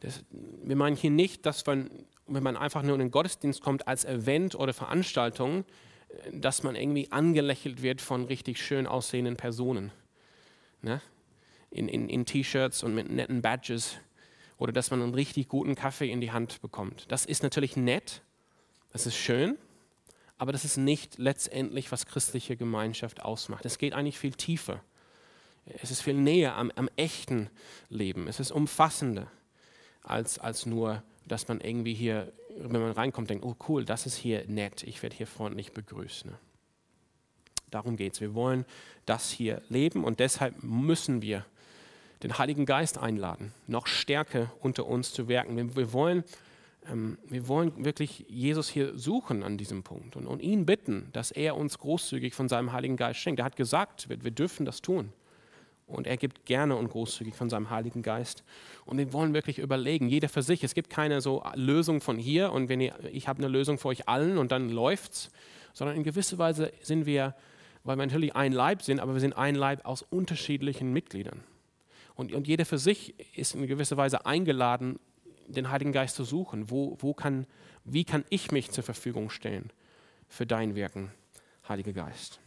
Das, 0.00 0.24
wir 0.30 0.74
meinen 0.74 0.96
hier 0.96 1.10
nicht, 1.10 1.44
dass 1.44 1.66
man, 1.66 1.90
wenn 2.26 2.42
man 2.42 2.56
einfach 2.56 2.82
nur 2.82 2.94
in 2.94 3.00
den 3.00 3.10
Gottesdienst 3.10 3.60
kommt 3.60 3.86
als 3.86 4.06
Event 4.06 4.54
oder 4.54 4.72
Veranstaltung, 4.72 5.66
äh, 6.08 6.30
dass 6.32 6.62
man 6.62 6.76
irgendwie 6.76 7.12
angelächelt 7.12 7.82
wird 7.82 8.00
von 8.00 8.24
richtig 8.24 8.62
schön 8.62 8.86
aussehenden 8.86 9.36
Personen. 9.36 9.92
Ne? 10.80 11.02
In, 11.70 11.88
in, 11.88 12.08
in 12.08 12.24
T-Shirts 12.24 12.82
und 12.82 12.94
mit 12.94 13.10
netten 13.10 13.42
Badges 13.42 13.98
oder 14.58 14.72
dass 14.72 14.90
man 14.90 15.02
einen 15.02 15.14
richtig 15.14 15.48
guten 15.48 15.74
Kaffee 15.74 16.10
in 16.10 16.20
die 16.20 16.32
Hand 16.32 16.60
bekommt. 16.60 17.06
Das 17.08 17.24
ist 17.24 17.42
natürlich 17.42 17.76
nett, 17.76 18.22
das 18.92 19.06
ist 19.06 19.16
schön, 19.16 19.56
aber 20.36 20.52
das 20.52 20.64
ist 20.64 20.76
nicht 20.76 21.18
letztendlich, 21.18 21.90
was 21.90 22.06
christliche 22.06 22.56
Gemeinschaft 22.56 23.22
ausmacht. 23.22 23.64
Es 23.64 23.78
geht 23.78 23.92
eigentlich 23.92 24.18
viel 24.18 24.32
tiefer. 24.32 24.82
Es 25.82 25.90
ist 25.90 26.02
viel 26.02 26.14
näher 26.14 26.56
am, 26.56 26.70
am 26.76 26.88
echten 26.96 27.50
Leben. 27.88 28.26
Es 28.26 28.40
ist 28.40 28.50
umfassender 28.50 29.30
als, 30.02 30.38
als 30.38 30.64
nur, 30.64 31.02
dass 31.26 31.48
man 31.48 31.60
irgendwie 31.60 31.94
hier, 31.94 32.32
wenn 32.56 32.80
man 32.80 32.92
reinkommt, 32.92 33.30
denkt, 33.30 33.44
oh 33.44 33.56
cool, 33.68 33.84
das 33.84 34.06
ist 34.06 34.16
hier 34.16 34.44
nett, 34.46 34.82
ich 34.84 35.02
werde 35.02 35.16
hier 35.16 35.26
freundlich 35.26 35.72
begrüßt. 35.72 36.26
Ne? 36.26 36.38
Darum 37.70 37.96
geht 37.96 38.14
es. 38.14 38.20
Wir 38.20 38.34
wollen 38.34 38.64
das 39.04 39.30
hier 39.30 39.60
leben 39.68 40.04
und 40.04 40.20
deshalb 40.20 40.62
müssen 40.62 41.20
wir 41.20 41.44
den 42.22 42.38
Heiligen 42.38 42.66
Geist 42.66 42.98
einladen, 42.98 43.52
noch 43.66 43.86
stärker 43.86 44.52
unter 44.60 44.86
uns 44.86 45.12
zu 45.12 45.28
wirken. 45.28 45.56
Wir, 45.56 45.76
wir 45.76 45.92
wollen, 45.92 46.24
ähm, 46.90 47.18
wir 47.28 47.48
wollen 47.48 47.84
wirklich 47.84 48.24
Jesus 48.28 48.68
hier 48.68 48.98
suchen 48.98 49.42
an 49.42 49.56
diesem 49.56 49.82
Punkt 49.82 50.16
und, 50.16 50.26
und, 50.26 50.40
ihn 50.40 50.66
bitten, 50.66 51.08
dass 51.12 51.30
er 51.30 51.56
uns 51.56 51.78
großzügig 51.78 52.34
von 52.34 52.48
seinem 52.48 52.72
Heiligen 52.72 52.96
Geist 52.96 53.20
schenkt. 53.20 53.40
Er 53.40 53.44
hat 53.44 53.56
gesagt, 53.56 54.08
wir, 54.08 54.22
wir 54.22 54.30
dürfen 54.30 54.66
das 54.66 54.82
tun. 54.82 55.12
Und 55.86 56.06
er 56.06 56.18
gibt 56.18 56.44
gerne 56.44 56.76
und 56.76 56.90
großzügig 56.90 57.34
von 57.34 57.48
seinem 57.48 57.70
Heiligen 57.70 58.02
Geist. 58.02 58.44
Und 58.84 58.98
wir 58.98 59.10
wollen 59.14 59.32
wirklich 59.32 59.58
überlegen, 59.58 60.08
jeder 60.08 60.28
für 60.28 60.42
sich. 60.42 60.62
Es 60.62 60.74
gibt 60.74 60.90
keine 60.90 61.22
so 61.22 61.42
Lösung 61.54 62.02
von 62.02 62.18
hier 62.18 62.52
und 62.52 62.68
wenn 62.68 62.80
ihr, 62.80 62.94
ich 63.10 63.26
habe 63.26 63.38
eine 63.38 63.48
Lösung 63.48 63.78
für 63.78 63.88
euch 63.88 64.06
allen 64.06 64.36
und 64.36 64.52
dann 64.52 64.68
läuft's, 64.68 65.30
sondern 65.72 65.96
in 65.96 66.02
gewisser 66.02 66.36
Weise 66.36 66.72
sind 66.82 67.06
wir, 67.06 67.34
weil 67.84 67.96
wir 67.96 68.04
natürlich 68.04 68.36
ein 68.36 68.52
Leib 68.52 68.82
sind, 68.82 69.00
aber 69.00 69.14
wir 69.14 69.20
sind 69.20 69.34
ein 69.34 69.54
Leib 69.54 69.86
aus 69.86 70.02
unterschiedlichen 70.02 70.92
Mitgliedern. 70.92 71.42
Und, 72.18 72.32
und 72.32 72.48
jeder 72.48 72.66
für 72.66 72.78
sich 72.78 73.14
ist 73.38 73.54
in 73.54 73.64
gewisser 73.68 73.96
Weise 73.96 74.26
eingeladen, 74.26 74.98
den 75.46 75.70
Heiligen 75.70 75.92
Geist 75.92 76.16
zu 76.16 76.24
suchen. 76.24 76.68
Wo, 76.68 76.96
wo 76.98 77.14
kann, 77.14 77.46
wie 77.84 78.02
kann 78.02 78.24
ich 78.28 78.50
mich 78.50 78.72
zur 78.72 78.82
Verfügung 78.82 79.30
stellen 79.30 79.70
für 80.28 80.44
dein 80.44 80.74
Wirken, 80.74 81.12
Heiliger 81.68 81.92
Geist? 81.92 82.40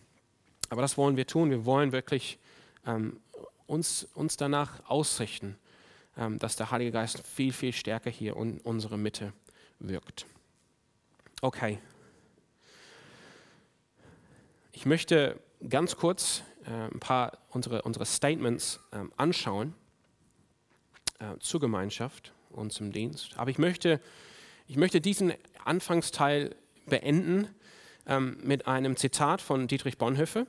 Aber 0.70 0.82
das 0.82 0.98
wollen 0.98 1.16
wir 1.16 1.26
tun. 1.26 1.52
Wir 1.52 1.66
wollen 1.66 1.94
wirklich 1.94 2.38
ähm, 2.86 3.22
uns, 3.66 4.10
uns 4.14 4.36
danach 4.36 4.84
ausrichten, 4.90 5.56
ähm, 6.18 6.38
dass 6.38 6.58
der 6.58 6.72
Heilige 6.72 6.92
Geist 6.92 7.26
viel, 7.26 7.54
viel 7.54 7.72
stärker 7.72 8.10
hier 8.10 8.36
in 8.36 8.60
unserer 8.60 8.98
Mitte 8.98 9.32
wirkt. 9.80 10.26
Okay. 11.42 11.80
Ich 14.74 14.86
möchte 14.86 15.40
ganz 15.70 15.96
kurz 15.96 16.44
ein 16.66 17.00
paar 17.00 17.38
unsere, 17.50 17.82
unsere 17.82 18.06
Statements 18.06 18.80
ähm, 18.92 19.12
anschauen 19.18 19.74
äh, 21.20 21.38
zur 21.40 21.60
Gemeinschaft 21.60 22.34
und 22.50 22.72
zum 22.72 22.92
Dienst. 22.92 23.38
Aber 23.38 23.50
ich 23.50 23.58
möchte 23.58 24.00
Ich 24.68 24.78
möchte 24.78 25.02
diesen 25.02 25.34
Anfangsteil 25.66 26.56
beenden 26.86 27.50
ähm, 28.08 28.38
mit 28.42 28.68
einem 28.68 28.96
Zitat 28.96 29.42
von 29.42 29.68
Dietrich 29.68 29.98
Bonhoeffer 29.98 30.46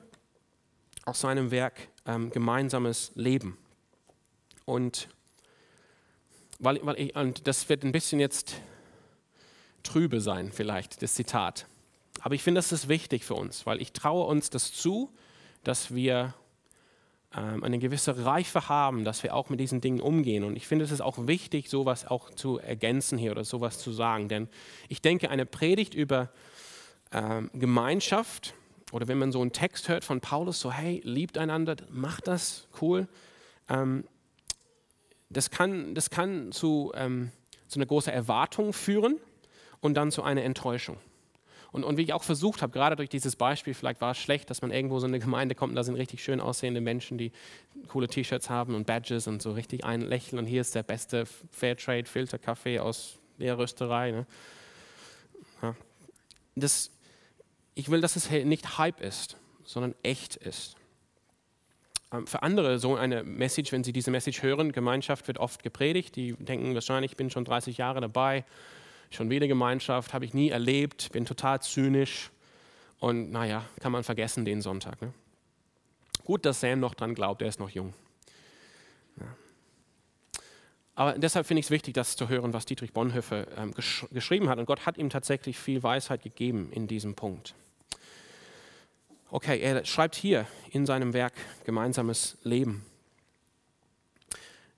aus 1.03 1.19
seinem 1.19 1.51
Werk 1.51 1.89
ähm, 2.05 2.29
Gemeinsames 2.29 3.11
Leben. 3.15 3.57
Und, 4.63 5.09
weil, 6.59 6.79
weil 6.85 6.99
ich, 6.99 7.15
und 7.17 7.47
das 7.47 7.67
wird 7.67 7.83
ein 7.83 7.91
bisschen 7.91 8.21
jetzt 8.21 8.55
trübe 9.83 10.21
sein, 10.21 10.53
vielleicht, 10.53 11.01
das 11.01 11.15
Zitat. 11.15 11.67
Aber 12.21 12.35
ich 12.35 12.43
finde, 12.43 12.59
das 12.59 12.71
ist 12.71 12.87
wichtig 12.87 13.25
für 13.25 13.35
uns, 13.35 13.65
weil 13.65 13.81
ich 13.81 13.91
traue 13.91 14.25
uns 14.25 14.49
das 14.49 14.71
zu, 14.71 15.11
dass 15.63 15.93
wir 15.93 16.33
ähm, 17.35 17.63
eine 17.63 17.79
gewisse 17.79 18.25
Reife 18.25 18.69
haben, 18.69 19.05
dass 19.05 19.23
wir 19.23 19.35
auch 19.35 19.49
mit 19.49 19.59
diesen 19.59 19.81
Dingen 19.81 20.01
umgehen. 20.01 20.43
Und 20.43 20.55
ich 20.55 20.67
finde, 20.67 20.85
es 20.85 20.91
ist 20.91 21.01
auch 21.01 21.27
wichtig, 21.27 21.69
sowas 21.69 22.05
auch 22.05 22.29
zu 22.29 22.59
ergänzen 22.59 23.17
hier 23.17 23.31
oder 23.31 23.43
sowas 23.43 23.79
zu 23.79 23.91
sagen. 23.91 24.29
Denn 24.29 24.47
ich 24.87 25.01
denke, 25.01 25.29
eine 25.29 25.45
Predigt 25.45 25.93
über 25.95 26.29
ähm, 27.11 27.49
Gemeinschaft 27.53 28.53
oder 28.91 29.07
wenn 29.07 29.17
man 29.17 29.31
so 29.31 29.41
einen 29.41 29.51
Text 29.51 29.89
hört 29.89 30.05
von 30.05 30.21
Paulus, 30.21 30.59
so 30.59 30.71
hey, 30.71 31.01
liebt 31.03 31.39
einander, 31.39 31.75
macht 31.89 32.27
das, 32.27 32.67
cool. 32.81 33.07
Ähm, 33.67 34.03
das 35.29 35.49
kann, 35.49 35.95
das 35.95 36.11
kann 36.11 36.51
zu, 36.51 36.91
ähm, 36.95 37.31
zu 37.67 37.79
einer 37.79 37.87
großen 37.87 38.13
Erwartung 38.13 38.73
führen 38.73 39.17
und 39.81 39.95
dann 39.95 40.11
zu 40.11 40.21
einer 40.21 40.43
Enttäuschung. 40.43 40.97
Und, 41.73 41.83
und 41.83 41.97
wie 41.97 42.03
ich 42.03 42.13
auch 42.13 42.23
versucht 42.23 42.61
habe, 42.61 42.71
gerade 42.71 42.95
durch 42.95 43.09
dieses 43.09 43.35
Beispiel, 43.35 43.73
vielleicht 43.73 43.99
war 43.99 44.11
es 44.11 44.19
schlecht, 44.19 44.51
dass 44.51 44.61
man 44.61 44.69
irgendwo 44.69 44.99
so 44.99 45.07
in 45.07 45.11
eine 45.11 45.19
Gemeinde 45.19 45.55
kommt 45.55 45.71
und 45.71 45.75
da 45.75 45.83
sind 45.83 45.95
richtig 45.95 46.23
schön 46.23 46.39
aussehende 46.39 46.81
Menschen, 46.81 47.17
die 47.17 47.31
coole 47.87 48.07
T-Shirts 48.07 48.47
haben 48.51 48.75
und 48.75 48.85
Badges 48.85 49.25
und 49.25 49.41
so 49.41 49.53
richtig 49.53 49.83
ein 49.83 50.01
Lächeln 50.01 50.37
und 50.37 50.45
hier 50.45 50.61
ist 50.61 50.75
der 50.75 50.83
beste 50.83 51.25
Fairtrade 51.51 52.05
Filterkaffee 52.05 52.77
aus 52.77 53.17
der 53.39 53.57
Rösterei. 53.57 54.11
Ne? 54.11 54.27
Ja. 55.63 55.75
Das, 56.55 56.91
ich 57.73 57.89
will, 57.89 58.01
dass 58.01 58.15
es 58.15 58.29
nicht 58.29 58.77
Hype 58.77 59.01
ist, 59.01 59.37
sondern 59.63 59.95
echt 60.03 60.35
ist. 60.35 60.75
Ähm, 62.11 62.27
für 62.27 62.43
andere 62.43 62.77
so 62.77 62.95
eine 62.95 63.23
Message, 63.23 63.71
wenn 63.71 63.83
sie 63.83 63.93
diese 63.93 64.11
Message 64.11 64.43
hören, 64.43 64.73
Gemeinschaft 64.73 65.27
wird 65.27 65.39
oft 65.39 65.63
gepredigt, 65.63 66.15
die 66.15 66.33
denken 66.33 66.75
wahrscheinlich, 66.75 67.13
ich 67.13 67.17
bin 67.17 67.31
schon 67.31 67.45
30 67.45 67.77
Jahre 67.77 67.99
dabei, 67.99 68.45
schon 69.15 69.29
wieder 69.29 69.47
Gemeinschaft, 69.47 70.13
habe 70.13 70.25
ich 70.25 70.33
nie 70.33 70.49
erlebt, 70.49 71.11
bin 71.11 71.25
total 71.25 71.61
zynisch 71.61 72.31
und 72.99 73.31
naja, 73.31 73.65
kann 73.79 73.91
man 73.91 74.03
vergessen 74.03 74.45
den 74.45 74.61
Sonntag. 74.61 75.01
Ne? 75.01 75.13
Gut, 76.23 76.45
dass 76.45 76.61
Sam 76.61 76.79
noch 76.79 76.93
dran 76.93 77.15
glaubt, 77.15 77.41
er 77.41 77.47
ist 77.47 77.59
noch 77.59 77.69
jung. 77.69 77.93
Ja. 79.19 79.25
Aber 80.95 81.17
deshalb 81.17 81.45
finde 81.45 81.59
ich 81.59 81.65
es 81.65 81.71
wichtig, 81.71 81.93
das 81.95 82.15
zu 82.15 82.29
hören, 82.29 82.53
was 82.53 82.65
Dietrich 82.65 82.93
Bonhoeffer 82.93 83.47
ähm, 83.57 83.73
gesch 83.73 84.05
geschrieben 84.11 84.47
hat. 84.47 84.59
Und 84.59 84.65
Gott 84.65 84.85
hat 84.85 84.97
ihm 84.97 85.09
tatsächlich 85.09 85.57
viel 85.57 85.83
Weisheit 85.83 86.21
gegeben 86.21 86.69
in 86.71 86.87
diesem 86.87 87.15
Punkt. 87.15 87.55
Okay, 89.31 89.59
er 89.59 89.83
schreibt 89.85 90.15
hier 90.15 90.45
in 90.71 90.85
seinem 90.85 91.13
Werk 91.13 91.33
Gemeinsames 91.65 92.37
Leben 92.43 92.85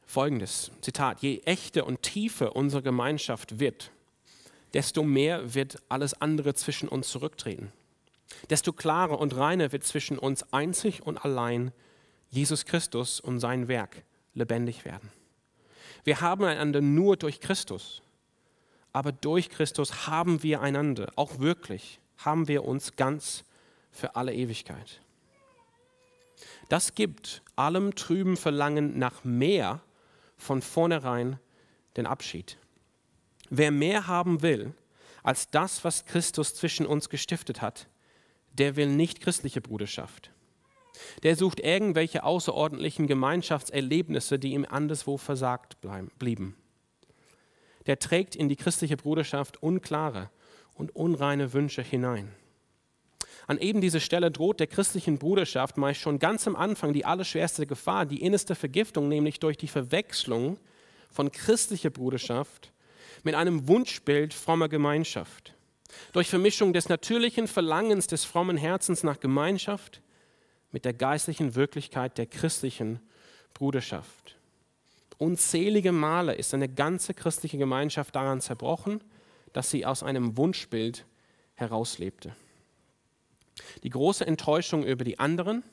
folgendes: 0.05 0.71
Zitat, 0.79 1.21
je 1.21 1.41
echter 1.43 1.85
und 1.85 2.01
tiefer 2.01 2.55
unsere 2.55 2.81
Gemeinschaft 2.81 3.59
wird, 3.59 3.91
desto 4.75 5.03
mehr 5.03 5.55
wird 5.55 5.81
alles 5.87 6.13
andere 6.21 6.53
zwischen 6.53 6.89
uns 6.89 7.07
zurücktreten. 7.07 7.71
Desto 8.49 8.73
klarer 8.73 9.19
und 9.19 9.35
reiner 9.37 9.71
wird 9.71 9.85
zwischen 9.85 10.19
uns 10.19 10.51
einzig 10.51 11.01
und 11.01 11.23
allein 11.23 11.71
Jesus 12.29 12.65
Christus 12.65 13.21
und 13.21 13.39
sein 13.39 13.69
Werk 13.69 14.03
lebendig 14.33 14.83
werden. 14.83 15.09
Wir 16.03 16.19
haben 16.19 16.43
einander 16.43 16.81
nur 16.81 17.15
durch 17.15 17.39
Christus, 17.39 18.01
aber 18.91 19.13
durch 19.13 19.49
Christus 19.49 20.07
haben 20.07 20.43
wir 20.43 20.59
einander, 20.59 21.09
auch 21.15 21.39
wirklich, 21.39 22.01
haben 22.17 22.49
wir 22.49 22.65
uns 22.65 22.97
ganz 22.97 23.45
für 23.91 24.17
alle 24.17 24.33
Ewigkeit. 24.33 24.99
Das 26.67 26.95
gibt 26.95 27.43
allem 27.55 27.95
trüben 27.95 28.35
Verlangen 28.35 28.99
nach 28.99 29.23
mehr 29.23 29.79
von 30.35 30.61
vornherein 30.61 31.39
den 31.95 32.05
Abschied. 32.07 32.57
Wer 33.49 33.71
mehr 33.71 34.07
haben 34.07 34.41
will 34.41 34.73
als 35.23 35.49
das, 35.49 35.83
was 35.83 36.05
Christus 36.05 36.53
zwischen 36.55 36.85
uns 36.85 37.09
gestiftet 37.09 37.61
hat, 37.61 37.87
der 38.53 38.75
will 38.75 38.87
nicht 38.87 39.21
christliche 39.21 39.61
Bruderschaft. 39.61 40.31
Der 41.23 41.35
sucht 41.35 41.59
irgendwelche 41.59 42.23
außerordentlichen 42.23 43.07
Gemeinschaftserlebnisse, 43.07 44.39
die 44.39 44.53
ihm 44.53 44.65
anderswo 44.69 45.17
versagt 45.17 45.77
blieben. 46.19 46.55
Der 47.85 47.99
trägt 47.99 48.35
in 48.35 48.49
die 48.49 48.55
christliche 48.55 48.97
Bruderschaft 48.97 49.61
unklare 49.61 50.29
und 50.73 50.95
unreine 50.95 51.53
Wünsche 51.53 51.81
hinein. 51.81 52.31
An 53.47 53.59
eben 53.59 53.81
dieser 53.81 53.99
Stelle 53.99 54.31
droht 54.31 54.59
der 54.59 54.67
christlichen 54.67 55.19
Bruderschaft 55.19 55.77
meist 55.77 55.99
schon 55.99 56.17
ganz 56.17 56.47
am 56.47 56.55
Anfang 56.55 56.93
die 56.93 57.05
allerschwerste 57.05 57.67
Gefahr, 57.67 58.05
die 58.05 58.21
innerste 58.21 58.55
Vergiftung, 58.55 59.07
nämlich 59.07 59.39
durch 59.39 59.57
die 59.57 59.67
Verwechslung 59.67 60.57
von 61.11 61.31
christlicher 61.31 61.91
Bruderschaft 61.91 62.71
mit 63.25 63.35
einem 63.35 63.67
Wunschbild 63.67 64.33
frommer 64.33 64.69
Gemeinschaft. 64.69 65.53
Durch 66.13 66.29
Vermischung 66.29 66.73
des 66.73 66.89
natürlichen 66.89 67.47
Verlangens 67.47 68.07
des 68.07 68.23
frommen 68.23 68.55
Herzens 68.55 69.03
nach 69.03 69.19
Gemeinschaft 69.19 70.01
mit 70.71 70.85
der 70.85 70.93
geistlichen 70.93 71.55
Wirklichkeit 71.55 72.17
der 72.19 72.27
christlichen 72.27 72.99
Bruderschaft. 73.55 74.35
Unzählige 75.17 75.91
Male 75.91 76.35
ist 76.35 76.53
eine 76.53 76.69
ganze 76.69 77.13
christliche 77.13 77.57
Gemeinschaft 77.57 78.15
daran 78.15 78.41
zerbrochen, 78.41 79.03
dass 79.53 79.71
sie 79.71 79.85
aus 79.85 80.03
einem 80.03 80.37
Wunschbild 80.37 81.05
herauslebte. 81.55 82.35
Die 83.83 83.89
große 83.89 84.27
Enttäuschung 84.27 84.83
über 84.83 85.03
die 85.03 85.17
anderen, 85.17 85.63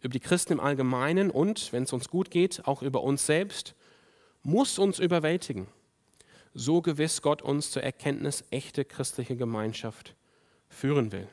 über 0.00 0.12
die 0.12 0.20
Christen 0.20 0.52
im 0.52 0.60
Allgemeinen 0.60 1.30
und, 1.30 1.72
wenn 1.72 1.84
es 1.84 1.92
uns 1.92 2.08
gut 2.08 2.30
geht, 2.30 2.66
auch 2.66 2.82
über 2.82 3.02
uns 3.02 3.26
selbst, 3.26 3.74
muss 4.42 4.78
uns 4.78 5.00
überwältigen 5.00 5.66
so 6.54 6.80
gewiss 6.80 7.20
Gott 7.20 7.42
uns 7.42 7.70
zur 7.70 7.82
Erkenntnis 7.82 8.44
echte 8.50 8.84
christliche 8.84 9.36
Gemeinschaft 9.36 10.14
führen 10.68 11.12
will. 11.12 11.28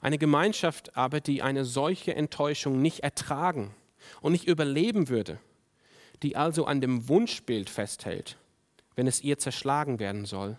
Eine 0.00 0.18
Gemeinschaft 0.18 0.96
aber, 0.96 1.20
die 1.20 1.42
eine 1.42 1.64
solche 1.64 2.14
Enttäuschung 2.14 2.82
nicht 2.82 3.00
ertragen 3.00 3.74
und 4.20 4.32
nicht 4.32 4.46
überleben 4.46 5.08
würde, 5.08 5.38
die 6.22 6.36
also 6.36 6.66
an 6.66 6.80
dem 6.80 7.08
Wunschbild 7.08 7.70
festhält, 7.70 8.36
wenn 8.96 9.06
es 9.06 9.22
ihr 9.22 9.38
zerschlagen 9.38 9.98
werden 9.98 10.26
soll, 10.26 10.58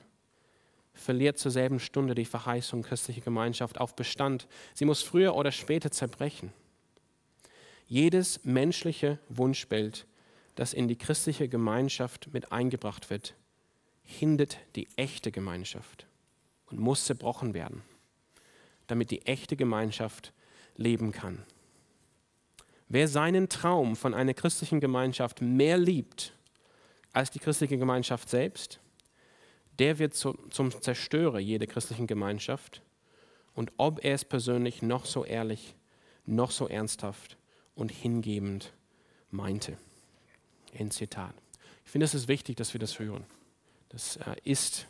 verliert 0.93 1.37
zur 1.37 1.51
selben 1.51 1.79
Stunde 1.79 2.15
die 2.15 2.25
Verheißung 2.25 2.81
christliche 2.81 3.21
Gemeinschaft 3.21 3.79
auf 3.79 3.95
Bestand. 3.95 4.47
Sie 4.73 4.85
muss 4.85 5.03
früher 5.03 5.35
oder 5.35 5.51
später 5.51 5.91
zerbrechen. 5.91 6.53
Jedes 7.87 8.43
menschliche 8.45 9.19
Wunschbild 9.29 10.07
das 10.55 10.73
in 10.73 10.87
die 10.87 10.97
christliche 10.97 11.47
Gemeinschaft 11.47 12.29
mit 12.33 12.51
eingebracht 12.51 13.09
wird, 13.09 13.35
hindert 14.03 14.57
die 14.75 14.87
echte 14.95 15.31
Gemeinschaft 15.31 16.07
und 16.67 16.79
muss 16.79 17.05
zerbrochen 17.05 17.53
werden, 17.53 17.81
damit 18.87 19.11
die 19.11 19.25
echte 19.25 19.55
Gemeinschaft 19.55 20.33
leben 20.75 21.11
kann. 21.11 21.43
Wer 22.87 23.07
seinen 23.07 23.49
Traum 23.49 23.95
von 23.95 24.13
einer 24.13 24.33
christlichen 24.33 24.79
Gemeinschaft 24.79 25.41
mehr 25.41 25.77
liebt 25.77 26.33
als 27.13 27.31
die 27.31 27.39
christliche 27.39 27.77
Gemeinschaft 27.77 28.29
selbst, 28.29 28.79
der 29.79 29.99
wird 29.99 30.13
zu, 30.13 30.33
zum 30.49 30.71
Zerstörer 30.81 31.39
jeder 31.39 31.65
christlichen 31.65 32.07
Gemeinschaft. 32.07 32.81
Und 33.53 33.71
ob 33.77 34.03
er 34.03 34.15
es 34.15 34.25
persönlich 34.25 34.81
noch 34.81 35.05
so 35.05 35.25
ehrlich, 35.25 35.75
noch 36.25 36.51
so 36.51 36.67
ernsthaft 36.67 37.37
und 37.73 37.91
hingebend 37.91 38.73
meinte. 39.31 39.77
End 40.75 40.93
Zitat. 40.93 41.33
Ich 41.85 41.91
finde, 41.91 42.05
es 42.05 42.13
ist 42.13 42.27
wichtig, 42.27 42.55
dass 42.57 42.73
wir 42.73 42.79
das 42.79 42.99
hören. 42.99 43.25
Das 43.89 44.17
äh, 44.17 44.35
ist, 44.43 44.87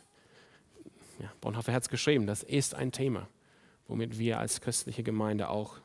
ja, 1.20 1.30
Bonhoeffer 1.40 1.72
hat 1.72 1.82
es 1.82 1.88
geschrieben, 1.88 2.26
das 2.26 2.42
ist 2.42 2.74
ein 2.74 2.92
Thema, 2.92 3.28
womit 3.86 4.18
wir 4.18 4.38
als 4.38 4.60
christliche 4.60 5.02
Gemeinde 5.02 5.48
auch 5.48 5.78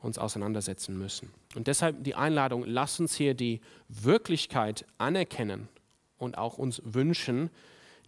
uns 0.00 0.18
auseinandersetzen 0.18 0.96
müssen. 0.98 1.32
Und 1.54 1.66
deshalb 1.66 2.04
die 2.04 2.14
Einladung, 2.14 2.64
lasst 2.64 3.00
uns 3.00 3.16
hier 3.16 3.34
die 3.34 3.60
Wirklichkeit 3.88 4.86
anerkennen 4.96 5.68
und 6.18 6.38
auch 6.38 6.58
uns 6.58 6.80
wünschen, 6.84 7.50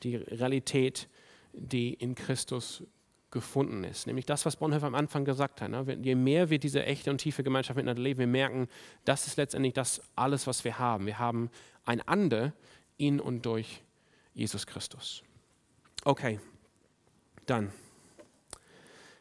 die 0.03 0.17
Realität, 0.17 1.09
die 1.53 1.93
in 1.93 2.15
Christus 2.15 2.83
gefunden 3.31 3.85
ist. 3.85 4.07
Nämlich 4.07 4.27
das, 4.27 4.45
was 4.45 4.57
Bonhoeffer 4.57 4.87
am 4.87 4.95
Anfang 4.95 5.25
gesagt 5.25 5.61
hat. 5.61 5.71
Ne? 5.71 5.99
Je 6.03 6.15
mehr 6.15 6.51
wir 6.51 6.59
diese 6.59 6.85
echte 6.85 7.11
und 7.11 7.19
tiefe 7.19 7.43
Gemeinschaft 7.43 7.77
miteinander 7.77 8.03
leben, 8.03 8.21
wir 8.21 8.27
merken, 8.27 8.69
das 9.05 9.27
ist 9.27 9.37
letztendlich 9.37 9.75
das 9.75 10.03
alles, 10.17 10.47
was 10.47 10.65
wir 10.65 10.79
haben. 10.79 11.07
Wir 11.07 11.19
haben 11.19 11.51
einander 11.85 12.53
in 12.97 13.21
und 13.21 13.47
durch 13.47 13.83
Jesus 14.35 14.67
Christus. 14.67 15.23
Okay, 16.05 16.41
dann 17.47 17.73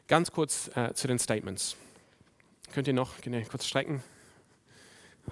ganz 0.08 0.32
kurz 0.32 0.70
äh, 0.76 0.92
zu 0.94 1.06
den 1.06 1.18
Statements. 1.18 1.76
Könnt 2.72 2.88
ihr 2.88 2.94
noch 2.94 3.20
genau, 3.20 3.40
kurz 3.48 3.66
strecken? 3.66 4.02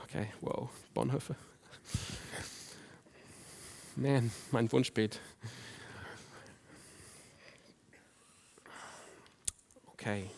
Okay, 0.05 0.29
wow, 0.41 0.71
Bonhoeffer. 0.95 1.35
Man, 3.97 4.31
mein 4.53 4.71
Wunschbild. 4.71 5.19
Okay. 10.09 10.31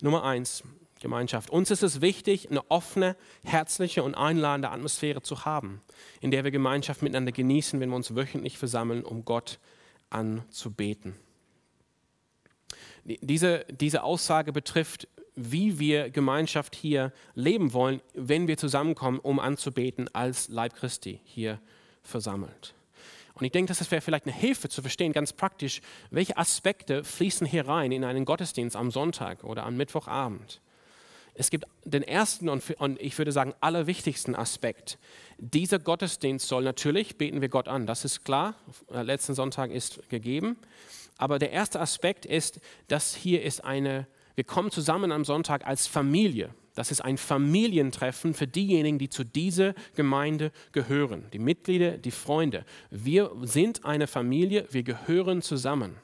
Nummer 0.00 0.24
eins, 0.24 0.62
Gemeinschaft. 1.00 1.50
Uns 1.50 1.70
ist 1.70 1.82
es 1.82 2.00
wichtig, 2.00 2.50
eine 2.50 2.62
offene, 2.70 3.16
herzliche 3.44 4.02
und 4.02 4.14
einladende 4.14 4.70
Atmosphäre 4.70 5.20
zu 5.20 5.44
haben, 5.44 5.82
in 6.22 6.30
der 6.30 6.42
wir 6.42 6.50
Gemeinschaft 6.50 7.02
miteinander 7.02 7.32
genießen, 7.32 7.80
wenn 7.80 7.90
wir 7.90 7.96
uns 7.96 8.16
wöchentlich 8.16 8.56
versammeln, 8.56 9.04
um 9.04 9.26
Gott 9.26 9.58
anzubeten. 10.08 11.16
Diese, 13.04 13.66
diese 13.68 14.04
Aussage 14.04 14.52
betrifft, 14.52 15.06
wie 15.34 15.78
wir 15.78 16.08
Gemeinschaft 16.08 16.74
hier 16.74 17.12
leben 17.34 17.74
wollen, 17.74 18.00
wenn 18.14 18.48
wir 18.48 18.56
zusammenkommen, 18.56 19.18
um 19.18 19.38
anzubeten 19.38 20.08
als 20.14 20.48
Leib 20.48 20.76
Christi 20.76 21.20
hier 21.24 21.60
versammelt. 22.02 22.74
Und 23.42 23.46
ich 23.46 23.50
denke, 23.50 23.74
das 23.74 23.90
wäre 23.90 24.00
vielleicht 24.00 24.26
eine 24.26 24.36
Hilfe 24.36 24.68
zu 24.68 24.82
verstehen, 24.82 25.12
ganz 25.12 25.32
praktisch, 25.32 25.80
welche 26.12 26.36
Aspekte 26.36 27.02
fließen 27.02 27.44
hier 27.44 27.66
rein 27.66 27.90
in 27.90 28.04
einen 28.04 28.24
Gottesdienst 28.24 28.76
am 28.76 28.92
Sonntag 28.92 29.42
oder 29.42 29.64
am 29.64 29.76
Mittwochabend. 29.76 30.60
Es 31.34 31.50
gibt 31.50 31.64
den 31.84 32.04
ersten 32.04 32.48
und, 32.48 32.62
ich 33.00 33.18
würde 33.18 33.32
sagen 33.32 33.52
allerwichtigsten 33.58 34.36
Aspekt. 34.36 34.96
Dieser 35.38 35.80
Gottesdienst 35.80 36.46
soll 36.46 36.62
natürlich, 36.62 37.18
beten 37.18 37.40
wir 37.40 37.48
Gott 37.48 37.66
an, 37.66 37.84
das 37.84 38.04
ist 38.04 38.24
klar, 38.24 38.54
letzten 38.88 39.34
Sonntag 39.34 39.72
ist 39.72 40.08
gegeben. 40.08 40.56
Aber 41.18 41.40
der 41.40 41.50
erste 41.50 41.80
Aspekt 41.80 42.24
ist, 42.24 42.60
dass 42.86 43.12
hier 43.12 43.42
ist 43.42 43.64
eine, 43.64 44.06
wir 44.36 44.44
kommen 44.44 44.70
zusammen 44.70 45.10
am 45.10 45.24
Sonntag 45.24 45.66
als 45.66 45.88
Familie. 45.88 46.54
Das 46.74 46.90
ist 46.90 47.02
ein 47.02 47.18
Familientreffen 47.18 48.32
für 48.32 48.46
diejenigen, 48.46 48.98
die 48.98 49.10
zu 49.10 49.24
dieser 49.24 49.74
Gemeinde 49.94 50.52
gehören. 50.72 51.26
Die 51.32 51.38
Mitglieder, 51.38 51.98
die 51.98 52.10
Freunde. 52.10 52.64
Wir 52.90 53.30
sind 53.42 53.84
eine 53.84 54.06
Familie, 54.06 54.66
wir 54.70 54.82
gehören 54.82 55.42
zusammen. 55.42 55.96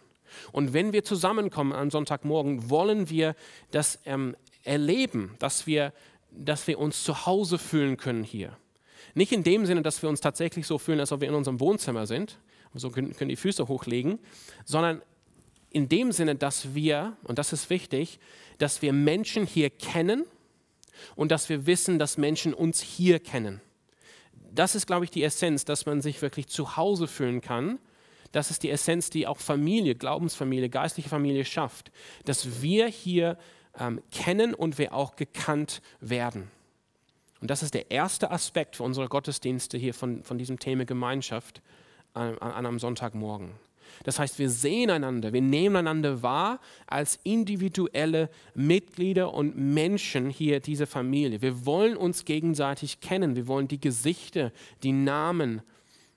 Und 0.53 0.75
wenn 0.75 0.93
wir 0.93 1.05
zusammenkommen 1.05 1.73
am 1.73 1.91
Sonntagmorgen, 1.91 2.69
wollen 2.69 3.09
wir 3.09 3.35
das 3.71 3.99
ähm, 4.05 4.37
erleben, 4.63 5.35
dass 5.39 5.67
wir, 5.67 5.95
dass 6.31 6.67
wir 6.67 6.79
uns 6.79 7.03
zu 7.03 7.25
Hause 7.25 7.59
fühlen 7.59 7.97
können 7.97 8.25
hier. 8.25 8.57
Nicht 9.15 9.33
in 9.33 9.43
dem 9.43 9.65
Sinne, 9.65 9.81
dass 9.83 10.03
wir 10.03 10.11
uns 10.11 10.21
tatsächlich 10.21 10.67
so 10.67 10.77
fühlen, 10.77 11.01
als 11.01 11.13
ob 11.13 11.23
wir 11.23 11.29
in 11.29 11.35
unserem 11.35 11.61
Wohnzimmer 11.61 12.07
sind, 12.07 12.39
so 12.75 12.91
können, 12.91 13.17
können 13.17 13.31
die 13.31 13.37
Füße 13.37 13.69
hochlegen, 13.69 14.19
sondern 14.67 15.01
in 15.71 15.89
dem 15.89 16.13
Sinne, 16.13 16.35
dass 16.35 16.75
wir, 16.75 17.17
und 17.25 17.39
das 17.39 17.53
ist 17.53 17.71
wichtig, 17.71 18.19
dass 18.59 18.83
wir 18.83 18.93
Menschen 18.93 19.47
hier 19.47 19.71
kennen 19.71 20.25
und 21.17 21.31
dass 21.31 21.49
wir 21.49 21.67
wissen, 21.67 21.99
dass 21.99 22.19
Menschen 22.19 22.55
uns 22.55 22.81
hier 22.81 23.19
kennen. 23.21 23.61
Das 24.53 24.75
ist, 24.75 24.87
glaube 24.87 25.05
ich, 25.05 25.11
die 25.11 25.23
Essenz, 25.23 25.65
dass 25.65 25.87
man 25.87 26.01
sich 26.01 26.23
wirklich 26.23 26.49
zu 26.49 26.77
Hause 26.77 27.07
fühlen 27.07 27.41
kann. 27.41 27.79
Das 28.33 28.51
ist 28.51 28.63
die 28.63 28.71
Essenz, 28.71 29.11
die 29.11 29.27
auch 29.27 29.39
Familie, 29.39 29.95
Glaubensfamilie, 29.95 30.69
geistliche 30.69 31.09
Familie 31.09 31.45
schafft. 31.45 31.91
Dass 32.25 32.63
wir 32.63 32.87
hier 32.89 33.39
ähm, 33.79 34.03
kennen 34.11 34.55
und 34.55 34.79
wir 34.79 34.93
auch 34.95 35.17
gekannt 35.17 35.81
werden. 36.01 36.51
Und 37.41 37.51
das 37.51 37.63
ist 37.63 37.75
der 37.75 37.91
erste 37.91 38.31
Aspekt 38.31 38.77
für 38.77 38.83
unsere 38.83 39.09
Gottesdienste 39.09 39.79
hier 39.79 39.95
von, 39.95 40.25
von 40.25 40.39
diesem 40.39 40.59
Thema 40.59 40.85
Gemeinschaft 40.85 41.63
an, 42.15 42.37
an 42.39 42.67
einem 42.67 42.79
Sonntagmorgen. 42.79 43.53
Das 44.05 44.19
heißt, 44.19 44.39
wir 44.39 44.51
sehen 44.51 44.91
einander, 44.91 45.33
wir 45.33 45.43
nehmen 45.43 45.77
einander 45.77 46.23
wahr 46.23 46.61
als 46.87 47.19
individuelle 47.25 48.31
Mitglieder 48.55 49.35
und 49.35 49.57
Menschen 49.57 50.31
hier 50.31 50.61
dieser 50.61 50.87
Familie. 50.87 51.43
Wir 51.43 51.67
wollen 51.67 51.97
uns 51.97 52.25
gegenseitig 52.25 53.01
kennen, 53.01 53.37
wir 53.37 53.47
wollen 53.47 53.69
die 53.69 53.81
Gesichter, 53.81 54.53
die 54.83 54.93
Namen, 54.93 55.63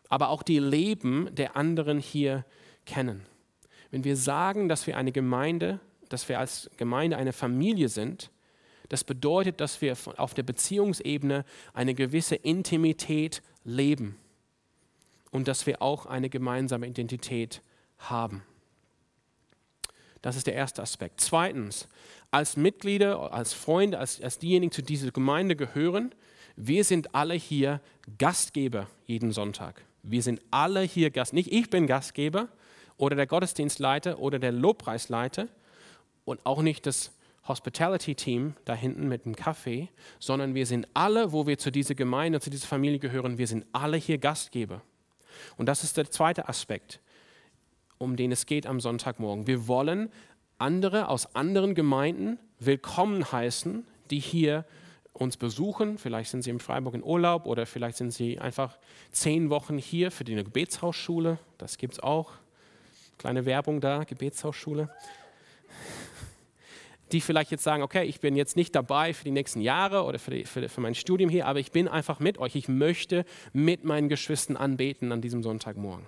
aber 0.10 0.30
auch 0.30 0.44
die 0.44 0.60
Leben 0.60 1.30
der 1.36 1.56
anderen 1.56 2.00
hier 2.00 2.46
kennen. 2.86 3.22
Wenn 3.92 4.04
wir 4.04 4.16
sagen, 4.16 4.70
dass 4.70 4.88
wir 4.88 4.98
eine 4.98 5.12
Gemeinde, 5.12 5.80
dass 6.10 6.30
wir 6.30 6.40
als 6.40 6.70
Gemeinde 6.78 7.18
eine 7.18 7.34
Familie 7.34 7.90
sind, 7.90 8.32
das 8.90 9.04
bedeutet, 9.04 9.62
dass 9.62 9.82
wir 9.82 9.96
auf 10.18 10.34
der 10.34 10.44
Beziehungsebene 10.44 11.46
eine 11.74 11.94
gewisse 11.94 12.36
Intimität 12.36 13.42
leben 13.64 14.18
und 15.32 15.48
dass 15.48 15.66
wir 15.66 15.82
auch 15.82 16.06
eine 16.06 16.30
gemeinsame 16.30 16.88
Identität 16.88 17.62
haben. 17.98 18.44
Das 20.22 20.36
ist 20.36 20.46
der 20.46 20.54
erste 20.54 20.82
Aspekt. 20.82 21.20
Zweitens, 21.20 21.88
als 22.30 22.56
Mitglieder, 22.56 23.34
als 23.34 23.54
Freunde, 23.54 23.98
als, 23.98 24.22
als 24.22 24.38
diejenigen, 24.38 24.72
zu 24.72 24.84
dieser 24.84 25.12
Gemeinde 25.12 25.56
gehören, 25.56 26.14
wir 26.56 26.84
sind 26.84 27.16
alle 27.16 27.34
hier 27.34 27.82
Gastgeber 28.18 28.88
jeden 29.08 29.32
Sonntag. 29.32 29.84
Wir 30.04 30.22
sind 30.22 30.42
alle 30.52 30.82
hier 30.82 31.10
Gast. 31.10 31.34
Nicht 31.34 31.52
ich 31.52 31.70
bin 31.70 31.88
Gastgeber 31.88 32.50
oder 32.98 33.16
der 33.16 33.28
Gottesdienstleiter 33.28 34.20
oder 34.20 34.38
der 34.38 34.52
Lobpreisleiter 34.52 35.48
und 36.26 36.46
auch 36.46 36.62
nicht 36.62 36.86
das 36.86 37.12
Hospitality-Team 37.48 38.56
da 38.66 38.76
hinten 38.76 39.08
mit 39.08 39.26
dem 39.26 39.36
Kaffee, 39.36 39.90
sondern 40.20 40.54
wir 40.54 40.66
sind 40.66 40.88
alle, 40.94 41.32
wo 41.32 41.48
wir 41.48 41.58
zu 41.58 41.72
dieser 41.72 41.96
Gemeinde, 41.96 42.40
zu 42.40 42.52
dieser 42.52 42.68
Familie 42.68 43.00
gehören, 43.00 43.38
wir 43.38 43.48
sind 43.48 43.66
alle 43.72 43.98
hier 43.98 44.20
Gastgeber. 44.20 44.82
Und 45.58 45.68
das 45.68 45.84
ist 45.84 45.98
der 45.98 46.10
zweite 46.10 46.48
Aspekt, 46.50 47.00
um 47.98 48.16
den 48.16 48.32
es 48.32 48.46
geht 48.46 48.66
am 48.66 48.80
Sonntagmorgen. 48.80 49.48
Wir 49.48 49.68
wollen 49.68 50.10
andere 50.58 51.08
aus 51.08 51.36
anderen 51.36 51.76
Gemeinden 51.76 52.40
willkommen 52.60 53.32
heißen, 53.32 53.86
die 54.10 54.20
hier 54.20 54.66
uns 55.14 55.38
besuchen. 55.38 55.98
Vielleicht 55.98 56.32
sind 56.32 56.44
sie 56.44 56.50
in 56.52 56.60
Freiburg 56.60 56.94
in 56.94 57.04
Urlaub 57.04 57.46
oder 57.46 57.66
vielleicht 57.66 57.98
sind 57.98 58.12
sie 58.12 58.40
einfach 58.40 58.78
zehn 59.12 59.50
Wochen 59.50 59.78
hier 59.78 60.12
für 60.12 60.24
die 60.24 60.36
Gebetshausschule. 60.36 61.40
Das 61.58 61.78
gibt 61.78 61.94
es 61.94 62.00
auch. 62.00 62.32
Kleine 63.18 63.46
Werbung 63.46 63.82
da, 63.82 64.04
Gebetshausschule 64.04 64.90
die 67.12 67.22
vielleicht 67.22 67.52
jetzt 67.52 67.64
sagen, 67.64 67.84
okay, 67.84 68.06
ich 68.06 68.20
bin 68.20 68.36
jetzt 68.36 68.56
nicht 68.56 68.76
dabei 68.76 69.14
für 69.14 69.24
die 69.24 69.32
nächsten 69.32 69.62
Jahre 69.62 70.04
oder 70.04 70.20
für, 70.20 70.32
die, 70.32 70.46
für, 70.46 70.68
für, 70.70 70.82
mein 70.82 70.96
Studium 70.96 71.30
hier, 71.30 71.48
aber 71.48 71.60
ich 71.60 71.72
bin 71.72 71.88
einfach 71.88 72.20
mit 72.20 72.38
euch. 72.38 72.56
Ich 72.56 72.68
möchte 72.68 73.26
mit 73.54 73.84
meinen 73.84 74.10
Geschwistern 74.10 74.58
anbeten 74.58 75.12
an 75.12 75.22
diesem 75.22 75.44
Sonntagmorgen. 75.44 76.06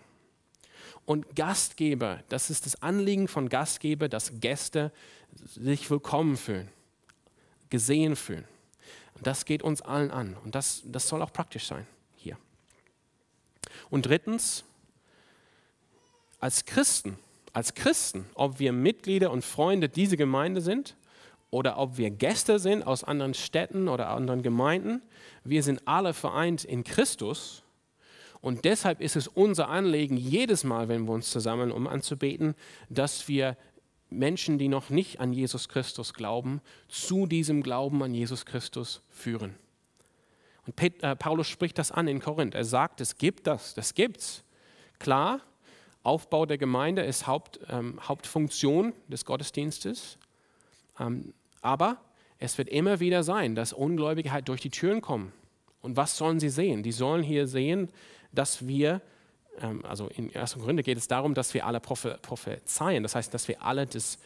Und 1.06 1.36
Gastgeber, 1.36 2.24
das 2.30 2.50
ist 2.50 2.66
das 2.66 2.82
Anliegen 2.82 3.28
von 3.28 3.50
Gastgeber, 3.50 4.08
dass 4.08 4.40
Gäste 4.40 4.92
sich 5.46 5.90
willkommen 5.90 6.38
fühlen, 6.38 6.70
gesehen 7.70 8.16
fühlen. 8.16 8.46
Und 9.16 9.28
das 9.28 9.46
geht 9.46 9.64
uns 9.64 9.82
allen 9.82 10.12
an. 10.12 10.38
Und 10.44 10.56
das, 10.56 10.84
das 10.86 11.08
soll 11.08 11.22
auch 11.22 11.34
praktisch 11.34 11.66
sein 11.66 11.86
hier. 12.16 12.38
Und 13.90 14.06
drittens, 14.06 14.64
als 16.40 16.66
Christen 16.66 17.18
als 17.54 17.76
Christen, 17.76 18.26
ob 18.34 18.60
wir 18.60 18.74
Mitglieder 18.74 19.32
und 19.32 19.46
Freunde 19.46 19.88
dieser 19.88 20.18
Gemeinde 20.18 20.60
sind 20.60 20.98
oder 21.52 21.78
ob 21.78 21.98
wir 21.98 22.10
Gäste 22.10 22.58
sind 22.58 22.86
aus 22.86 23.04
anderen 23.04 23.36
Städten 23.36 23.88
oder 23.88 24.10
anderen 24.10 24.42
Gemeinden, 24.42 25.04
wir 25.44 25.62
sind 25.62 25.88
alle 25.88 26.14
vereint 26.14 26.66
in 26.66 26.84
Christus. 26.84 27.64
Und 28.42 28.66
deshalb 28.66 29.00
ist 29.00 29.16
es 29.16 29.28
unser 29.28 29.70
Anliegen, 29.70 30.18
jedes 30.18 30.64
Mal, 30.64 30.90
wenn 30.90 31.06
wir 31.06 31.14
uns 31.14 31.30
zusammen 31.30 31.72
um 31.72 31.88
anzubeten, 31.88 32.56
dass 32.90 33.28
wir 33.28 33.56
Menschen, 34.10 34.58
die 34.58 34.68
noch 34.68 34.90
nicht 34.90 35.20
an 35.20 35.32
Jesus 35.32 35.70
Christus 35.70 36.14
glauben, 36.14 36.60
zu 36.88 37.26
diesem 37.26 37.64
Glauben 37.64 38.04
an 38.04 38.14
Jesus 38.14 38.46
Christus 38.46 39.02
führen. 39.10 39.56
Und 40.66 40.82
äh, 40.82 41.16
Paulus 41.16 41.48
spricht 41.48 41.78
das 41.78 41.92
an 41.92 42.08
in 42.08 42.20
Korinth. 42.20 42.56
Er 42.56 42.66
sagt, 42.66 43.02
es 43.02 43.18
gibt 43.18 43.48
das, 43.48 43.74
das 43.74 43.94
gibt's. 43.94 44.44
Klar, 45.00 45.42
Aufbau 46.04 46.46
der 46.46 46.58
Gemeinde 46.58 47.02
ist 47.02 47.28
Haupt, 47.28 47.60
ähm, 47.70 48.00
Hauptfunktion 48.02 48.94
des 49.08 49.26
Gottesdienstes. 49.26 50.18
Ähm, 51.00 51.34
aber 51.62 51.98
es 52.40 52.58
wird 52.58 52.68
immer 52.68 53.00
wieder 53.00 53.24
sein, 53.24 53.56
dass 53.56 53.72
Ungläubige 53.72 54.32
halt 54.32 54.50
durch 54.50 54.62
die 54.62 54.70
Türen 54.70 55.02
kommen. 55.02 55.32
Und 55.82 55.96
was 55.96 56.18
sollen 56.18 56.40
sie 56.40 56.50
sehen? 56.50 56.84
Die 56.84 56.92
sollen 56.92 57.24
hier 57.24 57.48
sehen, 57.48 57.90
dass 58.34 58.68
wir, 58.68 59.02
ähm, 59.60 59.86
also 59.86 60.08
in 60.08 60.36
1. 60.36 60.56
Gründe 60.56 60.84
geht 60.84 60.98
es 60.98 61.08
darum, 61.08 61.34
dass 61.34 61.54
wir 61.54 61.66
alle 61.66 61.80
prophe 61.80 62.20
prophezeien. 62.22 63.04
Das 63.04 63.16
heißt, 63.16 63.34
dass 63.34 63.48
wir 63.48 63.64
alle 63.64 63.86
das, 63.86 64.18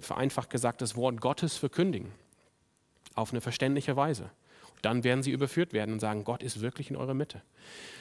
vereinfacht 0.00 0.50
gesagt, 0.50 0.82
das 0.82 0.96
Wort 0.96 1.20
Gottes 1.20 1.56
verkündigen. 1.56 2.12
Auf 3.14 3.32
eine 3.32 3.40
verständliche 3.40 3.96
Weise. 3.96 4.30
Dann 4.82 5.04
werden 5.04 5.22
sie 5.22 5.30
überführt 5.30 5.72
werden 5.72 5.92
und 5.94 6.00
sagen, 6.00 6.24
Gott 6.24 6.42
ist 6.42 6.60
wirklich 6.60 6.90
in 6.90 6.96
eurer 6.96 7.14
Mitte. 7.14 7.42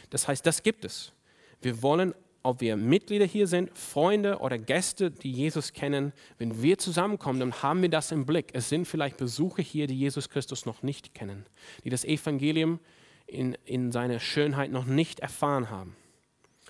Das 0.10 0.28
heißt, 0.28 0.46
das 0.46 0.64
gibt 0.64 0.86
es. 0.86 1.14
Wir 1.62 1.82
wollen 1.82 2.14
ob 2.44 2.62
wir 2.62 2.78
Mitglieder 2.78 3.26
hier 3.26 3.48
sind, 3.48 3.78
Freunde 3.78 4.40
oder 4.40 4.58
Gäste, 4.58 5.12
die 5.12 5.32
Jesus 5.32 5.74
kennen, 5.74 6.14
wenn 6.38 6.62
wir 6.62 6.78
zusammenkommen, 6.78 7.40
dann 7.40 7.62
haben 7.62 7.82
wir 7.82 7.90
das 7.90 8.12
im 8.12 8.26
Blick. 8.26 8.52
Es 8.54 8.70
sind 8.70 8.86
vielleicht 8.86 9.18
Besucher 9.18 9.62
hier, 9.62 9.88
die 9.88 9.98
Jesus 9.98 10.30
Christus 10.30 10.66
noch 10.66 10.82
nicht 10.82 11.14
kennen, 11.14 11.46
die 11.84 11.90
das 11.90 12.06
Evangelium 12.06 12.80
in, 13.28 13.56
in 13.66 13.92
seiner 13.92 14.20
Schönheit 14.20 14.72
noch 14.72 14.86
nicht 14.86 15.20
erfahren 15.20 15.70
haben, 15.70 15.96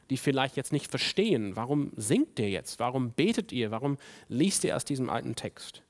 die 0.10 0.18
vielleicht 0.18 0.58
jetzt 0.58 0.74
nicht 0.74 0.90
verstehen, 0.90 1.56
warum 1.56 1.92
singt 1.96 2.40
ihr 2.40 2.50
jetzt, 2.50 2.80
warum 2.80 3.12
betet 3.12 3.52
ihr, 3.52 3.72
warum 3.72 3.98
liest 4.28 4.64
ihr 4.64 4.76
aus 4.76 4.86
diesem 4.86 5.10
alten 5.10 5.36
Text. 5.36 5.84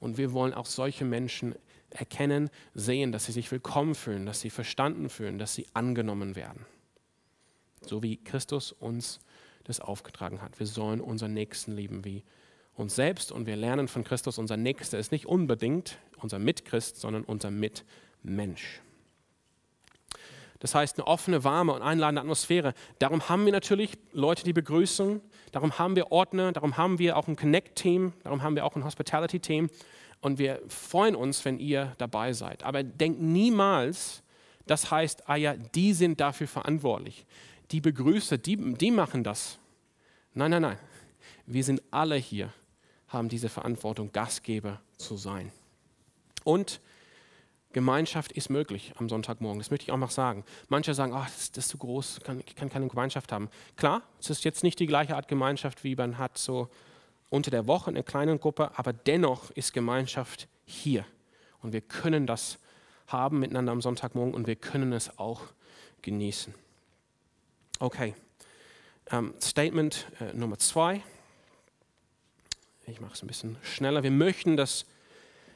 Und 0.00 0.18
wir 0.18 0.32
wollen 0.32 0.52
auch 0.52 0.66
solche 0.66 1.06
Menschen 1.06 1.54
erkennen, 1.88 2.50
sehen, 2.74 3.10
dass 3.10 3.26
sie 3.26 3.32
sich 3.32 3.50
willkommen 3.50 3.94
fühlen, 3.94 4.26
dass 4.26 4.40
sie 4.40 4.50
verstanden 4.50 5.08
fühlen, 5.08 5.38
dass 5.38 5.54
sie 5.54 5.66
angenommen 5.72 6.36
werden 6.36 6.66
so 7.88 8.02
wie 8.02 8.16
Christus 8.16 8.72
uns 8.72 9.20
das 9.64 9.80
aufgetragen 9.80 10.42
hat. 10.42 10.58
Wir 10.58 10.66
sollen 10.66 11.00
unseren 11.00 11.32
Nächsten 11.32 11.72
lieben 11.72 12.04
wie 12.04 12.22
uns 12.74 12.94
selbst 12.96 13.32
und 13.32 13.46
wir 13.46 13.56
lernen 13.56 13.88
von 13.88 14.04
Christus, 14.04 14.38
unser 14.38 14.56
Nächster 14.56 14.98
ist 14.98 15.12
nicht 15.12 15.26
unbedingt 15.26 15.98
unser 16.18 16.38
Mitchrist, 16.38 17.00
sondern 17.00 17.22
unser 17.24 17.50
Mitmensch. 17.50 18.80
Das 20.60 20.74
heißt, 20.74 20.98
eine 20.98 21.06
offene, 21.06 21.44
warme 21.44 21.74
und 21.74 21.82
einladende 21.82 22.22
Atmosphäre. 22.22 22.72
Darum 22.98 23.28
haben 23.28 23.44
wir 23.44 23.52
natürlich 23.52 23.98
Leute, 24.12 24.44
die 24.44 24.54
begrüßen. 24.54 25.20
Darum 25.52 25.78
haben 25.78 25.94
wir 25.94 26.10
Ordner. 26.10 26.52
Darum 26.52 26.78
haben 26.78 26.98
wir 26.98 27.18
auch 27.18 27.28
ein 27.28 27.36
Connect-Team. 27.36 28.14
Darum 28.22 28.42
haben 28.42 28.56
wir 28.56 28.64
auch 28.64 28.74
ein 28.74 28.84
Hospitality-Team. 28.84 29.68
Und 30.22 30.38
wir 30.38 30.62
freuen 30.68 31.16
uns, 31.16 31.44
wenn 31.44 31.58
ihr 31.58 31.92
dabei 31.98 32.32
seid. 32.32 32.62
Aber 32.62 32.82
denkt 32.82 33.20
niemals, 33.20 34.22
das 34.64 34.90
heißt, 34.90 35.28
ah 35.28 35.36
ja, 35.36 35.54
die 35.54 35.92
sind 35.92 36.18
dafür 36.20 36.48
verantwortlich. 36.48 37.26
Die 37.70 37.80
Begrüßer, 37.80 38.38
die, 38.38 38.56
die 38.74 38.90
machen 38.90 39.24
das. 39.24 39.58
Nein, 40.34 40.50
nein, 40.50 40.62
nein. 40.62 40.78
Wir 41.46 41.64
sind 41.64 41.82
alle 41.90 42.16
hier, 42.16 42.52
haben 43.08 43.28
diese 43.28 43.48
Verantwortung, 43.48 44.12
Gastgeber 44.12 44.80
zu 44.96 45.16
sein. 45.16 45.52
Und 46.44 46.80
Gemeinschaft 47.72 48.32
ist 48.32 48.50
möglich 48.50 48.92
am 48.98 49.08
Sonntagmorgen. 49.08 49.58
Das 49.58 49.70
möchte 49.70 49.84
ich 49.84 49.92
auch 49.92 49.98
noch 49.98 50.10
sagen. 50.10 50.44
Manche 50.68 50.94
sagen, 50.94 51.12
oh, 51.12 51.22
das, 51.22 51.52
das 51.52 51.64
ist 51.64 51.70
zu 51.70 51.78
groß, 51.78 52.20
ich 52.46 52.54
kann 52.54 52.70
keine 52.70 52.86
Gemeinschaft 52.86 53.32
haben. 53.32 53.48
Klar, 53.76 54.02
es 54.20 54.30
ist 54.30 54.44
jetzt 54.44 54.62
nicht 54.62 54.78
die 54.78 54.86
gleiche 54.86 55.16
Art 55.16 55.28
Gemeinschaft, 55.28 55.84
wie 55.84 55.96
man 55.96 56.18
hat 56.18 56.38
so 56.38 56.68
unter 57.30 57.50
der 57.50 57.66
Woche 57.66 57.90
in 57.90 57.96
einer 57.96 58.04
kleinen 58.04 58.38
Gruppe, 58.38 58.70
aber 58.78 58.92
dennoch 58.92 59.50
ist 59.50 59.72
Gemeinschaft 59.72 60.48
hier. 60.64 61.04
Und 61.60 61.72
wir 61.72 61.80
können 61.80 62.26
das 62.26 62.58
haben 63.06 63.40
miteinander 63.40 63.72
am 63.72 63.82
Sonntagmorgen 63.82 64.34
und 64.34 64.46
wir 64.46 64.56
können 64.56 64.92
es 64.92 65.18
auch 65.18 65.42
genießen. 66.02 66.54
Okay, 67.84 68.14
ähm, 69.10 69.34
Statement 69.42 70.06
äh, 70.18 70.32
Nummer 70.34 70.58
zwei. 70.58 71.02
Ich 72.86 72.98
mache 72.98 73.12
es 73.12 73.22
ein 73.22 73.26
bisschen 73.26 73.58
schneller. 73.62 74.02
Wir 74.02 74.10
möchten, 74.10 74.56
dass 74.56 74.86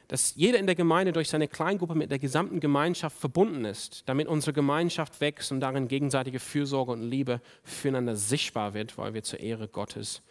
dass 0.09 0.35
jeder 0.35 0.59
in 0.59 0.67
der 0.67 0.75
Gemeinde 0.75 1.11
durch 1.11 1.27
seine 1.27 1.47
Kleingruppe 1.47 1.95
mit 1.95 2.11
der 2.11 2.19
gesamten 2.19 2.59
Gemeinschaft 2.59 3.17
verbunden 3.17 3.65
ist, 3.65 4.03
damit 4.05 4.27
unsere 4.27 4.53
Gemeinschaft 4.53 5.21
wächst 5.21 5.51
und 5.51 5.59
darin 5.59 5.87
gegenseitige 5.87 6.39
Fürsorge 6.39 6.91
und 6.91 7.01
Liebe 7.01 7.41
füreinander 7.63 8.15
sichtbar 8.15 8.75
wird, 8.75 8.95
weil 8.99 9.15
wir 9.15 9.23
zur 9.23 9.39
Ehre 9.39 9.67
Gottes 9.67 10.21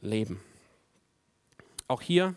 leben. 0.00 0.40
Auch 1.86 2.00
hier, 2.00 2.34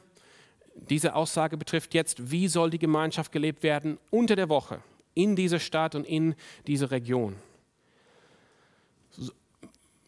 diese 0.76 1.16
Aussage 1.16 1.56
betrifft 1.56 1.94
jetzt, 1.94 2.32
wie 2.32 2.50
soll 2.50 2.70
die 2.70 2.80
Gemeinschaft 2.80 3.32
gelebt 3.32 3.64
werden 3.64 3.98
unter 4.10 4.36
der 4.36 4.50
Woche 4.50 4.84
in 5.14 5.38
dieser 5.38 5.60
Stadt 5.60 5.96
und 5.96 6.06
in 6.06 6.36
dieser 6.68 6.92
Region. 6.92 7.38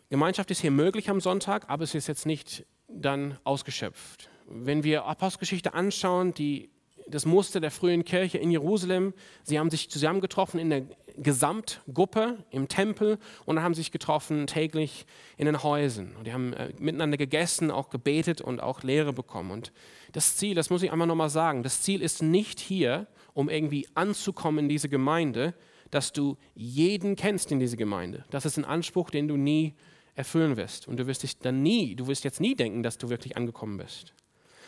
Gemeinschaft 0.10 0.52
ist 0.52 0.62
hier 0.62 0.72
möglich 0.72 1.10
am 1.10 1.20
Sonntag, 1.20 1.70
aber 1.70 1.84
es 1.84 1.96
ist 1.96 2.08
jetzt 2.08 2.26
nicht 2.26 2.66
dann 2.88 3.38
ausgeschöpft 3.44 4.30
wenn 4.48 4.84
wir 4.84 5.06
Apostelgeschichte 5.06 5.74
anschauen, 5.74 6.34
die, 6.34 6.70
das 7.08 7.26
Muster 7.26 7.60
der 7.60 7.72
frühen 7.72 8.04
Kirche 8.04 8.38
in 8.38 8.52
Jerusalem, 8.52 9.14
sie 9.44 9.60
haben 9.60 9.70
sich 9.70 9.90
zusammengetroffen 9.90 10.60
in 10.60 10.70
der 10.70 10.84
Gesamtgruppe 11.18 12.38
im 12.50 12.68
Tempel 12.68 13.20
und 13.46 13.62
haben 13.62 13.74
sich 13.74 13.92
getroffen 13.92 14.48
täglich 14.48 15.06
in 15.38 15.46
den 15.46 15.64
Häusern. 15.64 16.14
Und 16.18 16.28
die 16.28 16.34
haben 16.34 16.54
äh, 16.54 16.74
miteinander 16.78 17.18
gegessen, 17.18 17.72
auch 17.72 17.90
gebetet 17.90 18.42
und 18.42 18.60
auch 18.60 18.84
Lehre 18.84 19.14
bekommen. 19.14 19.52
Und 19.52 19.72
das 20.12 20.36
Ziel, 20.36 20.56
das 20.56 20.70
muss 20.70 20.84
ich 20.84 20.92
einmal 20.92 21.08
nochmal 21.08 21.30
sagen, 21.30 21.64
das 21.64 21.82
Ziel 21.82 22.02
ist 22.02 22.22
nicht 22.22 22.60
hier, 22.60 23.08
um 23.34 23.50
irgendwie 23.50 23.88
anzukommen 23.96 24.66
in 24.66 24.70
diese 24.70 24.90
Gemeinde, 24.90 25.54
dass 25.90 26.12
du 26.12 26.38
jeden 26.54 27.16
kennst 27.16 27.52
in 27.52 27.60
diese 27.60 27.78
Gemeinde. 27.78 28.26
Das 28.30 28.46
ist 28.46 28.58
ein 28.58 28.66
Anspruch, 28.66 29.10
den 29.10 29.28
du 29.28 29.38
nie 29.38 29.76
erfüllen 30.16 30.58
wirst. 30.58 30.88
Und 30.88 30.98
du 30.98 31.08
wirst 31.08 31.24
dich 31.24 31.38
dann 31.40 31.62
nie, 31.62 31.96
du 31.96 32.08
wirst 32.08 32.24
jetzt 32.24 32.40
nie 32.40 32.56
denken, 32.56 32.84
dass 32.84 32.98
du 32.98 33.10
wirklich 33.10 33.38
angekommen 33.38 33.78
bist 33.78 34.14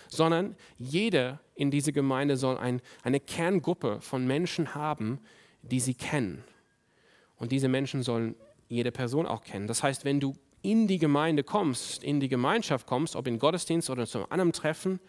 sondern 0.10 0.56
jeder 0.78 1.40
in 1.56 1.72
dieser 1.72 1.92
Gemeinde 1.92 2.38
soll 2.38 2.58
ein, 2.58 2.82
eine 3.04 3.20
Kerngruppe 3.20 4.00
von 4.02 4.26
Menschen 4.26 4.76
haben, 4.76 5.20
die 5.62 5.80
sie 5.80 5.94
kennen. 5.94 6.44
Und 7.38 7.52
diese 7.52 7.68
Menschen 7.68 8.04
sollen 8.04 8.36
jede 8.70 8.92
Person 8.92 9.26
auch 9.26 9.44
kennen. 9.44 9.68
Das 9.68 9.84
heißt, 9.84 10.06
wenn 10.06 10.20
du 10.20 10.36
in 10.62 10.88
die 10.88 10.98
Gemeinde 10.98 11.44
kommst, 11.44 12.04
in 12.04 12.20
die 12.20 12.30
Gemeinschaft 12.30 12.88
kommst, 12.88 13.16
ob 13.16 13.28
in 13.28 13.40
Gottesdienst 13.40 13.90
oder 13.90 14.06
zu 14.06 14.30
einem 14.30 14.52
Treffen, 14.52 15.00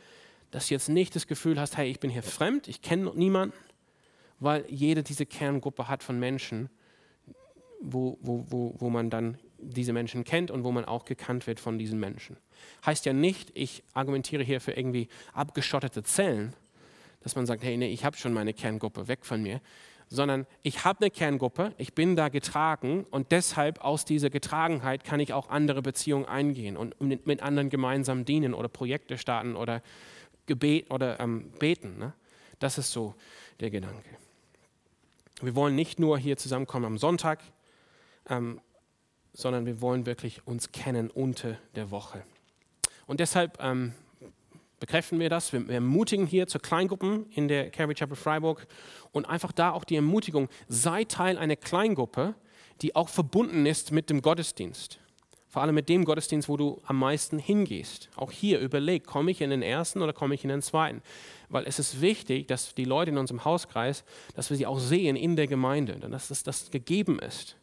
dass 0.51 0.68
du 0.68 0.74
jetzt 0.74 0.89
nicht 0.89 1.14
das 1.16 1.26
Gefühl 1.26 1.59
hast, 1.61 1.76
hey, 1.76 1.91
ich 1.91 2.01
bin 2.01 2.11
hier 2.11 2.22
fremd, 2.22 2.68
ich 2.68 2.82
kenne 2.82 3.12
niemanden, 3.14 3.57
weil 4.41 4.64
jede 4.68 5.03
diese 5.03 5.26
Kerngruppe 5.26 5.89
hat 5.89 6.03
von 6.03 6.18
Menschen, 6.18 6.70
wo, 7.80 8.18
wo, 8.20 8.45
wo, 8.49 8.74
wo 8.78 8.91
man 8.91 9.11
dann 9.11 9.39
diese 9.59 9.92
Menschen 9.92 10.24
kennt 10.24 10.50
und 10.50 10.64
wo 10.64 10.72
man 10.72 10.84
auch 10.84 11.04
gekannt 11.04 11.46
wird 11.46 11.61
von 11.61 11.78
diesen 11.78 11.98
Menschen. 11.98 12.36
Heißt 12.86 13.06
ja 13.06 13.12
nicht, 13.12 13.50
ich 13.54 13.82
argumentiere 13.92 14.42
hier 14.42 14.61
für 14.61 14.72
irgendwie 14.72 15.09
abgeschottete 15.32 16.02
Zellen, 16.02 16.54
dass 17.22 17.36
man 17.36 17.46
sagt, 17.46 17.62
hey, 17.62 17.76
nee, 17.76 17.88
ich 17.88 18.04
habe 18.04 18.16
schon 18.16 18.32
meine 18.32 18.54
Kerngruppe, 18.54 19.09
weg 19.09 19.24
von 19.26 19.42
mir, 19.42 19.61
sondern 20.09 20.46
ich 20.62 20.84
habe 20.84 21.00
eine 21.00 21.11
Kerngruppe, 21.11 21.74
ich 21.76 21.94
bin 21.94 22.16
da 22.16 22.28
getragen 22.28 23.04
und 23.11 23.30
deshalb 23.32 23.84
aus 23.84 24.04
dieser 24.04 24.30
Getragenheit 24.30 25.04
kann 25.04 25.20
ich 25.20 25.32
auch 25.32 25.50
andere 25.50 25.82
Beziehungen 25.82 26.24
eingehen 26.24 26.76
und 26.76 26.98
mit, 27.00 27.42
anderen 27.42 27.68
gemeinsam 27.68 28.24
dienen 28.24 28.54
oder 28.54 28.68
Projekte 28.68 29.18
starten 29.18 29.56
oder 29.56 29.82
Gebet 30.46 30.90
oder 30.90 31.20
ähm, 31.20 31.50
beten. 31.59 31.98
Ne? 31.98 32.14
Das 32.59 32.78
ist 32.78 32.90
so 32.92 33.14
der 33.61 33.70
Gedanke. 33.70 34.09
Wir 35.42 35.54
wollen 35.54 35.74
nicht 35.74 36.00
nur 36.00 36.18
hier 36.18 36.36
zusammenkommen 36.36 36.86
am 36.86 36.98
Sonntag, 36.98 37.40
ähm, 38.28 38.61
sondern 39.33 39.66
wir 39.66 39.81
wollen 39.81 40.07
wirklich 40.07 40.47
uns 40.47 40.72
kennen 40.72 41.11
unter 41.11 41.59
der 41.74 41.91
Woche. 41.91 42.22
Und 43.07 43.20
deshalb 43.20 43.59
ähm, 43.62 43.93
bekräftigen 44.81 45.20
wir 45.20 45.31
das. 45.31 45.53
Wir, 45.53 45.68
ermutigen 45.68 46.26
hier 46.26 46.47
zu 46.47 46.59
Kleingruppen 46.59 47.26
in 47.31 47.49
der 47.49 47.70
Calvary 47.70 47.95
Chapel 47.95 48.16
Freiburg 48.16 48.66
und 49.12 49.26
einfach 49.26 49.53
da 49.53 49.72
auch 49.72 49.85
die 49.85 49.97
Ermutigung, 49.97 50.49
sei 50.68 51.05
Teil 51.05 51.39
einer 51.39 51.57
Kleingruppe, 51.57 52.35
die 52.83 52.95
auch 52.95 53.09
verbunden 53.09 53.66
ist 53.66 53.93
mit 53.93 54.11
dem 54.11 54.22
Gottesdienst. 54.22 55.01
Vor 55.49 55.62
allem 55.62 55.74
mit 55.74 55.89
dem 55.89 56.05
Gottesdienst, 56.05 56.49
wo 56.49 56.59
du 56.59 56.81
am 56.85 56.99
meisten 56.99 57.39
hingehst. 57.39 58.11
Auch 58.16 58.31
hier 58.31 58.61
überleg, 58.61 59.07
komme 59.07 59.31
ich 59.31 59.41
in 59.41 59.49
den 59.49 59.62
ersten 59.62 60.03
oder 60.03 60.12
komme 60.12 60.35
ich 60.35 60.45
in 60.45 60.51
den 60.51 60.61
zweiten? 60.61 61.03
Weil 61.49 61.64
es 61.66 61.79
ist 61.79 62.03
wichtig, 62.03 62.47
dass 62.49 62.74
die 62.74 62.85
Leute 62.85 63.11
in 63.11 63.18
unserem 63.18 63.47
Hauskreis, 63.47 64.05
dass 64.35 64.51
wir 64.51 64.59
sie 64.59 64.66
auch 64.66 64.79
sehen 64.79 65.16
in 65.16 65.37
der 65.37 65.47
Gemeinde, 65.47 65.95
dass 65.95 66.29
das, 66.29 66.43
das 66.43 66.70
gegeben 66.70 67.18
ist 67.18 67.57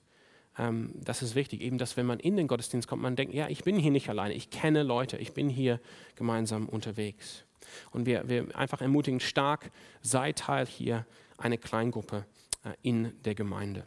ähm, 0.58 0.92
das 0.96 1.22
ist 1.22 1.36
wichtig, 1.36 1.62
eben, 1.62 1.78
dass 1.78 1.98
wenn 1.98 2.06
man 2.06 2.20
in 2.20 2.38
den 2.38 2.48
Gottesdienst 2.48 2.88
kommt, 2.88 3.02
man 3.02 3.16
denkt, 3.16 3.34
ja, 3.34 3.48
ich 3.50 3.64
bin 3.64 3.78
hier 3.78 3.92
nicht 3.92 4.10
alleine, 4.10 4.34
ich 4.34 4.50
kenne 4.50 4.84
Leute, 4.84 5.18
ich 5.18 5.34
bin 5.34 5.50
hier 5.50 5.80
gemeinsam 6.16 6.68
unterwegs. 6.68 7.44
Und 7.92 8.06
wir, 8.06 8.28
wir 8.30 8.56
einfach 8.56 8.82
ermutigen 8.82 9.20
stark, 9.20 9.72
sei 10.02 10.32
Teil 10.34 10.66
hier 10.66 11.06
einer 11.38 11.58
Kleingruppe 11.58 12.26
äh, 12.64 12.70
in 12.82 13.14
der 13.24 13.36
Gemeinde. 13.36 13.86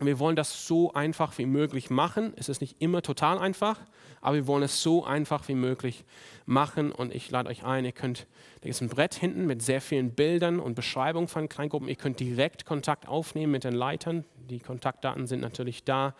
Wir 0.00 0.18
wollen 0.18 0.36
das 0.36 0.66
so 0.66 0.92
einfach 0.92 1.38
wie 1.38 1.46
möglich 1.46 1.88
machen. 1.88 2.34
Es 2.36 2.50
ist 2.50 2.60
nicht 2.60 2.76
immer 2.80 3.00
total 3.00 3.38
einfach, 3.38 3.80
aber 4.20 4.36
wir 4.36 4.46
wollen 4.46 4.62
es 4.62 4.82
so 4.82 5.04
einfach 5.04 5.48
wie 5.48 5.54
möglich 5.54 6.04
machen. 6.44 6.92
Und 6.92 7.14
ich 7.14 7.30
lade 7.30 7.48
euch 7.48 7.64
ein, 7.64 7.86
ihr 7.86 7.92
könnt, 7.92 8.26
da 8.60 8.68
ist 8.68 8.82
ein 8.82 8.90
Brett 8.90 9.14
hinten 9.14 9.46
mit 9.46 9.62
sehr 9.62 9.80
vielen 9.80 10.10
Bildern 10.10 10.60
und 10.60 10.74
Beschreibungen 10.74 11.28
von 11.28 11.48
Kleingruppen. 11.48 11.88
Ihr 11.88 11.96
könnt 11.96 12.20
direkt 12.20 12.66
Kontakt 12.66 13.08
aufnehmen 13.08 13.52
mit 13.52 13.64
den 13.64 13.72
Leitern. 13.72 14.26
Die 14.50 14.58
Kontaktdaten 14.58 15.26
sind 15.26 15.40
natürlich 15.40 15.84
da. 15.84 16.14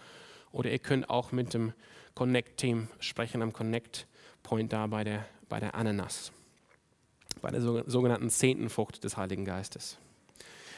Oder 0.52 0.70
ihr 0.70 0.78
könnt 0.78 1.10
auch 1.10 1.32
mit 1.32 1.52
dem 1.52 1.74
Connect-Team 2.14 2.88
sprechen, 2.98 3.42
am 3.42 3.52
Connect-Point 3.52 4.72
da 4.72 4.86
bei 4.86 5.04
der, 5.04 5.26
bei 5.50 5.60
der 5.60 5.74
Ananas, 5.74 6.32
bei 7.42 7.50
der 7.50 7.60
sogenannten 7.60 8.30
zehnten 8.30 8.70
Frucht 8.70 9.04
des 9.04 9.18
Heiligen 9.18 9.44
Geistes. 9.44 9.98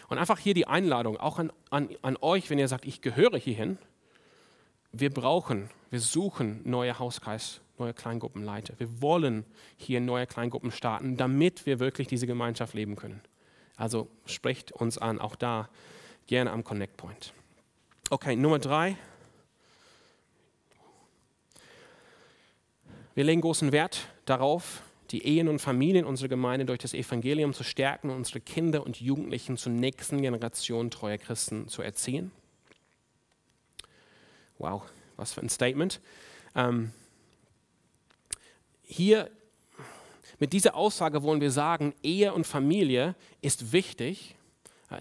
Und 0.09 0.19
einfach 0.19 0.39
hier 0.39 0.55
die 0.55 0.67
Einladung, 0.67 1.19
auch 1.19 1.39
an, 1.39 1.53
an, 1.71 1.91
an 2.03 2.17
euch, 2.21 2.51
wenn 2.51 2.59
ihr 2.59 2.69
sagt, 2.69 2.87
ich 2.87 3.03
gehöre 3.03 3.39
hierhin. 3.39 3.79
Wir 4.91 5.13
brauchen, 5.13 5.71
wir 5.91 6.01
suchen 6.01 6.63
neue 6.65 6.99
Hauskreis, 6.99 7.61
neue 7.79 7.93
Kleingruppenleiter. 7.93 8.75
Wir 8.79 9.03
wollen 9.03 9.45
hier 9.77 10.01
neue 10.01 10.27
Kleingruppen 10.27 10.71
starten, 10.73 11.17
damit 11.17 11.67
wir 11.67 11.79
wirklich 11.79 12.09
diese 12.09 12.27
Gemeinschaft 12.27 12.75
leben 12.75 12.97
können. 12.97 13.21
Also 13.77 14.09
sprecht 14.25 14.73
uns 14.73 14.99
an, 14.99 15.21
auch 15.21 15.37
da 15.37 15.69
gerne 16.27 16.51
am 16.51 16.65
Connect 16.65 16.97
Point. 16.97 17.33
Okay, 18.11 18.35
Nummer 18.35 18.59
drei. 18.59 18.97
Wir 23.15 23.25
legen 23.25 23.41
großen 23.41 23.73
Wert 23.73 24.09
darauf, 24.25 24.83
die 25.11 25.25
Ehen 25.25 25.49
und 25.49 25.59
Familien 25.59 26.05
unserer 26.05 26.29
Gemeinde 26.29 26.67
durch 26.67 26.79
das 26.81 26.95
Evangelium 26.95 27.55
zu 27.55 27.65
stärken 27.65 28.11
und 28.11 28.17
unsere 28.17 28.41
Kinder 28.41 28.85
und 28.85 29.01
Jugendlichen 29.01 29.57
zur 29.57 29.73
nächsten 29.73 30.21
Generation 30.21 30.91
treuer 30.91 31.19
Christen 31.19 31.69
zu 31.69 31.83
erziehen. 31.83 32.31
Wow, 34.59 34.83
was 35.17 35.33
für 35.33 35.41
ein 35.41 35.49
Statement. 35.49 36.01
Ähm, 36.55 36.93
hier 38.83 39.31
mit 40.39 40.53
dieser 40.53 40.75
Aussage 40.75 41.23
wollen 41.23 41.41
wir 41.41 41.51
sagen, 41.51 41.95
Ehe 42.03 42.33
und 42.33 42.47
Familie 42.47 43.15
ist 43.41 43.73
wichtig, 43.73 44.37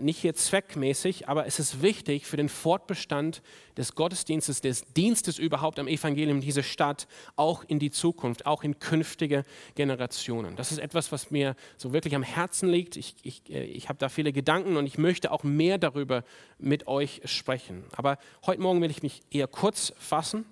nicht 0.01 0.19
hier 0.19 0.35
zweckmäßig, 0.35 1.29
aber 1.29 1.45
es 1.45 1.59
ist 1.59 1.81
wichtig 1.81 2.25
für 2.25 2.35
den 2.35 2.49
Fortbestand 2.49 3.41
des 3.77 3.95
Gottesdienstes, 3.95 4.59
des 4.59 4.83
Dienstes 4.93 5.39
überhaupt 5.39 5.79
am 5.79 5.87
Evangelium 5.87 6.41
dieser 6.41 6.63
Stadt, 6.63 7.07
auch 7.37 7.63
in 7.65 7.79
die 7.79 7.89
Zukunft, 7.89 8.45
auch 8.45 8.63
in 8.63 8.79
künftige 8.79 9.45
Generationen. 9.75 10.57
Das 10.57 10.73
ist 10.73 10.79
etwas, 10.79 11.13
was 11.13 11.31
mir 11.31 11.55
so 11.77 11.93
wirklich 11.93 12.15
am 12.15 12.23
Herzen 12.23 12.67
liegt. 12.67 12.97
Ich, 12.97 13.15
ich, 13.23 13.49
äh, 13.49 13.63
ich 13.63 13.87
habe 13.87 13.97
da 13.97 14.09
viele 14.09 14.33
Gedanken 14.33 14.75
und 14.75 14.85
ich 14.85 14.97
möchte 14.97 15.31
auch 15.31 15.43
mehr 15.43 15.77
darüber 15.77 16.23
mit 16.59 16.87
euch 16.87 17.21
sprechen. 17.23 17.85
Aber 17.93 18.17
heute 18.45 18.61
Morgen 18.61 18.81
will 18.81 18.91
ich 18.91 19.03
mich 19.03 19.21
eher 19.31 19.47
kurz 19.47 19.93
fassen. 19.97 20.45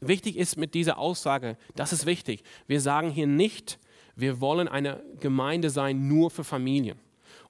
Wichtig 0.00 0.38
ist 0.38 0.56
mit 0.56 0.72
dieser 0.72 0.96
Aussage, 0.96 1.58
das 1.76 1.92
ist 1.92 2.06
wichtig, 2.06 2.42
wir 2.66 2.80
sagen 2.80 3.10
hier 3.10 3.26
nicht, 3.26 3.78
wir 4.16 4.40
wollen 4.40 4.66
eine 4.66 5.02
Gemeinde 5.20 5.68
sein 5.68 6.08
nur 6.08 6.30
für 6.30 6.42
Familien 6.42 6.98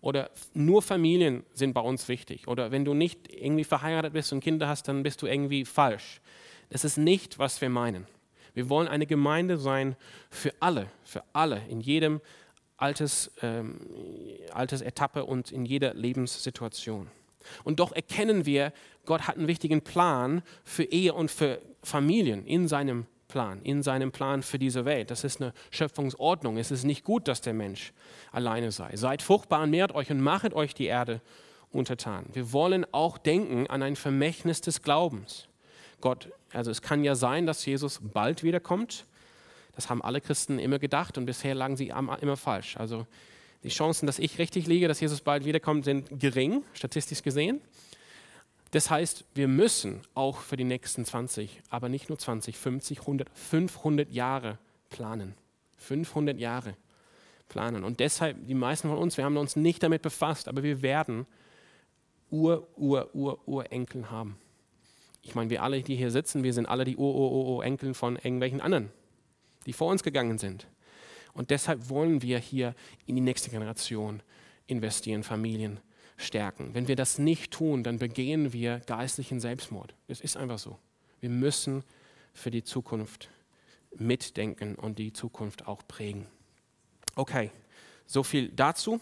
oder 0.00 0.30
nur 0.54 0.82
Familien 0.82 1.44
sind 1.52 1.74
bei 1.74 1.80
uns 1.80 2.08
wichtig. 2.08 2.48
Oder 2.48 2.70
wenn 2.70 2.84
du 2.84 2.94
nicht 2.94 3.32
irgendwie 3.32 3.64
verheiratet 3.64 4.12
bist 4.12 4.32
und 4.32 4.40
Kinder 4.40 4.68
hast, 4.68 4.88
dann 4.88 5.02
bist 5.02 5.20
du 5.22 5.26
irgendwie 5.26 5.64
falsch. 5.64 6.20
Das 6.70 6.84
ist 6.84 6.96
nicht, 6.96 7.38
was 7.38 7.60
wir 7.60 7.68
meinen. 7.68 8.06
Wir 8.54 8.68
wollen 8.68 8.88
eine 8.88 9.06
Gemeinde 9.06 9.58
sein 9.58 9.96
für 10.30 10.52
alle, 10.60 10.88
für 11.04 11.22
alle, 11.32 11.62
in 11.68 11.80
jedem 11.80 12.20
Alters, 12.76 13.30
ähm, 13.42 13.80
Altersetappe 14.52 15.24
und 15.24 15.52
in 15.52 15.66
jeder 15.66 15.94
Lebenssituation. 15.94 17.08
Und 17.64 17.80
doch 17.80 17.92
erkennen 17.92 18.46
wir, 18.46 18.72
Gott 19.04 19.28
hat 19.28 19.36
einen 19.36 19.48
wichtigen 19.48 19.82
Plan 19.82 20.42
für 20.64 20.84
Ehe 20.84 21.14
und 21.14 21.30
für 21.30 21.60
Familien 21.82 22.46
in 22.46 22.68
seinem 22.68 23.06
Plan, 23.30 23.60
in 23.62 23.82
seinem 23.82 24.12
Plan 24.12 24.42
für 24.42 24.58
diese 24.58 24.84
Welt. 24.84 25.10
Das 25.10 25.24
ist 25.24 25.40
eine 25.40 25.52
Schöpfungsordnung. 25.70 26.58
Es 26.58 26.70
ist 26.70 26.84
nicht 26.84 27.04
gut, 27.04 27.28
dass 27.28 27.40
der 27.40 27.54
Mensch 27.54 27.92
alleine 28.32 28.72
sei. 28.72 28.94
Seid 28.96 29.22
fruchtbar 29.22 29.62
und 29.62 29.70
mehrt 29.70 29.94
euch 29.94 30.10
und 30.10 30.20
machet 30.20 30.52
euch 30.52 30.74
die 30.74 30.86
Erde 30.86 31.20
untertan. 31.72 32.26
Wir 32.32 32.52
wollen 32.52 32.84
auch 32.92 33.16
denken 33.16 33.66
an 33.68 33.82
ein 33.82 33.96
Vermächtnis 33.96 34.60
des 34.60 34.82
Glaubens. 34.82 35.48
Gott, 36.00 36.30
also 36.52 36.70
es 36.70 36.82
kann 36.82 37.04
ja 37.04 37.14
sein, 37.14 37.46
dass 37.46 37.64
Jesus 37.64 38.00
bald 38.02 38.42
wiederkommt. 38.42 39.06
Das 39.74 39.88
haben 39.88 40.02
alle 40.02 40.20
Christen 40.20 40.58
immer 40.58 40.78
gedacht 40.78 41.16
und 41.16 41.26
bisher 41.26 41.54
lagen 41.54 41.76
sie 41.76 41.92
immer 42.20 42.36
falsch. 42.36 42.76
Also 42.76 43.06
die 43.62 43.68
Chancen, 43.68 44.06
dass 44.06 44.18
ich 44.18 44.38
richtig 44.38 44.66
liege, 44.66 44.88
dass 44.88 45.00
Jesus 45.00 45.20
bald 45.20 45.44
wiederkommt, 45.44 45.84
sind 45.84 46.18
gering, 46.18 46.64
statistisch 46.72 47.22
gesehen. 47.22 47.60
Das 48.72 48.88
heißt, 48.88 49.24
wir 49.34 49.48
müssen 49.48 50.00
auch 50.14 50.38
für 50.38 50.56
die 50.56 50.64
nächsten 50.64 51.04
20, 51.04 51.60
aber 51.70 51.88
nicht 51.88 52.08
nur 52.08 52.18
20, 52.18 52.56
50, 52.56 53.00
100, 53.00 53.28
500 53.30 54.12
Jahre 54.12 54.58
planen. 54.90 55.34
500 55.78 56.38
Jahre 56.38 56.76
planen. 57.48 57.82
Und 57.84 58.00
deshalb, 58.00 58.46
die 58.46 58.54
meisten 58.54 58.88
von 58.88 58.98
uns, 58.98 59.16
wir 59.16 59.24
haben 59.24 59.36
uns 59.36 59.56
nicht 59.56 59.82
damit 59.82 60.02
befasst, 60.02 60.46
aber 60.46 60.62
wir 60.62 60.82
werden 60.82 61.26
Ur, 62.30 62.68
Ur, 62.76 63.12
Ur, 63.12 63.48
Urenkel 63.48 64.10
haben. 64.10 64.38
Ich 65.22 65.34
meine, 65.34 65.50
wir 65.50 65.62
alle, 65.62 65.82
die 65.82 65.96
hier 65.96 66.12
sitzen, 66.12 66.44
wir 66.44 66.54
sind 66.54 66.66
alle 66.66 66.84
die 66.84 66.96
Ur, 66.96 67.12
Ur, 67.12 67.32
Ur, 67.32 67.46
Urenkel 67.56 67.92
von 67.92 68.16
irgendwelchen 68.16 68.60
anderen, 68.60 68.90
die 69.66 69.72
vor 69.72 69.90
uns 69.90 70.04
gegangen 70.04 70.38
sind. 70.38 70.68
Und 71.32 71.50
deshalb 71.50 71.90
wollen 71.90 72.22
wir 72.22 72.38
hier 72.38 72.74
in 73.06 73.16
die 73.16 73.20
nächste 73.20 73.50
Generation 73.50 74.22
investieren, 74.66 75.24
Familien 75.24 75.80
stärken. 76.20 76.74
Wenn 76.74 76.88
wir 76.88 76.96
das 76.96 77.18
nicht 77.18 77.52
tun, 77.52 77.82
dann 77.82 77.98
begehen 77.98 78.52
wir 78.52 78.80
geistlichen 78.80 79.40
Selbstmord. 79.40 79.94
Es 80.06 80.20
ist 80.20 80.36
einfach 80.36 80.58
so. 80.58 80.78
Wir 81.20 81.30
müssen 81.30 81.82
für 82.32 82.50
die 82.50 82.62
Zukunft 82.62 83.30
mitdenken 83.96 84.74
und 84.74 84.98
die 84.98 85.12
Zukunft 85.12 85.66
auch 85.66 85.82
prägen. 85.86 86.26
Okay, 87.16 87.50
so 88.06 88.22
viel 88.22 88.48
dazu. 88.48 89.00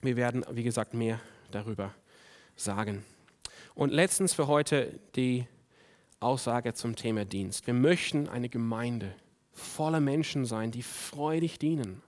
Wir 0.00 0.16
werden, 0.16 0.44
wie 0.50 0.62
gesagt, 0.62 0.94
mehr 0.94 1.20
darüber 1.50 1.94
sagen. 2.56 3.04
Und 3.74 3.92
letztens 3.92 4.34
für 4.34 4.48
heute 4.48 4.98
die 5.14 5.46
Aussage 6.20 6.74
zum 6.74 6.96
Thema 6.96 7.24
Dienst. 7.24 7.66
Wir 7.66 7.74
möchten 7.74 8.28
eine 8.28 8.48
Gemeinde 8.48 9.14
voller 9.52 10.00
Menschen 10.00 10.44
sein, 10.44 10.70
die 10.70 10.82
freudig 10.82 11.58
dienen. 11.58 12.02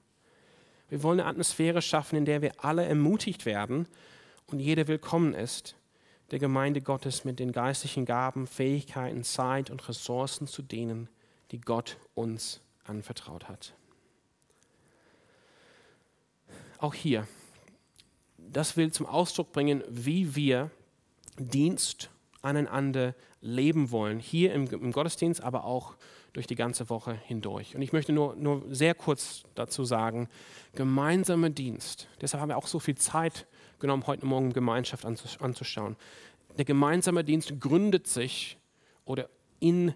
Wir 0.88 1.03
wollen 1.05 1.20
eine 1.20 1.28
Atmosphäre 1.28 1.82
schaffen, 1.82 2.16
in 2.16 2.24
der 2.24 2.43
wir 2.43 2.53
alle 2.64 2.84
ermutigt 2.84 3.47
werden 3.47 3.86
und 4.53 4.59
jeder 4.59 4.88
willkommen 4.88 5.34
ist, 5.34 5.76
der 6.30 6.38
Gemeinde 6.38 6.80
Gottes 6.80 7.24
mit 7.24 7.38
den 7.38 7.53
geistlichen 7.53 8.05
Gaben, 8.05 8.46
Fähigkeiten, 8.46 9.22
Zeit 9.24 9.70
und 9.70 9.88
Ressourcen 9.88 10.46
zu 10.46 10.62
dienen, 10.62 11.09
die 11.51 11.61
Gott 11.61 11.98
uns 12.14 12.61
anvertraut 12.84 13.48
hat. 13.48 13.74
Auch 16.78 16.94
hier, 16.94 17.26
das 18.38 18.76
will 18.76 18.90
zum 18.92 19.07
Ausdruck 19.07 19.53
bringen, 19.53 19.84
wie 19.88 20.34
wir 20.34 20.70
Dienst 21.38 22.11
aneinander 22.42 23.14
leben 23.40 23.90
wollen, 23.90 24.18
hier 24.18 24.53
im, 24.53 24.66
im 24.66 24.92
Gottesdienst, 24.92 25.42
aber 25.42 25.64
auch 25.64 25.94
durch 26.32 26.46
die 26.46 26.55
ganze 26.55 26.88
Woche 26.90 27.12
hindurch. 27.12 27.74
Und 27.74 27.82
ich 27.82 27.92
möchte 27.92 28.12
nur, 28.12 28.36
nur 28.36 28.62
sehr 28.68 28.94
kurz 28.94 29.42
dazu 29.55 29.84
sagen, 29.84 30.28
gemeinsamer 30.74 31.51
Dienst, 31.51 32.09
deshalb 32.20 32.40
haben 32.40 32.48
wir 32.48 32.57
auch 32.57 32.66
so 32.66 32.78
viel 32.78 32.96
Zeit 32.96 33.46
genommen, 33.81 34.07
heute 34.07 34.26
Morgen 34.26 34.53
Gemeinschaft 34.53 35.05
anzuschauen. 35.05 35.97
Der 36.57 36.64
gemeinsame 36.64 37.24
Dienst 37.24 37.59
gründet 37.61 38.07
sich 38.07 38.59
oder 39.05 39.28
in, 39.61 39.95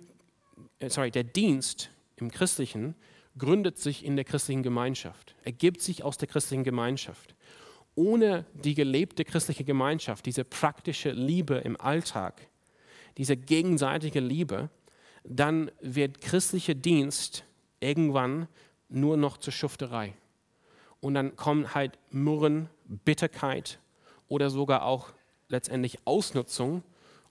äh, 0.78 0.88
sorry, 0.88 1.10
der 1.10 1.24
Dienst 1.24 1.90
im 2.16 2.30
Christlichen 2.30 2.94
gründet 3.36 3.78
sich 3.78 4.04
in 4.04 4.16
der 4.16 4.24
christlichen 4.24 4.62
Gemeinschaft, 4.62 5.34
ergibt 5.42 5.82
sich 5.82 6.04
aus 6.04 6.18
der 6.18 6.28
christlichen 6.28 6.64
Gemeinschaft. 6.64 7.34
Ohne 7.96 8.44
die 8.54 8.74
gelebte 8.74 9.24
christliche 9.24 9.64
Gemeinschaft, 9.64 10.26
diese 10.26 10.44
praktische 10.44 11.10
Liebe 11.10 11.56
im 11.56 11.80
Alltag, 11.80 12.48
diese 13.18 13.36
gegenseitige 13.36 14.20
Liebe, 14.20 14.70
dann 15.24 15.70
wird 15.80 16.20
christlicher 16.20 16.74
Dienst 16.74 17.44
irgendwann 17.80 18.48
nur 18.88 19.16
noch 19.16 19.38
zur 19.38 19.52
Schufterei. 19.52 20.14
Und 21.04 21.12
dann 21.12 21.36
kommen 21.36 21.74
halt 21.74 21.98
Murren, 22.12 22.70
Bitterkeit 22.86 23.78
oder 24.26 24.48
sogar 24.48 24.84
auch 24.84 25.12
letztendlich 25.50 25.98
Ausnutzung 26.06 26.82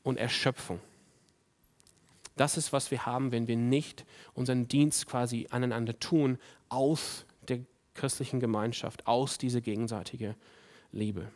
und 0.04 0.20
Erschöpfung. 0.20 0.80
Das 2.36 2.56
ist, 2.56 2.72
was 2.72 2.92
wir 2.92 3.08
haben, 3.08 3.32
wenn 3.32 3.48
wir 3.48 3.58
nicht 3.58 4.06
unseren 4.36 4.68
Dienst 4.68 5.08
quasi 5.08 5.48
aneinander 5.50 5.98
tun 6.00 6.38
aus 6.70 7.26
der 7.48 7.62
christlichen 7.96 8.40
Gemeinschaft, 8.40 9.08
aus 9.08 9.40
dieser 9.40 9.62
gegenseitigen 9.62 10.36
Liebe. 10.92 11.32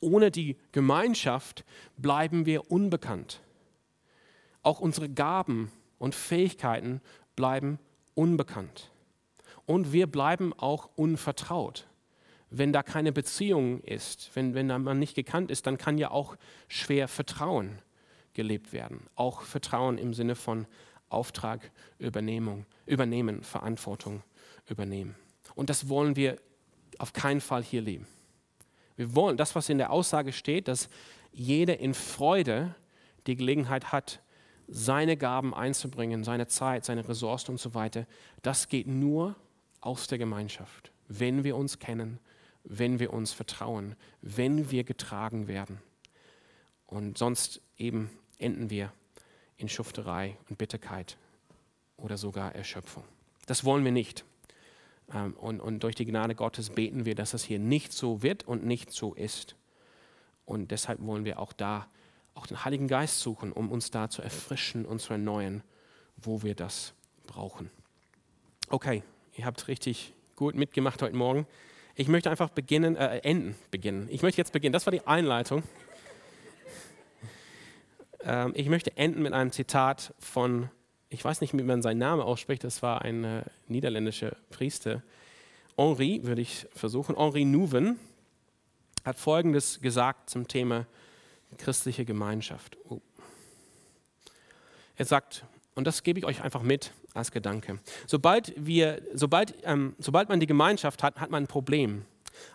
Ohne 0.00 0.30
die 0.30 0.56
Gemeinschaft 0.72 1.66
bleiben 1.98 2.46
wir 2.46 2.70
unbekannt. 2.70 3.42
Auch 4.62 4.80
unsere 4.80 5.10
Gaben 5.10 5.70
und 5.98 6.14
Fähigkeiten 6.14 7.02
bleiben 7.36 7.78
unbekannt. 8.14 8.93
Und 9.66 9.92
wir 9.92 10.06
bleiben 10.06 10.52
auch 10.52 10.90
unvertraut 10.96 11.86
wenn 12.58 12.72
da 12.72 12.82
keine 12.82 13.12
Beziehung 13.12 13.80
ist, 13.80 14.30
wenn, 14.34 14.54
wenn 14.54 14.66
man 14.66 14.98
nicht 14.98 15.14
gekannt 15.14 15.50
ist, 15.50 15.66
dann 15.66 15.78
kann 15.78 15.98
ja 15.98 16.10
auch 16.10 16.36
schwer 16.68 17.08
Vertrauen 17.08 17.80
gelebt 18.32 18.72
werden. 18.72 19.06
Auch 19.16 19.42
Vertrauen 19.42 19.98
im 19.98 20.14
Sinne 20.14 20.34
von 20.34 20.66
Auftrag 21.08 21.70
übernehmen, 21.98 22.66
übernehmen, 22.86 23.42
Verantwortung 23.42 24.22
übernehmen. 24.68 25.14
Und 25.54 25.70
das 25.70 25.88
wollen 25.88 26.16
wir 26.16 26.36
auf 26.98 27.12
keinen 27.12 27.40
Fall 27.40 27.62
hier 27.62 27.82
leben. 27.82 28.06
Wir 28.96 29.14
wollen 29.14 29.36
das, 29.36 29.54
was 29.54 29.68
in 29.68 29.78
der 29.78 29.90
Aussage 29.90 30.32
steht, 30.32 30.68
dass 30.68 30.88
jeder 31.32 31.80
in 31.80 31.94
Freude 31.94 32.74
die 33.26 33.34
Gelegenheit 33.34 33.90
hat, 33.90 34.20
seine 34.68 35.16
Gaben 35.16 35.52
einzubringen, 35.54 36.24
seine 36.24 36.46
Zeit, 36.46 36.84
seine 36.84 37.06
Ressourcen 37.08 37.52
und 37.52 37.58
so 37.60 37.74
weiter. 37.74 38.06
Das 38.42 38.68
geht 38.68 38.86
nur 38.86 39.34
aus 39.84 40.06
der 40.06 40.18
Gemeinschaft, 40.18 40.92
wenn 41.08 41.44
wir 41.44 41.56
uns 41.56 41.78
kennen, 41.78 42.18
wenn 42.64 42.98
wir 42.98 43.12
uns 43.12 43.32
vertrauen, 43.32 43.94
wenn 44.22 44.70
wir 44.70 44.84
getragen 44.84 45.48
werden. 45.48 45.80
Und 46.86 47.18
sonst 47.18 47.60
eben 47.76 48.10
enden 48.38 48.70
wir 48.70 48.92
in 49.56 49.68
Schufterei 49.68 50.36
und 50.48 50.58
Bitterkeit 50.58 51.18
oder 51.96 52.16
sogar 52.16 52.54
Erschöpfung. 52.54 53.04
Das 53.46 53.64
wollen 53.64 53.84
wir 53.84 53.92
nicht. 53.92 54.24
Ähm, 55.12 55.34
und, 55.34 55.60
und 55.60 55.82
durch 55.82 55.94
die 55.94 56.06
Gnade 56.06 56.34
Gottes 56.34 56.70
beten 56.70 57.04
wir, 57.04 57.14
dass 57.14 57.34
es 57.34 57.44
hier 57.44 57.58
nicht 57.58 57.92
so 57.92 58.22
wird 58.22 58.44
und 58.44 58.64
nicht 58.64 58.90
so 58.90 59.14
ist. 59.14 59.56
Und 60.46 60.70
deshalb 60.70 61.00
wollen 61.02 61.24
wir 61.24 61.38
auch 61.38 61.52
da 61.52 61.88
auch 62.34 62.46
den 62.46 62.64
Heiligen 62.64 62.88
Geist 62.88 63.20
suchen, 63.20 63.52
um 63.52 63.70
uns 63.70 63.90
da 63.90 64.10
zu 64.10 64.20
erfrischen 64.20 64.84
und 64.84 65.00
zu 65.00 65.12
erneuern, 65.12 65.62
wo 66.16 66.42
wir 66.42 66.54
das 66.54 66.94
brauchen. 67.26 67.70
Okay, 68.68 69.02
ihr 69.36 69.44
habt 69.44 69.68
richtig 69.68 70.12
gut 70.36 70.54
mitgemacht 70.54 71.02
heute 71.02 71.16
Morgen. 71.16 71.46
Ich 71.96 72.08
möchte 72.08 72.30
einfach 72.30 72.50
beginnen, 72.50 72.96
äh, 72.96 73.18
enden, 73.18 73.54
beginnen. 73.70 74.08
Ich 74.10 74.22
möchte 74.22 74.40
jetzt 74.40 74.52
beginnen. 74.52 74.72
Das 74.72 74.86
war 74.86 74.90
die 74.90 75.06
Einleitung. 75.06 75.62
Ähm, 78.20 78.52
ich 78.56 78.68
möchte 78.68 78.96
enden 78.96 79.22
mit 79.22 79.32
einem 79.32 79.52
Zitat 79.52 80.14
von, 80.18 80.70
ich 81.08 81.24
weiß 81.24 81.40
nicht, 81.40 81.52
wie 81.56 81.62
man 81.62 81.82
seinen 81.82 81.98
Namen 81.98 82.22
ausspricht, 82.22 82.64
das 82.64 82.82
war 82.82 83.02
ein 83.02 83.24
äh, 83.24 83.44
niederländischer 83.68 84.36
Priester. 84.50 85.02
Henri, 85.76 86.20
würde 86.24 86.40
ich 86.40 86.66
versuchen, 86.74 87.16
Henri 87.16 87.44
Nouwen. 87.44 87.98
hat 89.04 89.18
Folgendes 89.18 89.80
gesagt 89.80 90.30
zum 90.30 90.48
Thema 90.48 90.86
christliche 91.58 92.04
Gemeinschaft. 92.04 92.76
Oh. 92.88 93.00
Er 94.96 95.04
sagt, 95.04 95.44
und 95.74 95.86
das 95.86 96.02
gebe 96.02 96.18
ich 96.18 96.24
euch 96.24 96.42
einfach 96.42 96.62
mit 96.62 96.92
als 97.14 97.32
Gedanke. 97.32 97.80
Sobald, 98.06 98.52
wir, 98.56 99.02
sobald, 99.12 99.54
ähm, 99.64 99.94
sobald 99.98 100.28
man 100.28 100.40
die 100.40 100.46
Gemeinschaft 100.46 101.02
hat, 101.02 101.20
hat 101.20 101.30
man 101.30 101.44
ein 101.44 101.48
Problem. 101.48 102.04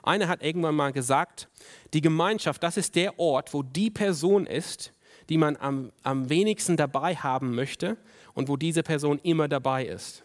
Einer 0.03 0.27
hat 0.27 0.43
irgendwann 0.43 0.75
mal 0.75 0.91
gesagt, 0.91 1.47
die 1.93 2.01
Gemeinschaft, 2.01 2.63
das 2.63 2.77
ist 2.77 2.95
der 2.95 3.19
Ort, 3.19 3.53
wo 3.53 3.63
die 3.63 3.89
Person 3.89 4.45
ist, 4.45 4.93
die 5.29 5.37
man 5.37 5.57
am, 5.57 5.91
am 6.03 6.29
wenigsten 6.29 6.77
dabei 6.77 7.15
haben 7.15 7.55
möchte 7.55 7.97
und 8.33 8.47
wo 8.49 8.57
diese 8.57 8.83
Person 8.83 9.19
immer 9.23 9.47
dabei 9.47 9.85
ist. 9.85 10.23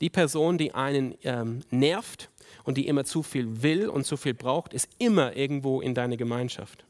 Die 0.00 0.10
Person, 0.10 0.58
die 0.58 0.74
einen 0.74 1.14
ähm, 1.22 1.60
nervt 1.70 2.30
und 2.64 2.76
die 2.76 2.88
immer 2.88 3.04
zu 3.04 3.22
viel 3.22 3.62
will 3.62 3.88
und 3.88 4.04
zu 4.04 4.16
viel 4.16 4.34
braucht, 4.34 4.74
ist 4.74 4.88
immer 4.98 5.36
irgendwo 5.36 5.80
in 5.80 5.94
deiner 5.94 6.16
Gemeinschaft. 6.16 6.84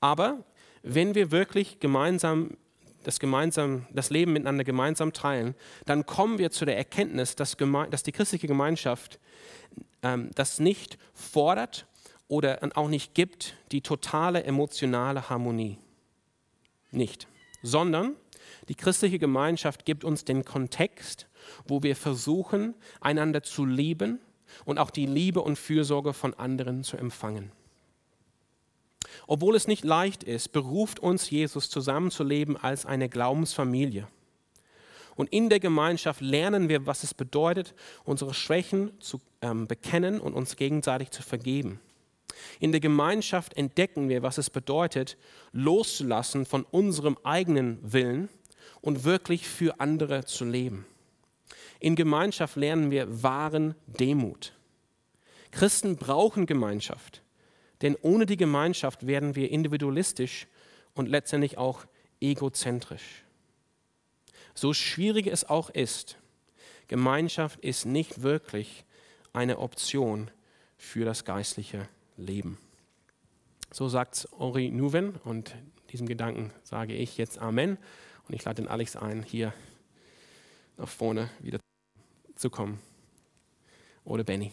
Aber 0.00 0.44
wenn 0.82 1.14
wir 1.14 1.30
wirklich 1.30 1.78
gemeinsam 1.80 2.56
das, 3.06 3.20
gemeinsam, 3.20 3.86
das 3.92 4.10
Leben 4.10 4.32
miteinander 4.32 4.64
gemeinsam 4.64 5.12
teilen, 5.12 5.54
dann 5.84 6.06
kommen 6.06 6.38
wir 6.38 6.50
zu 6.50 6.64
der 6.64 6.76
Erkenntnis, 6.76 7.36
dass, 7.36 7.56
dass 7.90 8.02
die 8.02 8.10
christliche 8.10 8.48
Gemeinschaft 8.48 9.20
ähm, 10.02 10.30
das 10.34 10.58
nicht 10.58 10.98
fordert 11.14 11.86
oder 12.26 12.58
auch 12.74 12.88
nicht 12.88 13.14
gibt, 13.14 13.54
die 13.70 13.80
totale 13.80 14.42
emotionale 14.42 15.30
Harmonie. 15.30 15.78
Nicht. 16.90 17.28
Sondern 17.62 18.16
die 18.68 18.74
christliche 18.74 19.20
Gemeinschaft 19.20 19.84
gibt 19.84 20.02
uns 20.02 20.24
den 20.24 20.44
Kontext, 20.44 21.28
wo 21.68 21.84
wir 21.84 21.94
versuchen, 21.94 22.74
einander 23.00 23.44
zu 23.44 23.64
lieben 23.64 24.18
und 24.64 24.78
auch 24.78 24.90
die 24.90 25.06
Liebe 25.06 25.42
und 25.42 25.56
Fürsorge 25.56 26.12
von 26.12 26.34
anderen 26.34 26.82
zu 26.82 26.96
empfangen. 26.96 27.52
Obwohl 29.26 29.56
es 29.56 29.68
nicht 29.68 29.84
leicht 29.84 30.22
ist, 30.22 30.52
beruft 30.52 31.00
uns 31.00 31.30
Jesus 31.30 31.70
zusammenzuleben 31.70 32.56
als 32.56 32.86
eine 32.86 33.08
Glaubensfamilie. 33.08 34.06
Und 35.16 35.32
in 35.32 35.48
der 35.48 35.60
Gemeinschaft 35.60 36.20
lernen 36.20 36.68
wir, 36.68 36.86
was 36.86 37.02
es 37.02 37.14
bedeutet, 37.14 37.74
unsere 38.04 38.34
Schwächen 38.34 38.92
zu 39.00 39.20
ähm, 39.40 39.66
bekennen 39.66 40.20
und 40.20 40.34
uns 40.34 40.56
gegenseitig 40.56 41.10
zu 41.10 41.22
vergeben. 41.22 41.80
In 42.60 42.70
der 42.70 42.80
Gemeinschaft 42.80 43.56
entdecken 43.56 44.08
wir, 44.10 44.22
was 44.22 44.36
es 44.36 44.50
bedeutet, 44.50 45.16
loszulassen 45.52 46.44
von 46.44 46.64
unserem 46.64 47.16
eigenen 47.24 47.78
Willen 47.82 48.28
und 48.82 49.04
wirklich 49.04 49.48
für 49.48 49.80
andere 49.80 50.26
zu 50.26 50.44
leben. 50.44 50.86
In 51.80 51.96
Gemeinschaft 51.96 52.56
lernen 52.56 52.90
wir 52.90 53.22
wahren 53.22 53.74
Demut. 53.86 54.52
Christen 55.50 55.96
brauchen 55.96 56.46
Gemeinschaft. 56.46 57.22
Denn 57.82 57.96
ohne 58.00 58.26
die 58.26 58.36
Gemeinschaft 58.36 59.06
werden 59.06 59.34
wir 59.34 59.50
individualistisch 59.50 60.46
und 60.94 61.08
letztendlich 61.08 61.58
auch 61.58 61.84
egozentrisch. 62.20 63.24
So 64.54 64.72
schwierig 64.72 65.26
es 65.26 65.48
auch 65.48 65.70
ist, 65.70 66.16
Gemeinschaft 66.88 67.60
ist 67.60 67.84
nicht 67.84 68.22
wirklich 68.22 68.84
eine 69.32 69.58
Option 69.58 70.30
für 70.78 71.04
das 71.04 71.24
geistliche 71.24 71.88
Leben. 72.16 72.58
So 73.72 73.88
sagt 73.88 74.28
Henri 74.38 74.70
Nouwen 74.70 75.16
und 75.24 75.54
diesem 75.90 76.06
Gedanken 76.06 76.52
sage 76.62 76.94
ich 76.94 77.18
jetzt 77.18 77.38
Amen 77.38 77.76
und 78.28 78.34
ich 78.34 78.44
lade 78.44 78.62
den 78.62 78.68
Alex 78.68 78.96
ein, 78.96 79.22
hier 79.22 79.52
nach 80.76 80.88
vorne 80.88 81.30
wieder 81.40 81.58
zu 82.36 82.50
kommen. 82.50 82.80
Oder 84.04 84.24
Benny. 84.24 84.52